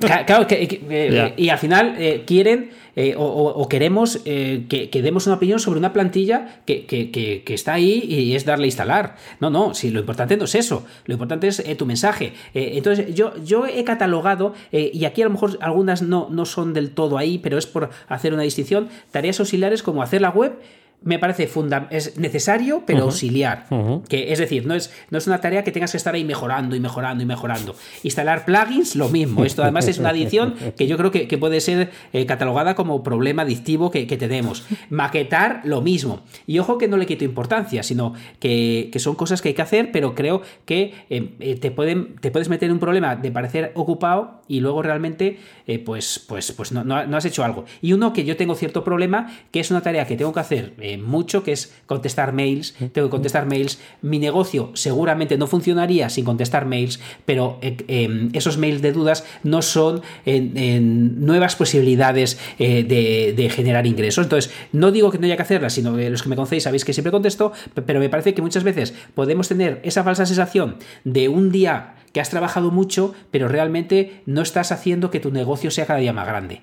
claro, 0.00 0.46
que, 0.46 1.34
y 1.36 1.48
al 1.48 1.58
final 1.58 1.96
quieren 2.26 2.70
eh, 2.94 3.14
o, 3.16 3.66
queremos 3.68 4.20
eh, 4.26 4.66
que, 4.68 5.02
demos 5.02 5.26
una 5.26 5.36
opinión 5.36 5.58
sobre 5.58 5.78
una 5.78 5.94
plantilla 5.94 6.60
que, 6.66 7.42
está 7.48 7.74
ahí 7.74 8.04
y 8.06 8.34
es 8.34 8.44
darle 8.44 8.64
a 8.64 8.66
instalar. 8.66 9.16
No, 9.40 9.48
no, 9.48 9.74
si 9.74 9.90
lo 9.90 10.00
importante 10.00 10.36
no 10.36 10.44
es 10.44 10.54
eso, 10.54 10.84
lo 11.06 11.14
importante 11.14 11.48
es 11.48 11.60
eh, 11.60 11.74
tu 11.74 11.86
mensaje. 11.86 12.34
entonces, 12.54 13.14
yo, 13.14 13.32
yo 13.42 13.66
he 13.66 13.82
catalogado, 13.84 14.54
y 14.70 15.04
aquí 15.04 15.22
a 15.22 15.24
lo 15.24 15.30
mejor 15.30 15.58
algunas 15.60 16.02
no, 16.02 16.28
no 16.30 16.44
son 16.44 16.74
del 16.74 16.90
todo 16.90 17.16
ahí, 17.16 17.38
pero 17.38 17.56
es 17.56 17.66
por 17.66 17.90
hacer 18.08 18.34
una 18.34 18.42
distinción, 18.42 18.88
tareas 19.10 19.40
auxiliares 19.40 19.82
como 19.82 20.02
hacer 20.02 20.20
la 20.20 20.30
web 20.30 20.58
me 21.04 21.18
parece 21.18 21.48
es 21.90 22.18
necesario, 22.18 22.82
pero 22.86 23.04
auxiliar. 23.04 23.66
que, 24.08 24.32
es 24.32 24.38
decir, 24.38 24.66
no 24.66 24.74
es, 24.74 24.92
no 25.10 25.18
es 25.18 25.26
una 25.26 25.40
tarea 25.40 25.64
que 25.64 25.72
tengas 25.72 25.90
que 25.92 25.96
estar 25.96 26.14
ahí 26.14 26.24
mejorando 26.24 26.76
y 26.76 26.80
mejorando 26.80 27.22
y 27.22 27.26
mejorando. 27.26 27.74
Instalar 28.02 28.44
plugins, 28.44 28.96
lo 28.96 29.08
mismo. 29.08 29.44
Esto 29.44 29.62
además 29.62 29.88
es 29.88 29.98
una 29.98 30.08
adición 30.10 30.54
que 30.76 30.86
yo 30.86 30.96
creo 30.96 31.10
que, 31.10 31.38
puede 31.42 31.60
ser 31.60 31.90
eh, 32.12 32.24
catalogada 32.26 32.74
como 32.74 33.02
problema 33.02 33.42
adictivo 33.42 33.90
que, 33.90 34.06
tenemos. 34.12 34.64
Maquetar, 34.90 35.62
lo 35.64 35.80
mismo. 35.80 36.20
Y 36.46 36.58
ojo 36.58 36.78
que 36.78 36.86
no 36.86 36.96
le 36.96 37.06
quito 37.06 37.24
importancia, 37.24 37.82
sino 37.82 38.14
que, 38.38 38.90
son 38.96 39.16
cosas 39.16 39.42
que 39.42 39.48
hay 39.48 39.54
que 39.54 39.62
hacer, 39.62 39.90
pero 39.90 40.14
creo 40.14 40.42
que 40.64 40.94
eh, 41.10 41.34
eh, 41.40 41.56
te, 41.56 41.70
pueden, 41.72 42.16
te 42.20 42.30
puedes 42.30 42.48
meter 42.48 42.66
en 42.66 42.74
un 42.74 42.78
problema 42.78 43.16
de 43.16 43.32
parecer 43.32 43.72
ocupado 43.74 44.42
y 44.46 44.60
luego 44.60 44.82
realmente 44.82 45.38
pues, 45.84 46.24
pues, 46.28 46.52
pues 46.52 46.72
no, 46.72 46.84
no, 46.84 47.16
has 47.16 47.24
hecho 47.24 47.42
algo. 47.42 47.64
Y 47.80 47.92
uno 47.92 48.12
que 48.12 48.24
yo 48.24 48.36
tengo 48.36 48.54
cierto 48.54 48.84
problema, 48.84 49.32
que 49.50 49.60
es 49.60 49.70
una 49.70 49.80
tarea 49.80 50.06
que 50.06 50.16
tengo 50.16 50.32
que 50.32 50.40
hacer 50.40 50.74
mucho, 50.98 51.42
que 51.42 51.52
es 51.52 51.72
contestar 51.86 52.32
mails. 52.32 52.74
Tengo 52.92 53.08
que 53.08 53.10
contestar 53.10 53.46
mails. 53.46 53.78
Mi 54.02 54.18
negocio 54.18 54.70
seguramente 54.74 55.38
no 55.38 55.46
funcionaría 55.46 56.08
sin 56.08 56.24
contestar 56.24 56.66
mails, 56.66 57.00
pero 57.24 57.58
eh, 57.62 57.76
em, 57.88 58.30
esos 58.32 58.58
mails 58.58 58.82
de 58.82 58.92
dudas 58.92 59.24
no 59.42 59.62
son 59.62 60.02
nuevas 60.24 61.56
posibilidades 61.56 62.38
eh, 62.58 62.84
de, 62.84 63.50
generar 63.50 63.86
ingresos. 63.86 64.24
Entonces, 64.24 64.52
no 64.72 64.90
digo 64.90 65.10
que 65.10 65.18
no 65.18 65.26
haya 65.26 65.36
que 65.36 65.42
hacerlas, 65.42 65.74
sino 65.74 65.96
que 65.96 66.10
los 66.10 66.22
que 66.22 66.28
me 66.28 66.36
conocéis 66.36 66.62
sabéis 66.64 66.84
que 66.84 66.92
siempre 66.92 67.10
contesto, 67.10 67.52
pero 67.86 68.00
me 68.00 68.08
parece 68.08 68.34
que 68.34 68.42
muchas 68.42 68.64
veces 68.64 68.94
podemos 69.14 69.48
tener 69.48 69.80
esa 69.84 70.04
falsa 70.04 70.26
sensación 70.26 70.76
de 71.04 71.28
un 71.28 71.50
día 71.52 71.96
que 72.12 72.20
has 72.20 72.30
trabajado 72.30 72.70
mucho, 72.70 73.14
pero 73.30 73.48
realmente 73.48 74.22
no 74.26 74.42
estás 74.42 74.72
haciendo 74.72 75.10
que 75.10 75.20
tu 75.20 75.30
negocio 75.30 75.70
sea 75.70 75.86
cada 75.86 75.98
día 75.98 76.12
más 76.12 76.26
grande. 76.26 76.62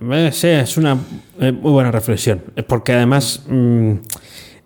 Eh, 0.00 0.30
sí, 0.32 0.48
es 0.48 0.76
una 0.76 0.96
eh, 1.40 1.52
muy 1.52 1.72
buena 1.72 1.90
reflexión, 1.90 2.42
porque 2.66 2.92
además, 2.92 3.42
mm, 3.48 3.92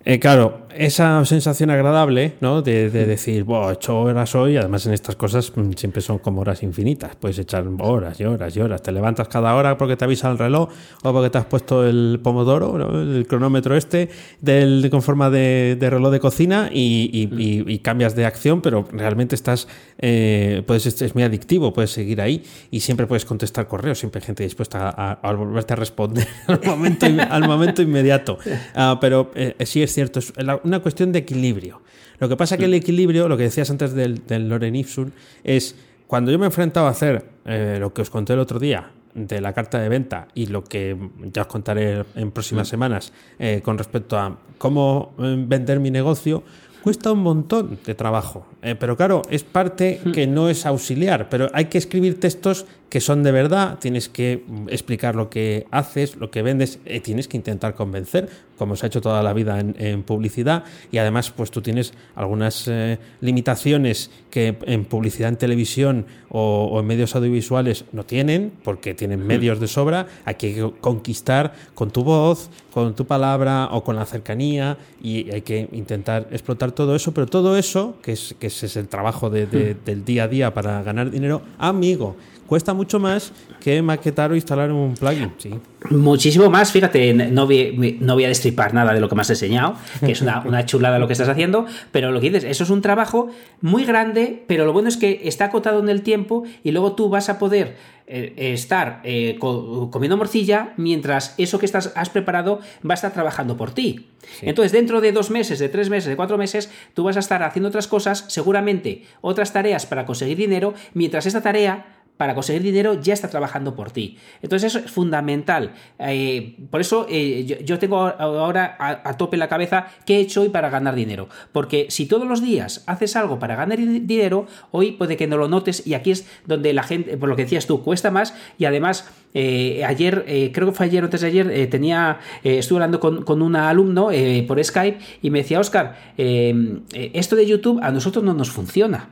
eh, 0.05 0.19
claro, 0.19 0.62
esa 0.77 1.23
sensación 1.25 1.69
agradable, 1.69 2.33
¿no? 2.41 2.61
De, 2.61 2.89
decir, 2.89 3.45
he 3.47 3.71
hecho 3.73 3.99
horas 3.99 4.35
hoy, 4.35 4.57
además 4.57 4.85
en 4.85 4.93
estas 4.93 5.15
cosas 5.15 5.51
mm, 5.55 5.71
siempre 5.73 6.01
son 6.01 6.19
como 6.19 6.41
horas 6.41 6.63
infinitas, 6.63 7.15
puedes 7.15 7.37
echar 7.39 7.65
horas 7.79 8.19
y 8.19 8.23
horas 8.23 8.55
y 8.55 8.61
horas, 8.61 8.81
te 8.81 8.91
levantas 8.91 9.27
cada 9.27 9.55
hora 9.55 9.77
porque 9.77 9.95
te 9.95 10.05
avisa 10.05 10.29
el 10.31 10.37
reloj 10.37 10.69
o 11.03 11.13
porque 11.13 11.29
te 11.29 11.37
has 11.37 11.45
puesto 11.45 11.85
el 11.85 12.19
pomodoro, 12.23 13.01
el 13.01 13.25
cronómetro 13.27 13.75
este, 13.75 14.09
del, 14.41 14.87
con 14.89 15.01
forma 15.01 15.29
de, 15.29 15.77
reloj 15.79 16.11
de 16.11 16.19
cocina 16.19 16.69
y, 16.71 17.79
cambias 17.83 18.15
de 18.15 18.25
acción, 18.25 18.61
pero 18.61 18.87
realmente 18.91 19.35
estás, 19.35 19.67
eh, 19.99 20.63
puedes, 20.65 20.85
es 21.01 21.15
muy 21.15 21.23
adictivo, 21.23 21.73
puedes 21.73 21.91
seguir 21.91 22.21
ahí 22.21 22.43
y 22.71 22.79
siempre 22.79 23.07
puedes 23.07 23.25
contestar 23.25 23.67
correos, 23.67 23.99
siempre 23.99 24.19
hay 24.21 24.25
gente 24.25 24.43
dispuesta 24.43 24.89
a, 24.89 25.33
volverte 25.33 25.73
a 25.73 25.75
responder 25.75 26.27
al 26.47 26.61
momento, 26.63 27.05
al 27.05 27.47
momento 27.47 27.81
inmediato. 27.81 28.37
Ah, 28.75 28.97
pero 28.99 29.31
eh, 29.35 29.55
sí 29.65 29.83
es 29.83 29.93
cierto, 29.93 30.19
es 30.19 30.33
una 30.63 30.79
cuestión 30.79 31.11
de 31.11 31.19
equilibrio. 31.19 31.81
Lo 32.19 32.29
que 32.29 32.37
pasa 32.37 32.57
que 32.57 32.65
el 32.65 32.73
equilibrio, 32.73 33.27
lo 33.27 33.37
que 33.37 33.43
decías 33.43 33.69
antes 33.69 33.93
del, 33.93 34.25
del 34.25 34.47
Loren 34.47 34.75
Ipsum, 34.75 35.11
es 35.43 35.75
cuando 36.07 36.31
yo 36.31 36.37
me 36.37 36.45
he 36.45 36.47
enfrentado 36.47 36.87
a 36.87 36.89
hacer 36.89 37.25
eh, 37.45 37.77
lo 37.79 37.93
que 37.93 38.01
os 38.01 38.09
conté 38.09 38.33
el 38.33 38.39
otro 38.39 38.59
día 38.59 38.91
de 39.13 39.41
la 39.41 39.53
carta 39.53 39.79
de 39.79 39.89
venta 39.89 40.27
y 40.33 40.47
lo 40.47 40.63
que 40.63 40.97
ya 41.31 41.43
os 41.43 41.47
contaré 41.47 42.03
en 42.15 42.31
próximas 42.31 42.67
semanas 42.67 43.13
eh, 43.39 43.61
con 43.63 43.77
respecto 43.77 44.17
a 44.17 44.37
cómo 44.57 45.13
eh, 45.19 45.35
vender 45.47 45.79
mi 45.79 45.91
negocio, 45.91 46.43
cuesta 46.83 47.11
un 47.11 47.19
montón 47.19 47.79
de 47.85 47.95
trabajo. 47.95 48.45
Eh, 48.63 48.75
pero 48.79 48.95
claro, 48.95 49.21
es 49.29 49.43
parte 49.43 49.99
hmm. 50.03 50.11
que 50.11 50.25
no 50.25 50.49
es 50.49 50.65
auxiliar, 50.65 51.29
pero 51.29 51.49
hay 51.53 51.65
que 51.65 51.77
escribir 51.77 52.19
textos 52.19 52.65
que 52.93 53.01
son 53.01 53.23
de 53.23 53.31
verdad, 53.31 53.79
tienes 53.79 54.07
que 54.07 54.45
explicar 54.67 55.15
lo 55.15 55.27
que 55.31 55.65
haces, 55.71 56.15
lo 56.15 56.29
que 56.29 56.43
vendes, 56.43 56.77
y 56.85 56.99
tienes 56.99 57.27
que 57.27 57.37
intentar 57.37 57.73
convencer, 57.73 58.29
como 58.55 58.75
se 58.75 58.85
ha 58.85 58.87
hecho 58.87 59.01
toda 59.01 59.23
la 59.23 59.33
vida 59.33 59.59
en, 59.59 60.03
publicidad, 60.03 60.63
y 60.91 60.99
además 60.99 61.31
pues 61.31 61.49
tú 61.49 61.59
tienes 61.63 61.91
algunas 62.13 62.67
eh, 62.67 62.99
limitaciones 63.19 64.11
que 64.29 64.59
en 64.67 64.85
publicidad 64.85 65.29
en 65.29 65.37
televisión 65.37 66.05
o, 66.29 66.79
en 66.79 66.85
medios 66.85 67.15
audiovisuales 67.15 67.85
no 67.93 68.05
tienen, 68.05 68.53
porque 68.63 68.93
tienen 68.93 69.25
medios 69.25 69.59
de 69.59 69.67
sobra, 69.67 70.05
hay 70.23 70.35
que 70.35 70.71
conquistar 70.79 71.53
con 71.73 71.89
tu 71.89 72.03
voz, 72.03 72.51
con 72.71 72.93
tu 72.93 73.07
palabra 73.07 73.69
o 73.71 73.83
con 73.83 73.95
la 73.95 74.05
cercanía, 74.05 74.77
y 75.01 75.31
hay 75.31 75.41
que 75.41 75.67
intentar 75.71 76.27
explotar 76.31 76.73
todo 76.73 76.95
eso, 76.95 77.11
pero 77.11 77.25
todo 77.25 77.57
eso, 77.57 77.97
que 78.03 78.11
es, 78.11 78.35
que 78.39 78.51
ese 78.53 78.67
es 78.67 78.75
el 78.77 78.87
trabajo 78.87 79.29
del 79.29 80.05
día 80.05 80.23
a 80.23 80.27
día 80.27 80.53
para 80.53 80.83
ganar 80.83 81.09
dinero, 81.09 81.41
amigo, 81.57 82.15
cuesta 82.53 82.75
mucho 82.75 82.99
más 82.99 83.31
que 83.59 83.81
maquetar 83.81 84.31
o 84.31 84.35
instalar 84.35 84.71
un 84.71 84.93
plugin. 84.93 85.33
Sí. 85.39 85.49
Muchísimo 85.89 86.51
más, 86.51 86.71
fíjate, 86.71 87.11
no 87.11 87.47
voy, 87.47 87.97
no 87.99 88.13
voy 88.13 88.25
a 88.25 88.27
destripar 88.27 88.75
nada 88.75 88.93
de 88.93 88.99
lo 88.99 89.09
que 89.09 89.15
me 89.15 89.21
has 89.21 89.29
enseñado, 89.31 89.75
que 89.99 90.11
es 90.11 90.21
una, 90.21 90.63
chulada 90.67 90.99
lo 90.99 91.07
que 91.07 91.13
estás 91.13 91.29
haciendo, 91.29 91.65
pero 91.91 92.11
lo 92.11 92.21
que 92.21 92.29
dices, 92.29 92.43
eso 92.43 92.63
es 92.63 92.69
un 92.69 92.83
trabajo 92.83 93.29
muy 93.61 93.85
grande, 93.85 94.43
pero 94.45 94.65
lo 94.65 94.71
bueno 94.71 94.87
es 94.87 94.97
que 94.97 95.21
está 95.23 95.45
acotado 95.45 95.79
en 95.79 95.89
el 95.89 96.03
tiempo 96.03 96.43
y 96.63 96.69
luego 96.73 96.93
tú 96.93 97.09
vas 97.09 97.27
a 97.27 97.39
poder 97.39 97.75
eh, 98.05 98.33
estar 98.37 99.01
eh, 99.03 99.39
comiendo 99.39 100.15
morcilla 100.15 100.73
mientras 100.77 101.33
eso 101.39 101.57
que 101.57 101.65
estás, 101.65 101.91
has 101.95 102.11
preparado 102.11 102.59
va 102.87 102.93
a 102.93 102.93
estar 102.93 103.13
trabajando 103.13 103.57
por 103.57 103.71
ti. 103.71 104.09
Entonces, 104.41 104.71
dentro 104.71 105.01
de 105.01 105.11
dos 105.11 105.31
meses, 105.31 105.57
de 105.57 105.69
tres 105.69 105.89
meses, 105.89 106.09
de 106.09 106.15
cuatro 106.15 106.37
meses, 106.37 106.69
tú 106.93 107.03
vas 107.03 107.17
a 107.17 107.19
estar 107.19 107.41
haciendo 107.41 107.69
otras 107.69 107.87
cosas, 107.87 108.25
seguramente 108.27 109.05
otras 109.21 109.53
tareas 109.53 109.87
para 109.87 110.05
conseguir 110.05 110.37
dinero, 110.37 110.75
mientras 110.93 111.25
esta 111.25 111.41
tarea 111.41 112.02
para 112.17 112.35
conseguir 112.35 112.61
dinero 112.61 112.99
ya 113.01 113.13
está 113.13 113.27
trabajando 113.27 113.75
por 113.75 113.91
ti. 113.91 114.17
Entonces 114.41 114.75
eso 114.75 114.85
es 114.85 114.91
fundamental. 114.91 115.73
Eh, 115.99 116.57
por 116.69 116.79
eso 116.79 117.07
eh, 117.09 117.63
yo, 117.65 117.79
tengo 117.79 117.99
ahora 117.99 118.77
a, 118.79 119.17
tope 119.17 119.35
la 119.35 119.49
cabeza 119.49 119.87
qué 120.05 120.17
he 120.17 120.19
hecho 120.19 120.41
hoy 120.41 120.49
para 120.49 120.69
ganar 120.69 120.95
dinero. 120.95 121.27
Porque 121.51 121.87
si 121.89 122.05
todos 122.05 122.27
los 122.27 122.41
días 122.41 122.83
haces 122.85 123.15
algo 123.15 123.39
para 123.39 123.55
ganar 123.55 123.77
dinero, 123.77 124.45
hoy 124.71 124.91
puede 124.91 125.17
que 125.17 125.27
no 125.27 125.37
lo 125.37 125.47
notes 125.47 125.85
y 125.87 125.95
aquí 125.95 126.11
es 126.11 126.27
donde 126.45 126.73
la 126.73 126.83
gente, 126.83 127.17
por 127.17 127.29
lo 127.29 127.35
que 127.35 127.43
decías 127.43 127.65
tú, 127.65 127.83
cuesta 127.83 128.11
más 128.11 128.35
y 128.59 128.65
además 128.65 129.09
eh, 129.33 129.83
ayer, 129.83 130.51
creo 130.53 130.67
que 130.67 130.73
fue 130.73 130.85
ayer 130.85 131.03
o 131.03 131.05
antes 131.05 131.21
de 131.21 131.27
ayer, 131.27 131.69
tenía, 131.69 132.19
estuve 132.43 132.77
hablando 132.77 132.99
con, 132.99 133.23
con 133.23 133.41
un 133.41 133.55
alumno 133.55 134.09
por 134.47 134.63
Skype 134.63 134.99
y 135.23 135.31
me 135.31 135.39
decía, 135.39 135.59
Oscar, 135.59 135.95
esto 136.15 137.35
de 137.35 137.45
YouTube 137.47 137.79
a 137.81 137.91
nosotros 137.91 138.23
no 138.23 138.35
nos 138.35 138.51
funciona. 138.51 139.09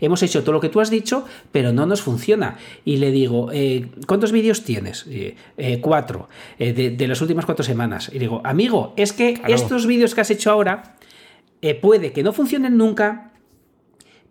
hemos 0.00 0.22
hecho 0.22 0.42
todo 0.42 0.52
lo 0.52 0.60
que 0.60 0.68
tú 0.68 0.80
has 0.80 0.90
dicho, 0.90 1.24
pero 1.50 1.72
no 1.72 1.86
nos 1.86 2.00
funciona 2.00 2.43
y 2.84 2.96
le 2.96 3.10
digo, 3.10 3.50
eh, 3.52 3.86
¿cuántos 4.06 4.32
vídeos 4.32 4.64
tienes? 4.64 5.06
Eh, 5.08 5.36
cuatro, 5.80 6.28
eh, 6.58 6.72
de, 6.72 7.08
las 7.08 7.20
últimas 7.20 7.46
cuatro 7.46 7.64
semanas. 7.64 8.10
Y 8.12 8.18
digo, 8.18 8.40
amigo, 8.44 8.94
es 8.96 9.12
que 9.12 9.40
estos 9.48 9.86
vídeos 9.86 10.14
que 10.14 10.20
has 10.20 10.30
hecho 10.30 10.50
ahora 10.50 10.96
puede 11.80 12.12
que 12.12 12.22
no 12.22 12.32
funcionen 12.32 12.76
nunca, 12.76 13.32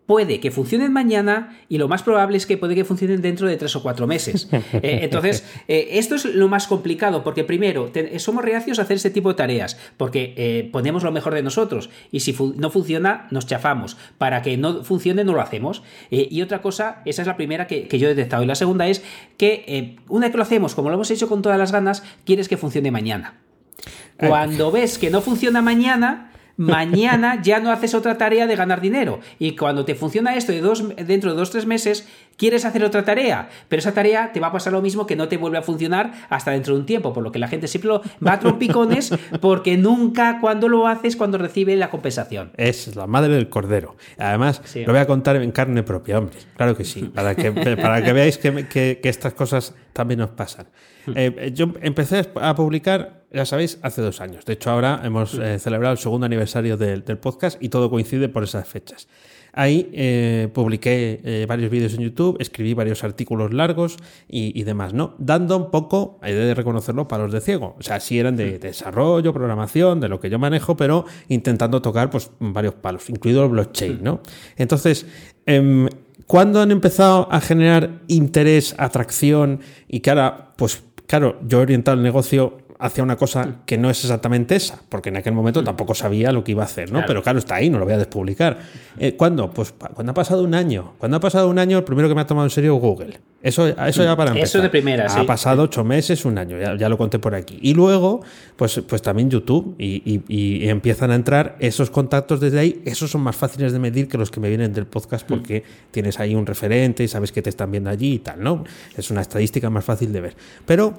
puede 0.05 0.39
que 0.39 0.51
funcionen 0.51 0.91
mañana 0.91 1.57
y 1.69 1.77
lo 1.77 1.87
más 1.87 2.03
probable 2.03 2.37
es 2.37 2.45
que 2.45 2.57
puede 2.57 2.75
que 2.75 2.83
funcionen 2.83 3.21
dentro 3.21 3.47
de 3.47 3.57
tres 3.57 3.75
o 3.75 3.83
cuatro 3.83 4.07
meses. 4.07 4.49
Eh, 4.81 5.01
entonces, 5.03 5.45
eh, 5.67 5.89
esto 5.91 6.15
es 6.15 6.25
lo 6.25 6.47
más 6.47 6.67
complicado 6.67 7.23
porque 7.23 7.43
primero, 7.43 7.91
somos 8.17 8.43
reacios 8.43 8.79
a 8.79 8.83
hacer 8.83 8.97
este 8.97 9.11
tipo 9.11 9.29
de 9.29 9.35
tareas 9.35 9.77
porque 9.97 10.33
eh, 10.35 10.69
ponemos 10.71 11.03
lo 11.03 11.11
mejor 11.11 11.33
de 11.33 11.43
nosotros 11.43 11.89
y 12.11 12.21
si 12.21 12.35
no 12.57 12.69
funciona, 12.69 13.27
nos 13.29 13.45
chafamos. 13.45 13.97
Para 14.17 14.41
que 14.41 14.57
no 14.57 14.83
funcione, 14.83 15.23
no 15.23 15.33
lo 15.33 15.41
hacemos. 15.41 15.83
y 16.09 16.41
otra 16.41 16.61
cosa, 16.61 17.01
esa 17.05 17.21
es 17.21 17.27
la 17.27 17.37
primera 17.37 17.67
que, 17.67 17.87
que, 17.87 17.99
yo 17.99 18.07
he 18.07 18.15
detectado. 18.15 18.43
Y 18.43 18.47
la 18.47 18.55
segunda 18.55 18.87
es 18.87 19.03
que 19.37 19.97
una 20.09 20.25
vez 20.25 20.31
que 20.31 20.37
lo 20.37 20.43
hacemos, 20.43 20.75
como 20.75 20.89
lo 20.89 20.95
hemos 20.95 21.11
hecho 21.11 21.29
con 21.29 21.41
todas 21.41 21.57
las 21.57 21.71
ganas, 21.71 22.03
quieres 22.25 22.47
que 22.49 22.57
funcione 22.57 22.91
mañana. 22.91 23.35
Cuando 24.17 24.71
ves 24.71 24.97
que 24.97 25.09
no 25.09 25.21
funciona 25.21 25.61
mañana, 25.61 26.32
mañana 26.57 27.41
ya 27.41 27.59
no 27.59 27.71
haces 27.71 27.93
otra 27.93 28.17
tarea 28.17 28.47
de 28.47 28.55
ganar 28.55 28.81
dinero. 28.81 29.19
Y 29.39 29.55
cuando 29.55 29.85
te 29.85 29.95
funciona 29.95 30.35
esto 30.35 30.51
de 30.51 30.61
dos, 30.61 30.83
dentro 30.95 31.31
de 31.31 31.37
dos 31.37 31.51
tres 31.51 31.65
meses, 31.65 32.07
quieres 32.37 32.65
hacer 32.65 32.83
otra 32.83 33.03
tarea, 33.03 33.49
pero 33.69 33.79
esa 33.79 33.93
tarea 33.93 34.31
te 34.31 34.39
va 34.39 34.47
a 34.47 34.51
pasar 34.51 34.73
lo 34.73 34.81
mismo 34.81 35.05
que 35.05 35.15
no 35.15 35.27
te 35.27 35.37
vuelve 35.37 35.57
a 35.57 35.61
funcionar 35.61 36.13
hasta 36.29 36.51
dentro 36.51 36.73
de 36.73 36.79
un 36.81 36.85
tiempo, 36.85 37.13
por 37.13 37.23
lo 37.23 37.31
que 37.31 37.39
la 37.39 37.47
gente 37.47 37.67
siempre 37.67 37.91
va 38.25 38.33
a 38.33 38.39
trompicones 38.39 39.13
porque 39.41 39.77
nunca 39.77 40.39
cuando 40.41 40.67
lo 40.67 40.87
haces 40.87 41.15
cuando 41.15 41.37
recibe 41.37 41.75
la 41.75 41.89
compensación. 41.89 42.51
Es 42.57 42.95
la 42.95 43.07
madre 43.07 43.33
del 43.33 43.49
cordero. 43.49 43.95
Además, 44.17 44.61
lo 44.75 44.93
voy 44.93 45.01
a 45.01 45.07
contar 45.07 45.35
en 45.37 45.51
carne 45.51 45.83
propia, 45.83 46.19
hombre. 46.19 46.35
Claro 46.55 46.75
que 46.75 46.83
sí, 46.83 47.03
para 47.03 47.35
que, 47.35 47.51
para 47.81 48.03
que 48.03 48.13
veáis 48.13 48.37
que, 48.37 48.99
estas 49.03 49.33
cosas 49.33 49.75
también 49.93 50.19
nos 50.19 50.31
pasan. 50.31 50.67
Eh, 51.15 51.51
yo 51.53 51.73
empecé 51.81 52.29
a 52.35 52.55
publicar, 52.55 53.25
ya 53.31 53.45
sabéis, 53.45 53.79
hace 53.81 54.01
dos 54.01 54.21
años. 54.21 54.45
De 54.45 54.53
hecho, 54.53 54.71
ahora 54.71 55.01
hemos 55.03 55.33
eh, 55.35 55.59
celebrado 55.59 55.93
el 55.93 55.99
segundo 55.99 56.25
aniversario 56.25 56.77
del 56.77 57.03
podcast 57.17 57.61
y 57.61 57.69
todo 57.69 57.89
coincide 57.89 58.29
por 58.29 58.43
esas 58.43 58.67
fechas. 58.67 59.07
Ahí 59.55 59.91
eh, 59.93 60.49
publiqué 60.51 61.21
eh, 61.23 61.45
varios 61.47 61.69
vídeos 61.69 61.93
en 61.93 62.01
YouTube, 62.01 62.37
escribí 62.39 62.73
varios 62.73 63.03
artículos 63.03 63.53
largos 63.53 63.97
y, 64.27 64.63
demás, 64.63 64.95
¿no? 64.95 65.13
Dando 65.19 65.55
un 65.57 65.69
poco, 65.69 66.17
hay 66.23 66.33
de 66.33 66.55
reconocerlo, 66.55 67.07
palos 67.07 67.31
de 67.31 67.39
ciego. 67.39 67.75
O 67.77 67.83
sea, 67.83 67.99
sí 67.99 68.17
eran 68.17 68.35
de, 68.35 68.57
desarrollo, 68.57 69.31
programación, 69.31 69.99
de 69.99 70.09
lo 70.09 70.19
que 70.19 70.31
yo 70.31 70.39
manejo, 70.39 70.75
pero 70.75 71.05
intentando 71.27 71.83
tocar 71.83 72.09
pues 72.09 72.31
varios 72.39 72.73
palos, 72.73 73.07
incluido 73.11 73.43
el 73.43 73.51
blockchain, 73.51 73.99
¿no? 74.01 74.21
Entonces, 74.57 75.05
eh, 75.45 75.87
¿cuándo 76.25 76.59
han 76.59 76.71
empezado 76.71 77.31
a 77.31 77.39
generar 77.39 78.01
interés, 78.07 78.73
atracción 78.79 79.59
y 79.87 79.99
que 79.99 80.09
ahora, 80.09 80.53
pues 80.57 80.83
claro, 81.07 81.39
yo 81.47 81.59
he 81.59 81.61
orientado 81.61 81.97
el 81.97 82.03
negocio 82.03 82.57
hacia 82.83 83.01
una 83.01 83.15
cosa 83.15 83.59
que 83.65 83.77
no 83.77 83.89
es 83.89 84.03
exactamente 84.03 84.57
esa, 84.57 84.77
porque 84.89 85.07
en 85.07 85.15
aquel 85.15 85.31
momento 85.31 85.61
mm. 85.61 85.65
tampoco 85.65 85.95
sabía 85.95 86.33
lo 86.33 86.43
que 86.43 86.51
iba 86.51 86.63
a 86.63 86.65
hacer, 86.65 86.91
¿no? 86.91 87.01
Pero 87.07 87.23
claro, 87.23 87.39
está 87.39 87.55
ahí, 87.55 87.69
no 87.69 87.79
lo 87.79 87.85
voy 87.85 87.93
a 87.93 87.97
despublicar. 87.97 88.57
Eh, 88.99 89.15
¿Cuándo? 89.15 89.49
Pues 89.51 89.71
cuando 89.71 90.11
ha 90.11 90.13
pasado 90.13 90.43
un 90.43 90.53
año. 90.53 90.91
Cuando 90.97 91.15
ha 91.15 91.19
pasado 91.21 91.47
un 91.47 91.59
año, 91.59 91.77
el 91.77 91.85
primero 91.85 92.09
que 92.09 92.15
me 92.15 92.19
ha 92.19 92.27
tomado 92.27 92.45
en 92.45 92.49
serio 92.49 92.75
Google. 92.75 93.21
Eso, 93.41 93.67
eso 93.67 94.03
ya 94.03 94.15
para 94.15 94.31
empezar. 94.31 94.47
Eso 94.47 94.61
de 94.61 94.69
primera, 94.69 95.05
Ha 95.05 95.25
pasado 95.25 95.63
ocho 95.63 95.83
meses, 95.83 96.23
un 96.25 96.37
año, 96.37 96.57
ya, 96.77 96.89
lo 96.89 96.97
conté 96.97 97.19
por 97.19 97.35
aquí. 97.35 97.57
Y 97.61 97.73
luego, 97.73 98.21
pues, 98.55 98.81
pues 98.87 99.01
también 99.01 99.29
YouTube, 99.29 99.75
y, 99.77 100.67
empiezan 100.67 101.11
a 101.11 101.15
entrar 101.15 101.55
esos 101.59 101.89
contactos 101.89 102.39
desde 102.39 102.59
ahí. 102.59 102.81
Esos 102.85 103.11
son 103.11 103.21
más 103.21 103.35
fáciles 103.35 103.71
de 103.71 103.79
medir 103.79 104.07
que 104.07 104.17
los 104.17 104.31
que 104.31 104.39
me 104.39 104.49
vienen 104.49 104.73
del 104.73 104.87
podcast, 104.87 105.25
porque 105.27 105.59
mm. 105.59 105.91
tienes 105.91 106.19
ahí 106.19 106.35
un 106.35 106.45
referente 106.45 107.03
y 107.03 107.07
sabes 107.07 107.31
que 107.31 107.41
te 107.41 107.49
están 107.49 107.71
viendo 107.71 107.89
allí 107.89 108.13
y 108.13 108.19
tal, 108.19 108.43
¿no? 108.43 108.63
Es 108.97 109.09
una 109.11 109.21
estadística 109.21 109.69
más 109.69 109.83
fácil 109.83 110.11
de 110.11 110.21
ver. 110.21 110.35
Pero 110.65 110.93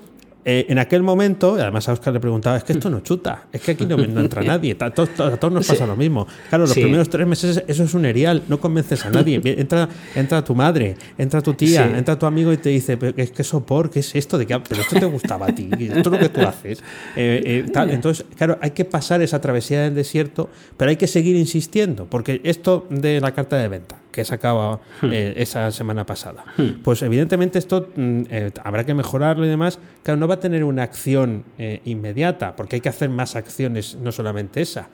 eh, 0.44 0.66
en 0.68 0.78
aquel 0.78 1.02
momento, 1.02 1.54
además 1.54 1.88
a 1.88 1.92
Oscar 1.92 2.12
le 2.12 2.20
preguntaba, 2.20 2.56
es 2.56 2.64
que 2.64 2.74
esto 2.74 2.90
no 2.90 3.00
chuta, 3.00 3.46
es 3.52 3.60
que 3.62 3.72
aquí 3.72 3.86
no, 3.86 3.98
entra 3.98 4.42
nadie, 4.44 4.76
a 4.78 4.90
todos, 4.90 5.52
nos 5.52 5.66
pasa 5.66 5.86
lo 5.86 5.96
mismo. 5.96 6.26
Claro, 6.48 6.66
los 6.66 6.74
primeros 6.74 7.08
tres 7.08 7.26
meses 7.26 7.64
eso 7.66 7.84
es 7.84 7.94
un 7.94 8.04
erial, 8.04 8.42
no 8.48 8.60
convences 8.60 9.04
a 9.06 9.10
nadie. 9.10 9.40
Entra, 9.64 9.88
entra 10.14 10.44
tu 10.44 10.54
madre, 10.54 10.96
entra 11.16 11.40
tu 11.40 11.54
tía, 11.54 11.96
entra 11.96 12.18
tu 12.18 12.26
amigo 12.26 12.52
y 12.52 12.56
te 12.56 12.68
dice, 12.68 12.98
es 13.16 13.30
que 13.30 13.44
sopor, 13.44 13.90
¿qué 13.90 14.00
es 14.00 14.14
esto? 14.14 14.36
¿De 14.36 14.46
qué? 14.46 14.58
Pero 14.68 14.80
esto 14.82 14.98
te 14.98 15.06
gustaba 15.06 15.46
a 15.46 15.54
ti, 15.54 15.68
esto 15.72 15.98
es 15.98 16.06
lo 16.06 16.18
que 16.18 16.28
tú 16.28 16.40
haces. 16.40 16.82
Eh, 17.16 17.64
eh, 17.66 17.72
Entonces, 17.90 18.24
claro, 18.36 18.58
hay 18.60 18.72
que 18.72 18.84
pasar 18.84 19.22
esa 19.22 19.40
travesía 19.40 19.82
del 19.82 19.94
desierto, 19.94 20.48
pero 20.76 20.90
hay 20.90 20.96
que 20.96 21.06
seguir 21.06 21.36
insistiendo, 21.36 22.06
porque 22.06 22.40
esto 22.44 22.86
de 22.90 23.20
la 23.20 23.32
carta 23.32 23.56
de 23.56 23.68
venta, 23.68 23.96
que 24.14 24.24
sacaba 24.24 24.80
hmm. 25.02 25.12
eh, 25.12 25.34
esa 25.36 25.70
semana 25.72 26.06
pasada. 26.06 26.44
Hmm. 26.56 26.82
Pues 26.82 27.02
evidentemente 27.02 27.58
esto 27.58 27.88
mm, 27.96 28.22
eh, 28.30 28.50
habrá 28.62 28.86
que 28.86 28.94
mejorarlo 28.94 29.44
y 29.44 29.48
demás. 29.48 29.80
Claro, 30.04 30.20
no 30.20 30.28
va 30.28 30.34
a 30.34 30.40
tener 30.40 30.62
una 30.62 30.84
acción 30.84 31.44
eh, 31.58 31.80
inmediata, 31.84 32.54
porque 32.54 32.76
hay 32.76 32.80
que 32.80 32.88
hacer 32.88 33.08
más 33.08 33.34
acciones, 33.34 33.96
no 33.96 34.12
solamente 34.12 34.62
esa. 34.62 34.88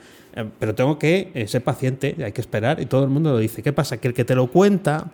pero 0.58 0.74
tengo 0.74 0.98
que 0.98 1.44
ser 1.48 1.62
paciente, 1.62 2.16
hay 2.24 2.32
que 2.32 2.40
esperar, 2.40 2.80
y 2.80 2.86
todo 2.86 3.04
el 3.04 3.10
mundo 3.10 3.32
lo 3.32 3.38
dice. 3.38 3.62
¿Qué 3.62 3.72
pasa? 3.72 3.98
Que 3.98 4.08
el 4.08 4.14
que 4.14 4.24
te 4.24 4.34
lo 4.34 4.46
cuenta 4.46 5.10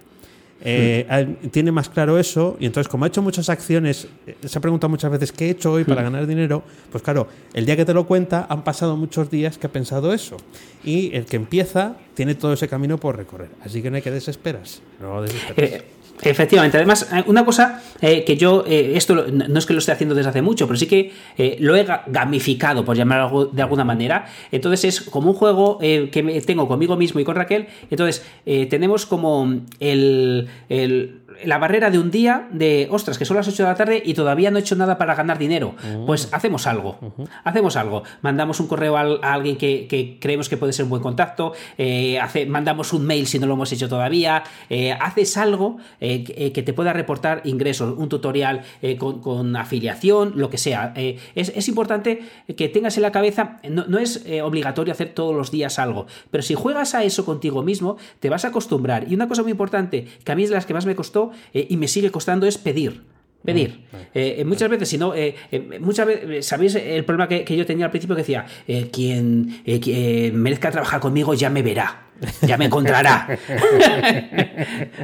eh, 0.63 1.37
tiene 1.51 1.71
más 1.71 1.89
claro 1.89 2.19
eso 2.19 2.57
y 2.59 2.67
entonces 2.67 2.89
como 2.89 3.05
ha 3.05 3.09
hecho 3.09 3.23
muchas 3.23 3.49
acciones, 3.49 4.09
eh, 4.27 4.37
se 4.45 4.59
ha 4.59 4.61
preguntado 4.61 4.89
muchas 4.89 5.11
veces 5.11 5.33
qué 5.33 5.47
he 5.47 5.51
hecho 5.51 5.73
hoy 5.73 5.85
para 5.85 6.03
ganar 6.03 6.27
dinero, 6.27 6.63
pues 6.91 7.03
claro, 7.03 7.29
el 7.53 7.67
día 7.67 7.77
que 7.77 7.85
te 7.85 7.93
lo 7.93 8.07
cuenta 8.07 8.47
han 8.49 8.65
pasado 8.65 8.97
muchos 8.97 9.31
días 9.31 9.59
que 9.59 9.67
ha 9.67 9.73
pensado 9.73 10.13
eso. 10.13 10.37
Y 10.85 11.15
el 11.15 11.27
que 11.27 11.37
empieza 11.37 11.97
tiene 12.15 12.35
todo 12.35 12.53
ese 12.53 12.69
camino 12.69 12.99
por 12.99 13.17
recorrer, 13.17 13.51
así 13.63 13.83
que 13.83 13.91
no 13.91 13.97
hay 13.97 14.03
que 14.03 14.11
desesperarse, 14.11 14.81
no. 15.01 15.25
Eh, 15.25 15.83
Efectivamente, 16.23 16.77
además, 16.77 17.09
eh, 17.13 17.25
una 17.27 17.45
cosa 17.45 17.83
eh, 18.01 18.25
que 18.25 18.37
yo, 18.37 18.65
eh, 18.67 18.93
esto 18.95 19.27
no 19.31 19.59
es 19.59 19.67
que 19.67 19.73
lo 19.73 19.79
esté 19.79 19.93
haciendo 19.93 20.15
desde 20.15 20.31
hace 20.31 20.43
mucho, 20.43 20.67
pero 20.67 20.79
sí 20.79 20.87
que 20.87 21.13
lo 21.61 21.77
he 21.77 21.87
gamificado, 22.07 22.85
por 22.85 22.97
llamarlo 22.97 23.47
de 23.47 23.63
alguna 23.63 23.85
manera. 23.85 24.27
Entonces 24.51 24.85
es 24.85 25.01
como 25.03 25.31
un 25.31 25.37
juego 25.37 25.79
que 25.79 26.43
tengo 26.47 26.69
conmigo 26.69 26.97
mismo 26.97 27.21
y 27.21 27.25
con 27.25 27.37
Raquel. 27.37 27.67
Entonces 27.91 28.25
tenemos 28.45 29.07
como 29.07 29.61
el 29.81 30.49
la 31.45 31.59
barrera 31.59 31.91
de 31.91 31.99
un 31.99 32.11
día 32.11 32.49
de, 32.51 32.89
ostras, 32.91 33.19
que 33.19 33.25
son 33.25 33.37
las 33.37 33.49
8 33.49 33.63
de 33.63 33.69
la 33.69 33.75
tarde 33.75 34.03
y 34.05 34.15
todavía 34.15 34.51
no 34.51 34.59
he 34.59 34.61
hecho 34.61 34.77
nada 34.77 34.99
para 34.99 35.15
ganar 35.15 35.39
dinero. 35.39 35.75
Pues 36.07 36.29
hacemos 36.33 36.67
algo, 36.67 36.99
hacemos 37.45 37.77
algo. 37.77 38.03
Mandamos 38.23 38.61
un 38.61 38.69
correo 38.69 38.97
a, 38.97 39.33
alguien 39.33 39.57
que, 39.57 40.19
creemos 40.21 40.49
que 40.49 40.57
puede 40.57 40.73
ser 40.73 40.85
un 40.85 40.91
buen 40.91 41.03
contacto, 41.03 41.53
eh, 41.79 42.19
mandamos 42.49 42.93
un 42.93 43.07
mail 43.07 43.27
si 43.27 43.39
no 43.39 43.47
lo 43.47 43.55
hemos 43.55 43.73
hecho 43.73 43.89
todavía, 43.89 44.45
eh, 44.71 44.93
haces 44.93 45.37
algo 45.37 45.79
eh, 46.01 46.53
que 46.53 46.63
te 46.63 46.73
pueda 46.73 46.93
reportar 46.93 47.43
ingresos, 47.45 47.97
un 47.97 48.09
tutorial 48.09 48.63
con, 48.99 49.57
afiliación, 49.57 50.33
lo 50.37 50.51
que 50.51 50.59
sea. 50.59 50.93
Es, 51.35 51.69
importante 51.69 52.23
que 52.57 52.69
tengas 52.69 52.97
en 52.97 53.03
la 53.03 53.13
cabeza, 53.13 53.59
no, 53.69 53.87
no 53.87 53.99
es 53.99 54.25
obligatorio 54.43 54.93
hacer 54.93 55.13
todos 55.13 55.35
los 55.35 55.51
días 55.51 55.79
algo, 55.79 56.07
pero 56.31 56.43
si 56.43 56.55
juegas 56.55 56.95
a 56.95 57.03
eso 57.03 57.25
contigo 57.25 57.63
mismo, 57.63 57.97
te 58.21 58.31
vas 58.31 58.45
a 58.45 58.49
acostumbrar. 58.49 59.11
Y 59.11 59.15
una 59.15 59.29
cosa 59.29 59.43
muy 59.43 59.51
importante, 59.51 60.07
que 60.25 60.33
a 60.33 60.37
mí 60.37 60.45
es 60.45 60.51
de 60.51 60.55
las 60.55 60.67
que 60.67 60.75
más 60.75 60.87
me 60.87 60.95
costó 60.95 61.26
eh, 61.53 61.67
y 61.71 61.77
me 61.77 61.89
sigue 61.89 62.11
costando, 62.11 62.47
es 62.47 62.59
pedir. 62.59 63.03
Pedir. 63.45 63.87
Mm, 63.93 63.97
eh, 64.15 64.45
muchas 64.45 64.69
veces, 64.69 64.89
si 64.89 64.99
no, 64.99 65.15
eh, 65.15 65.37
muchas 65.81 66.07
veces, 66.07 66.47
¿sabéis 66.47 66.75
el 66.75 67.05
problema 67.05 67.29
que, 67.29 67.45
que, 67.45 67.57
yo 67.57 67.65
tenía 67.65 67.85
al 67.85 67.91
principio? 67.91 68.17
Que 68.17 68.23
decía, 68.23 68.47
quien, 68.91 69.63
quien 69.81 70.41
merezca 70.41 70.71
trabajar 70.71 71.01
conmigo 71.01 71.35
ya 71.35 71.49
me 71.49 71.63
verá 71.63 72.06
ya 72.43 72.57
me 72.57 72.67
encontrará. 72.67 73.39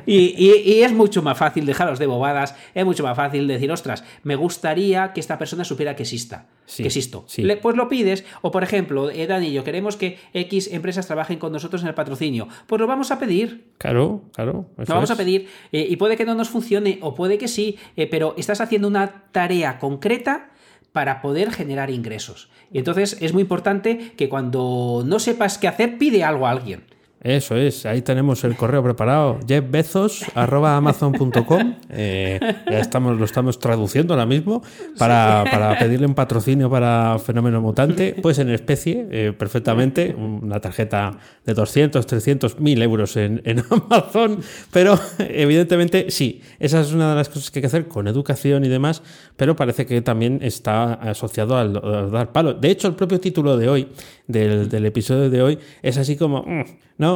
y, 0.06 0.82
es 0.82 0.92
mucho 0.92 1.22
más 1.22 1.38
fácil 1.38 1.66
dejaros 1.66 1.98
de 1.98 2.06
bobadas, 2.06 2.54
es 2.74 2.84
mucho 2.84 3.02
más 3.02 3.16
fácil 3.16 3.46
decir, 3.46 3.70
ostras, 3.70 4.04
me 4.22 4.36
gustaría 4.36 5.12
que 5.12 5.20
esta 5.20 5.38
persona 5.38 5.64
supiera 5.64 5.96
que 5.96 6.02
exista, 6.02 6.46
que 6.76 6.86
existo. 6.86 7.26
pues 7.60 7.76
lo 7.76 7.88
pides, 7.88 8.24
o 8.40 8.50
por 8.50 8.62
ejemplo, 8.62 9.10
eh, 9.10 9.26
Dani 9.26 9.48
y 9.48 9.52
yo 9.52 9.64
queremos 9.64 9.96
que 9.96 10.18
X 10.32 10.70
empresas 10.72 11.06
trabajen 11.06 11.38
con 11.38 11.52
nosotros 11.52 11.82
en 11.82 11.88
el 11.88 11.94
patrocinio, 11.94 12.48
pues 12.66 12.80
lo 12.80 12.86
vamos 12.86 13.10
a 13.10 13.18
pedir. 13.18 13.72
Claro, 13.78 14.22
claro. 14.32 14.66
Lo 14.76 14.94
vamos 14.94 15.10
a 15.10 15.16
pedir, 15.16 15.48
eh, 15.72 15.86
y 15.88 15.96
puede 15.96 16.16
que 16.16 16.24
no 16.24 16.34
nos 16.34 16.48
funcione, 16.48 16.98
o 17.02 17.14
puede 17.14 17.38
que 17.38 17.48
sí, 17.48 17.78
eh, 17.96 18.06
pero 18.06 18.34
estás 18.36 18.60
haciendo 18.60 18.88
una 18.88 19.24
tarea 19.32 19.78
concreta 19.78 20.50
para 20.92 21.22
poder 21.22 21.50
generar 21.50 21.90
ingresos. 21.90 22.50
Y 22.70 22.78
entonces 22.78 23.16
es 23.20 23.32
muy 23.32 23.42
importante 23.42 24.12
que 24.16 24.28
cuando 24.28 25.02
no 25.06 25.18
sepas 25.18 25.58
qué 25.58 25.68
hacer, 25.68 25.98
pide 25.98 26.22
algo 26.24 26.46
a 26.46 26.50
alguien. 26.50 26.84
Eso 27.22 27.56
es, 27.56 27.86
ahí 27.86 28.02
tenemos 28.02 28.42
el 28.42 28.56
correo 28.56 28.82
preparado, 28.82 29.38
jeffbezos.amazon.com. 29.46 31.74
Eh, 31.88 32.40
ya 32.68 32.80
estamos, 32.80 33.16
lo 33.16 33.24
estamos 33.24 33.60
traduciendo 33.60 34.14
ahora 34.14 34.26
mismo 34.26 34.64
para, 34.98 35.76
pedirle 35.78 36.06
un 36.06 36.14
patrocinio 36.14 36.68
para 36.68 37.20
Fenómeno 37.20 37.60
Mutante, 37.60 38.16
pues 38.20 38.40
en 38.40 38.50
especie, 38.50 39.06
eh, 39.12 39.32
perfectamente, 39.38 40.16
una 40.16 40.58
tarjeta 40.58 41.16
de 41.46 41.54
200, 41.54 42.04
300, 42.04 42.58
1000 42.58 42.82
euros 42.82 43.16
en, 43.16 43.40
Amazon, 43.70 44.40
pero 44.72 44.98
evidentemente 45.20 46.10
sí, 46.10 46.42
esa 46.58 46.80
es 46.80 46.92
una 46.92 47.10
de 47.10 47.16
las 47.16 47.28
cosas 47.28 47.52
que 47.52 47.60
hay 47.60 47.62
que 47.62 47.68
hacer 47.68 47.86
con 47.86 48.08
educación 48.08 48.64
y 48.64 48.68
demás, 48.68 49.04
pero 49.36 49.54
parece 49.54 49.86
que 49.86 50.02
también 50.02 50.40
está 50.42 50.94
asociado 50.94 51.56
al, 51.56 51.74
dar 52.10 52.32
palo. 52.32 52.54
De 52.54 52.70
hecho, 52.70 52.88
el 52.88 52.94
propio 52.94 53.20
título 53.20 53.56
de 53.56 53.68
hoy, 53.68 53.86
del, 54.26 54.86
episodio 54.86 55.30
de 55.30 55.40
hoy, 55.40 55.58
es 55.82 55.98
así 55.98 56.16
como, 56.16 56.42
mm, 56.42 56.64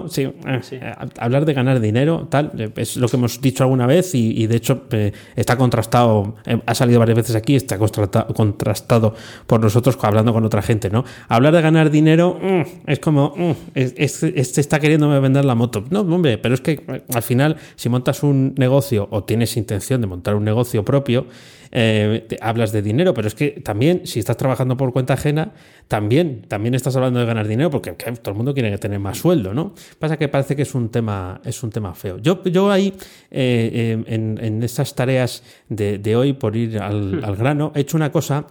¿no? 0.02 0.08
Sí, 0.08 0.22
eh, 0.22 0.94
hablar 1.18 1.44
de 1.44 1.54
ganar 1.54 1.80
dinero, 1.80 2.26
tal, 2.30 2.52
es 2.76 2.96
lo 2.96 3.08
que 3.08 3.16
hemos 3.16 3.40
dicho 3.40 3.64
alguna 3.64 3.86
vez 3.86 4.14
y, 4.14 4.46
de 4.46 4.56
hecho 4.56 4.84
eh, 4.90 5.12
está 5.34 5.56
contrastado, 5.56 6.36
eh, 6.46 6.60
ha 6.64 6.74
salido 6.74 6.98
varias 6.98 7.16
veces 7.16 7.36
aquí, 7.36 7.56
está 7.56 7.78
contrastado 7.78 9.14
por 9.46 9.60
nosotros 9.60 9.96
hablando 10.02 10.32
con 10.32 10.44
otra 10.44 10.62
gente, 10.62 10.90
¿no? 10.90 11.04
Hablar 11.28 11.54
de 11.54 11.62
ganar 11.62 11.90
dinero 11.90 12.38
mm, 12.40 12.90
es 12.90 12.98
como, 12.98 13.34
mm, 13.36 13.52
este 13.74 14.60
está 14.60 14.78
queriéndome 14.78 15.18
vender 15.20 15.44
la 15.44 15.54
moto. 15.54 15.84
No, 15.90 16.00
hombre, 16.00 16.38
pero 16.38 16.54
es 16.54 16.60
que 16.60 17.02
al 17.12 17.22
final, 17.22 17.56
si 17.76 17.88
montas 17.88 18.22
un 18.22 18.54
negocio 18.56 19.08
o 19.10 19.24
tienes 19.24 19.56
intención 19.56 20.00
de 20.00 20.06
montar 20.06 20.34
un 20.34 20.44
negocio 20.44 20.84
propio, 20.84 21.26
eh, 21.72 22.26
hablas 22.40 22.72
de 22.72 22.82
dinero, 22.82 23.14
pero 23.14 23.28
es 23.28 23.34
que 23.34 23.50
también 23.62 24.06
si 24.06 24.18
estás 24.18 24.36
trabajando 24.36 24.76
por 24.76 24.92
cuenta 24.92 25.14
ajena, 25.14 25.52
también, 25.88 26.42
también 26.48 26.74
estás 26.74 26.96
hablando 26.96 27.20
de 27.20 27.26
ganar 27.26 27.46
dinero 27.46 27.70
porque 27.70 27.92
todo 27.92 28.32
el 28.32 28.36
mundo 28.36 28.54
quiere 28.54 28.76
tener 28.78 28.98
más 28.98 29.18
sueldo, 29.18 29.54
¿no? 29.54 29.74
Pasa 29.98 30.16
que 30.16 30.28
parece 30.28 30.56
que 30.56 30.62
es 30.62 30.74
un 30.74 30.88
tema, 30.90 31.40
es 31.44 31.62
un 31.62 31.70
tema 31.70 31.94
feo. 31.94 32.18
Yo, 32.18 32.42
yo 32.44 32.70
ahí, 32.70 32.92
eh, 33.30 34.02
en, 34.06 34.38
en, 34.42 34.62
estas 34.62 34.94
tareas 34.94 35.42
de, 35.68 36.16
hoy, 36.16 36.32
por 36.32 36.56
ir 36.56 36.78
al, 36.78 37.20
hmm. 37.20 37.24
al 37.24 37.36
grano, 37.36 37.72
he 37.74 37.80
hecho 37.80 37.96
una 37.96 38.10
cosa 38.10 38.46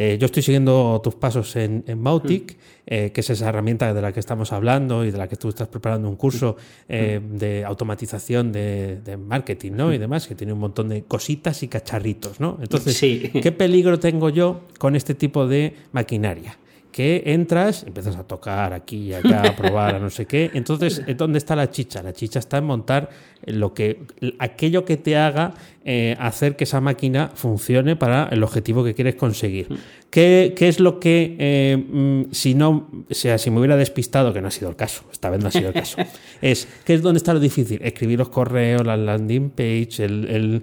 eh, 0.00 0.16
yo 0.16 0.26
estoy 0.26 0.44
siguiendo 0.44 1.00
tus 1.02 1.16
pasos 1.16 1.56
en, 1.56 1.82
en 1.88 2.00
Mautic, 2.00 2.52
hmm. 2.52 2.56
eh, 2.86 3.10
que 3.12 3.20
es 3.20 3.30
esa 3.30 3.48
herramienta 3.48 3.92
de 3.92 4.00
la 4.00 4.12
que 4.12 4.20
estamos 4.20 4.52
hablando 4.52 5.04
y 5.04 5.10
de 5.10 5.18
la 5.18 5.26
que 5.26 5.34
tú 5.34 5.48
estás 5.48 5.66
preparando 5.66 6.08
un 6.08 6.14
curso 6.14 6.56
eh, 6.88 7.18
hmm. 7.20 7.36
de 7.36 7.64
automatización 7.64 8.52
de, 8.52 9.18
marketing 9.18 9.72
¿no? 9.72 9.92
y 9.92 9.98
demás, 9.98 10.28
que 10.28 10.36
tiene 10.36 10.52
un 10.52 10.60
montón 10.60 10.88
de 10.88 11.02
cositas 11.02 11.64
y 11.64 11.68
cacharritos. 11.68 12.38
¿no? 12.38 12.58
Entonces, 12.62 12.96
¿qué 12.96 13.50
peligro 13.50 13.98
tengo 13.98 14.30
yo 14.30 14.60
con 14.78 14.94
este 14.94 15.16
tipo 15.16 15.48
de 15.48 15.74
maquinaria? 15.90 16.56
que 16.92 17.22
entras, 17.26 17.84
empiezas 17.84 18.16
a 18.16 18.24
tocar 18.24 18.72
aquí 18.72 19.10
y 19.10 19.14
allá, 19.14 19.42
a 19.42 19.54
probar, 19.54 19.94
a 19.94 19.98
no 20.00 20.10
sé 20.10 20.26
qué. 20.26 20.50
Entonces, 20.54 21.02
¿dónde 21.16 21.38
está 21.38 21.54
la 21.54 21.70
chicha? 21.70 22.02
La 22.02 22.12
chicha 22.12 22.38
está 22.38 22.58
en 22.58 22.64
montar 22.64 23.10
lo 23.46 23.74
que, 23.74 24.00
aquello 24.38 24.84
que 24.84 24.96
te 24.96 25.16
haga 25.16 25.54
eh, 25.84 26.16
hacer 26.18 26.56
que 26.56 26.64
esa 26.64 26.82
máquina 26.82 27.30
funcione 27.34 27.96
para 27.96 28.28
el 28.30 28.42
objetivo 28.42 28.84
que 28.84 28.94
quieres 28.94 29.14
conseguir. 29.14 29.72
Mm. 29.72 29.76
¿Qué, 30.10 30.54
es 30.58 30.80
lo 30.80 31.00
que, 31.00 31.36
eh, 31.38 31.76
mm, 31.76 32.32
si 32.32 32.54
no, 32.54 32.90
o 33.10 33.14
sea, 33.14 33.38
si 33.38 33.50
me 33.50 33.58
hubiera 33.58 33.76
despistado, 33.76 34.32
que 34.34 34.42
no 34.42 34.48
ha 34.48 34.50
sido 34.50 34.68
el 34.68 34.76
caso, 34.76 35.04
esta 35.10 35.30
vez 35.30 35.40
no 35.40 35.48
ha 35.48 35.50
sido 35.50 35.68
el 35.68 35.74
caso, 35.74 35.96
es, 36.42 36.68
¿qué 36.84 36.94
es 36.94 37.00
donde 37.00 37.18
está 37.18 37.32
lo 37.32 37.40
difícil? 37.40 37.80
Escribir 37.82 38.18
los 38.18 38.28
correos, 38.28 38.84
la 38.86 38.96
landing 38.96 39.50
page, 39.50 40.04
el, 40.04 40.62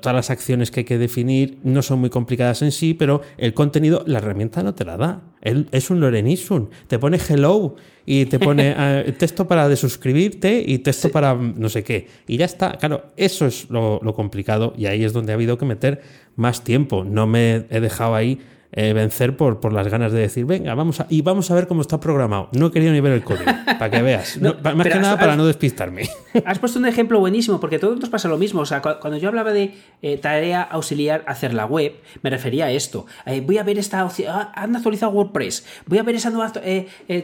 todas 0.00 0.14
las 0.14 0.30
acciones 0.30 0.70
que 0.70 0.80
hay 0.80 0.84
que 0.84 0.98
definir 0.98 1.58
no 1.64 1.82
son 1.82 1.98
muy 1.98 2.10
complicadas 2.10 2.62
en 2.62 2.70
sí, 2.70 2.94
pero 2.94 3.20
el 3.36 3.52
contenido, 3.52 4.04
la 4.06 4.18
herramienta 4.18 4.62
no 4.62 4.74
te 4.74 4.84
la 4.84 4.96
da. 4.96 5.22
Es 5.44 5.90
un 5.90 6.00
Lorenisum, 6.00 6.68
te 6.88 6.98
pone 6.98 7.18
hello 7.18 7.76
y 8.06 8.24
te 8.26 8.38
pone 8.38 8.74
eh, 8.78 9.12
texto 9.18 9.46
para 9.46 9.68
desuscribirte 9.68 10.64
y 10.66 10.78
texto 10.78 11.10
para 11.10 11.34
no 11.34 11.68
sé 11.68 11.84
qué. 11.84 12.08
Y 12.26 12.38
ya 12.38 12.46
está. 12.46 12.72
Claro, 12.78 13.04
eso 13.16 13.46
es 13.46 13.68
lo, 13.70 14.00
lo 14.02 14.14
complicado 14.14 14.72
y 14.76 14.86
ahí 14.86 15.04
es 15.04 15.12
donde 15.12 15.32
ha 15.32 15.34
habido 15.34 15.58
que 15.58 15.66
meter 15.66 16.02
más 16.36 16.64
tiempo. 16.64 17.04
No 17.04 17.26
me 17.26 17.66
he 17.70 17.80
dejado 17.80 18.14
ahí 18.14 18.40
eh, 18.76 18.92
vencer 18.92 19.36
por, 19.36 19.60
por 19.60 19.72
las 19.72 19.86
ganas 19.86 20.10
de 20.10 20.18
decir, 20.18 20.46
venga, 20.46 20.74
vamos 20.74 20.98
a, 20.98 21.06
y 21.08 21.22
vamos 21.22 21.48
a 21.48 21.54
ver 21.54 21.68
cómo 21.68 21.80
está 21.80 22.00
programado. 22.00 22.48
No 22.52 22.66
he 22.66 22.70
querido 22.72 22.92
ni 22.92 23.00
ver 23.00 23.12
el 23.12 23.22
código, 23.22 23.44
para 23.78 23.88
que 23.88 24.02
veas. 24.02 24.36
más 24.40 24.86
que 24.88 24.94
nada 24.96 25.16
para 25.16 25.36
no 25.36 25.46
despistarme. 25.46 26.08
Has 26.44 26.58
puesto 26.58 26.80
un 26.80 26.86
ejemplo 26.86 27.20
buenísimo, 27.20 27.60
porque 27.60 27.76
a 27.76 27.78
todos 27.78 28.00
nos 28.00 28.08
pasa 28.08 28.26
lo 28.28 28.36
mismo. 28.36 28.62
O 28.62 28.66
sea, 28.66 28.82
cuando 28.82 29.16
yo 29.16 29.28
hablaba 29.28 29.52
de 29.52 29.74
eh, 30.02 30.18
tarea 30.18 30.62
auxiliar 30.62 31.22
hacer 31.28 31.54
la 31.54 31.66
web, 31.66 31.94
me 32.22 32.30
refería 32.30 32.64
a 32.66 32.72
esto. 32.72 33.06
Eh, 33.26 33.40
voy 33.40 33.58
a 33.58 33.62
ver 33.62 33.78
esta 33.78 34.04
opción, 34.04 34.32
ah, 34.34 34.50
han 34.56 34.74
actualizado 34.74 35.12
WordPress, 35.12 35.64
voy 35.86 35.98
a 35.98 36.02
ver 36.02 36.16
esa 36.16 36.30
nueva, 36.30 36.52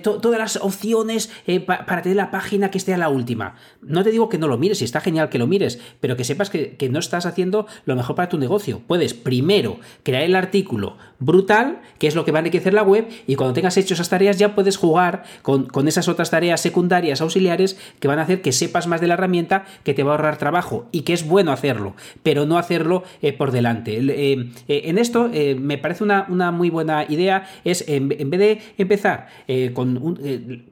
todas 0.02 0.38
las 0.38 0.56
opciones 0.56 1.32
para 1.66 2.02
tener 2.02 2.16
la 2.16 2.30
página 2.30 2.70
que 2.70 2.78
esté 2.78 2.94
a 2.94 2.98
la 2.98 3.08
última. 3.08 3.56
No 3.82 4.04
te 4.04 4.12
digo 4.12 4.28
que 4.28 4.38
no 4.38 4.46
lo 4.46 4.56
mires, 4.56 4.82
y 4.82 4.84
está 4.84 5.00
genial 5.00 5.28
que 5.28 5.38
lo 5.38 5.48
mires, 5.48 5.80
pero 5.98 6.16
que 6.16 6.22
sepas 6.22 6.48
que, 6.48 6.76
que 6.76 6.88
no 6.88 7.00
estás 7.00 7.26
haciendo 7.26 7.66
lo 7.86 7.96
mejor 7.96 8.14
para 8.14 8.28
tu 8.28 8.38
negocio. 8.38 8.82
Puedes 8.86 9.14
primero 9.14 9.80
crear 10.04 10.22
el 10.22 10.36
artículo, 10.36 10.96
brutal, 11.20 11.80
que 11.98 12.06
es 12.06 12.14
lo 12.14 12.24
que 12.24 12.32
va 12.32 12.40
a 12.40 12.42
hacer 12.42 12.74
la 12.74 12.82
web, 12.82 13.06
y 13.26 13.36
cuando 13.36 13.52
tengas 13.52 13.76
hecho 13.76 13.94
esas 13.94 14.08
tareas 14.08 14.38
ya 14.38 14.54
puedes 14.54 14.76
jugar 14.76 15.22
con, 15.42 15.86
esas 15.86 16.08
otras 16.08 16.30
tareas 16.30 16.60
secundarias, 16.60 17.20
auxiliares, 17.20 17.78
que 18.00 18.08
van 18.08 18.18
a 18.18 18.22
hacer 18.22 18.42
que 18.42 18.52
sepas 18.52 18.86
más 18.86 19.00
de 19.00 19.06
la 19.06 19.14
herramienta, 19.14 19.64
que 19.84 19.94
te 19.94 20.02
va 20.02 20.12
a 20.12 20.14
ahorrar 20.16 20.38
trabajo, 20.38 20.86
y 20.90 21.02
que 21.02 21.12
es 21.12 21.26
bueno 21.26 21.52
hacerlo, 21.52 21.94
pero 22.22 22.46
no 22.46 22.58
hacerlo 22.58 23.04
eh, 23.22 23.32
por 23.32 23.52
delante. 23.52 23.98
Eh, 23.98 24.50
eh, 24.66 24.82
en 24.86 24.98
esto 24.98 25.30
me 25.58 25.78
parece 25.78 26.02
una, 26.04 26.50
muy 26.50 26.70
buena 26.70 27.04
idea, 27.08 27.46
es 27.64 27.84
en, 27.86 28.08
vez 28.08 28.40
de 28.40 28.62
empezar 28.78 29.28
con 29.74 30.18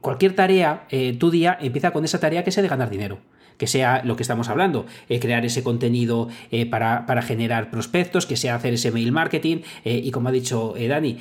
cualquier 0.01 0.35
tarea, 0.35 0.87
tu 1.19 1.29
día 1.29 1.57
empieza 1.61 1.91
con 1.91 2.03
esa 2.03 2.19
tarea 2.19 2.43
que 2.43 2.51
sea 2.51 2.63
de 2.63 2.69
ganar 2.69 2.89
dinero 2.89 3.19
que 3.59 3.67
sea 3.67 4.01
lo 4.03 4.15
que 4.15 4.23
estamos 4.23 4.49
hablando, 4.49 4.87
eh, 5.09 5.19
crear 5.19 5.45
ese 5.45 5.61
contenido 5.61 6.29
eh, 6.49 6.65
para, 6.65 7.21
generar 7.21 7.69
prospectos, 7.69 8.25
que 8.25 8.37
sea 8.37 8.55
hacer 8.55 8.73
ese 8.73 8.89
mail 8.89 9.11
marketing 9.11 9.57
eh, 9.83 10.01
y 10.03 10.09
como 10.11 10.29
ha 10.29 10.31
dicho 10.31 10.73
Dani, 10.79 11.17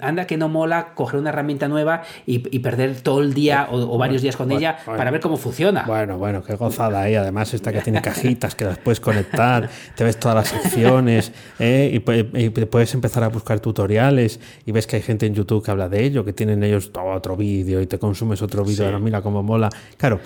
anda 0.00 0.26
que 0.26 0.38
no 0.38 0.48
mola 0.48 0.94
coger 0.94 1.20
una 1.20 1.28
herramienta 1.28 1.68
nueva 1.68 2.02
y, 2.26 2.38
perder 2.62 3.00
todo 3.02 3.20
el 3.20 3.34
día 3.34 3.68
o, 3.70 3.98
varios 3.98 4.22
días 4.22 4.36
con 4.36 4.50
ella 4.50 4.78
para 4.86 5.10
ver 5.10 5.20
cómo 5.20 5.36
funciona. 5.36 5.84
Bueno, 5.86 6.16
bueno, 6.16 6.42
qué 6.42 6.54
gozada 6.54 7.02
ahí, 7.02 7.14
además 7.14 7.52
esta 7.52 7.72
que 7.72 7.80
tiene 7.82 8.00
cajitas 8.00 8.54
que 8.54 8.64
las 8.64 8.78
puedes 8.78 9.00
conectar, 9.00 9.68
te 9.94 10.04
ves 10.04 10.18
todas 10.18 10.36
las 10.36 10.48
secciones 10.48 11.32
y, 11.58 11.98
puedes 12.00 12.94
empezar 12.94 13.22
a 13.24 13.28
buscar 13.28 13.60
tutoriales 13.60 14.40
y 14.64 14.72
ves 14.72 14.86
que 14.86 14.96
hay 14.96 15.02
gente 15.02 15.26
en 15.26 15.34
YouTube 15.34 15.62
que 15.62 15.70
habla 15.70 15.90
de 15.90 16.02
ello, 16.02 16.24
que 16.24 16.32
tienen 16.32 16.62
ellos 16.64 16.90
otro 16.94 17.36
vídeo 17.36 17.82
y 17.82 17.86
te 17.86 17.98
consumes 17.98 18.40
otro 18.40 18.64
vídeo, 18.64 18.98
mira 18.98 19.20
cómo 19.20 19.42
mola. 19.42 19.68
Claro, 19.98 20.20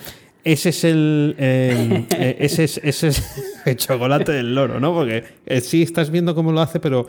ese 0.47 0.69
es 0.69 0.83
el, 0.85 1.35
eh, 1.37 2.05
ese 2.39 2.63
es, 2.63 2.79
ese 2.83 3.07
es 3.09 3.23
el 3.65 3.75
chocolate 3.77 4.31
del 4.31 4.55
loro, 4.55 4.79
¿no? 4.79 4.93
Porque 4.93 5.23
eh, 5.45 5.61
sí 5.61 5.83
estás 5.83 6.09
viendo 6.09 6.33
cómo 6.33 6.51
lo 6.51 6.61
hace, 6.61 6.79
pero 6.79 7.07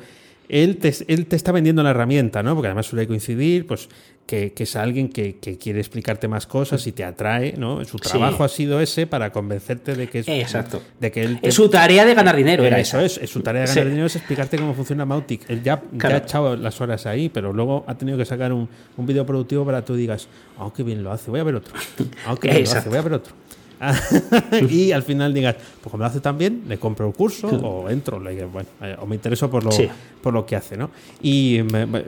él 0.49 0.79
te, 0.79 0.95
él 1.09 1.27
te 1.27 1.37
está 1.37 1.53
vendiendo 1.53 1.83
la 1.83 1.91
herramienta, 1.91 2.43
¿no? 2.43 2.55
Porque 2.55 2.69
además 2.69 2.87
suele 2.87 3.07
coincidir, 3.07 3.67
pues, 3.67 3.89
que, 4.29 4.53
que 4.53 4.65
es 4.65 4.77
alguien 4.77 5.09
que, 5.09 5.37
que, 5.39 5.57
quiere 5.57 5.81
explicarte 5.81 6.29
más 6.29 6.47
cosas 6.47 6.87
y 6.87 6.93
te 6.93 7.03
atrae, 7.03 7.55
¿no? 7.57 7.83
Su 7.87 7.97
trabajo 7.97 8.45
ha 8.45 8.49
sido 8.49 8.79
ese 8.79 9.07
para 9.07 9.33
convencerte 9.33 9.95
de 9.95 10.07
que 10.09 10.19
es. 10.19 10.29
Exacto. 10.29 10.83
De 11.01 11.11
que 11.11 11.23
él 11.23 11.39
Es 11.41 11.55
su 11.55 11.71
tarea 11.71 12.05
de 12.05 12.13
ganar 12.13 12.37
dinero, 12.37 12.63
era 12.63 12.79
eso 12.79 13.01
esa. 13.01 13.23
es, 13.23 13.31
su 13.31 13.41
tarea 13.41 13.63
de 13.63 13.69
ganar 13.69 13.87
dinero 13.87 14.07
es 14.07 14.17
explicarte 14.17 14.59
cómo 14.59 14.75
funciona 14.75 15.07
Mautic. 15.07 15.49
Él 15.49 15.63
ya, 15.63 15.83
ha 16.03 16.17
echado 16.19 16.57
las 16.57 16.79
horas 16.83 17.07
ahí, 17.07 17.31
pero 17.31 17.55
luego 17.55 17.85
ha 17.87 17.95
tenido 17.97 18.19
que 18.19 18.27
sacar 18.27 18.53
un, 18.53 18.69
un 18.99 19.07
vídeo 19.07 19.25
productivo 19.25 19.65
para 19.65 19.81
que 19.81 19.87
tú 19.87 19.95
digas, 19.95 20.29
oh, 20.59 20.75
qué 20.75 20.83
bien 20.83 21.03
lo 21.03 21.11
hace, 21.11 21.31
voy 21.31 21.41
a 21.41 21.45
ver 21.45 21.55
otro. 21.55 21.75
Oh, 22.29 22.37
qué 22.37 22.51
bien 22.51 22.65
lo 22.65 22.71
hace, 22.71 22.89
voy 22.91 22.99
a 22.99 23.03
ver 23.03 23.13
otro. 23.15 23.35
y 24.71 24.93
al 24.93 25.03
final 25.03 25.33
digas, 25.33 25.55
pues 25.81 25.91
como 25.91 25.99
lo 26.03 26.07
hace 26.07 26.21
tan 26.21 26.37
bien, 26.39 26.63
le 26.69 26.79
compro 26.79 27.07
el 27.07 27.15
curso 27.15 27.47
o 27.49 27.89
entro, 27.89 28.19
le- 28.21 28.45
bueno, 28.47 28.69
eh, 28.83 28.97
o 29.01 29.07
me 29.07 29.15
intereso 29.17 29.51
por 29.51 29.65
lo, 29.65 29.71
Sí. 29.73 29.89
por 30.23 30.33
lo 30.35 30.45
que 30.45 30.57
hace, 30.57 30.77
¿no? 30.77 30.91
Y 31.23 31.61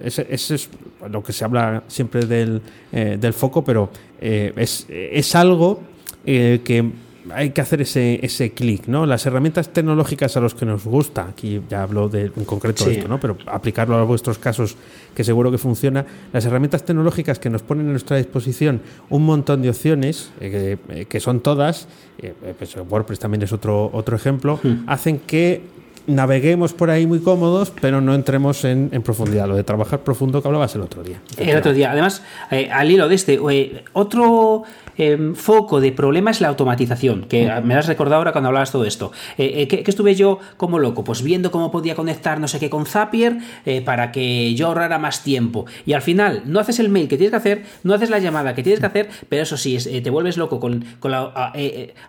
ese 0.03 0.27
es 0.31 0.69
lo 1.09 1.23
que 1.23 1.33
se 1.33 1.45
habla 1.45 1.83
siempre 1.89 2.27
del, 2.27 2.61
eh, 2.93 3.17
del 3.21 3.33
foco, 3.33 3.63
pero 3.65 3.91
eh, 4.21 4.53
es, 4.57 4.87
es 4.89 5.35
algo 5.35 5.81
eh, 6.27 6.61
que 6.65 6.91
hay 7.35 7.51
que 7.51 7.61
hacer 7.61 7.81
ese, 7.83 8.25
ese 8.25 8.51
clic, 8.53 8.87
¿no? 8.87 9.07
Las 9.07 9.27
herramientas 9.27 9.71
tecnológicas 9.73 10.37
a 10.37 10.41
los 10.41 10.55
que 10.55 10.67
nos 10.67 10.85
gusta, 10.85 11.27
aquí 11.29 11.61
ya 11.69 11.83
hablo 11.83 12.09
de, 12.09 12.31
en 12.37 12.45
concreto 12.45 12.85
Sí. 12.85 12.93
esto, 12.93 13.09
¿no? 13.09 13.19
Pero 13.21 13.37
aplicarlo 13.47 13.97
a 13.97 14.05
vuestros 14.05 14.39
casos, 14.39 14.77
que 15.15 15.25
seguro 15.25 15.51
que 15.51 15.59
funciona. 15.59 16.05
Las 16.33 16.45
herramientas 16.47 16.85
tecnológicas 16.85 17.39
que 17.39 17.51
nos 17.51 17.63
ponen 17.63 17.89
a 17.89 17.91
nuestra 17.91 18.17
disposición 18.17 18.81
un 19.09 19.25
montón 19.25 19.63
de 19.63 19.71
opciones, 19.71 20.31
eh, 20.41 20.77
que, 20.89 21.05
que 21.07 21.21
son 21.21 21.41
todas, 21.41 21.89
eh, 22.19 22.35
pues 22.59 22.77
WordPress 22.77 23.19
también 23.19 23.43
es 23.43 23.53
otro, 23.53 23.91
otro 23.93 24.17
ejemplo, 24.17 24.59
hacen 24.87 25.19
que 25.21 25.63
naveguemos 26.07 26.73
por 26.73 26.91
ahí 26.91 27.07
muy 27.07 27.21
cómodos, 27.21 27.73
pero 27.81 28.01
no 28.01 28.15
entremos 28.15 28.65
en, 28.65 28.89
en 28.93 29.03
profundidad. 29.03 29.49
Lo 29.49 29.57
de 29.57 29.65
trabajar 29.65 30.01
profundo 30.01 30.43
que 30.43 30.49
hablabas 30.49 30.75
el 30.75 30.83
otro 30.83 31.03
día. 31.03 31.21
El 31.37 31.57
otro 31.57 31.73
día, 31.73 31.93
además, 31.93 32.23
eh, 32.51 32.69
al 32.71 32.91
hilo 32.91 33.09
de 33.09 33.15
este, 33.15 33.39
eh, 33.51 33.85
otro 33.93 34.65
eh, 34.97 35.33
foco 35.35 35.81
de 35.81 35.93
problema 35.93 36.31
es 36.31 36.41
la 36.41 36.49
automatización, 36.49 37.25
que 37.25 37.51
me 37.63 37.75
lo 37.75 37.81
has 37.81 37.87
recordado 37.87 38.17
ahora 38.17 38.33
cuando 38.33 38.49
hablabas 38.49 38.73
todo 38.73 38.85
esto. 38.85 39.13
Que, 39.37 39.67
que 39.69 39.91
estuve 39.91 40.15
yo 40.15 40.39
como 40.57 40.79
loco, 40.79 41.05
pues 41.05 41.23
viendo 41.23 41.51
cómo 41.51 41.71
podía 41.71 41.95
conectar 41.95 42.41
no 42.41 42.49
sé 42.49 42.59
qué 42.59 42.71
con 42.71 42.87
Zapier 42.87 43.39
para 43.85 44.13
que 44.13 44.55
yo 44.55 44.69
ahorrara 44.69 44.99
más 44.99 45.23
tiempo. 45.23 45.67
Y 45.87 45.93
al 45.93 46.03
final, 46.03 46.43
no 46.47 46.61
haces 46.61 46.81
el 46.81 46.89
mail 46.89 47.09
que 47.09 47.17
tienes 47.17 47.31
que 47.31 47.37
hacer, 47.37 47.63
no 47.83 47.95
haces 47.95 48.11
la 48.11 48.19
llamada 48.19 48.55
que 48.55 48.63
tienes 48.63 48.81
que 48.81 48.87
hacer, 48.87 49.09
pero 49.29 49.43
eso 49.43 49.57
sí, 49.57 49.77
es, 49.77 49.85
te 49.85 50.11
vuelves 50.11 50.37
loco 50.37 50.61
con, 50.61 50.85
con 50.99 51.11
la, 51.11 51.53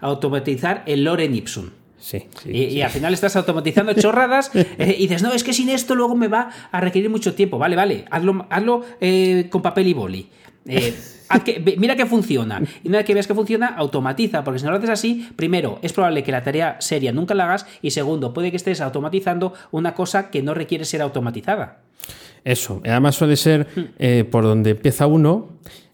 automatizar 0.01 0.83
el 0.85 1.03
Lorem 1.03 1.33
Ipsum. 1.35 1.80
Sí, 2.01 2.23
sí. 2.43 2.49
Y, 2.51 2.63
y 2.65 2.81
al 2.81 2.89
final 2.89 3.13
estás 3.13 3.35
automatizando 3.35 3.93
chorradas 3.93 4.49
eh, 4.55 4.95
y 4.97 5.03
dices, 5.03 5.21
no, 5.21 5.31
es 5.31 5.43
que 5.43 5.53
sin 5.53 5.69
esto 5.69 5.93
luego 5.95 6.15
me 6.15 6.27
va 6.27 6.49
a 6.71 6.81
requerir 6.81 7.09
mucho 7.09 7.33
tiempo. 7.35 7.57
Vale, 7.59 7.75
vale, 7.75 8.05
hazlo, 8.09 8.45
hazlo 8.49 8.83
eh, 8.99 9.47
con 9.49 9.61
papel 9.61 9.87
y 9.87 9.93
boli. 9.93 10.27
Eh, 10.65 10.93
que- 11.45 11.75
mira 11.77 11.95
que 11.95 12.05
funciona. 12.07 12.61
Y 12.83 12.89
una 12.89 12.97
vez 12.97 13.05
que 13.07 13.13
veas 13.13 13.27
que 13.27 13.35
funciona, 13.35 13.67
automatiza, 13.67 14.43
porque 14.43 14.59
si 14.59 14.65
no 14.65 14.71
lo 14.71 14.77
haces 14.77 14.89
así, 14.89 15.29
primero, 15.35 15.77
es 15.83 15.93
probable 15.93 16.23
que 16.23 16.31
la 16.31 16.43
tarea 16.43 16.77
seria 16.79 17.11
nunca 17.13 17.35
la 17.35 17.45
hagas 17.45 17.67
y 17.83 17.91
segundo, 17.91 18.33
puede 18.33 18.49
que 18.49 18.57
estés 18.57 18.81
automatizando 18.81 19.53
una 19.71 19.93
cosa 19.93 20.29
que 20.31 20.41
no 20.41 20.53
requiere 20.55 20.85
ser 20.85 21.01
automatizada. 21.03 21.81
Eso, 22.43 22.81
además 22.83 23.15
suele 23.15 23.35
ser 23.37 23.67
eh, 23.99 24.23
por 24.29 24.43
donde 24.43 24.71
empieza 24.71 25.05
uno, 25.05 25.49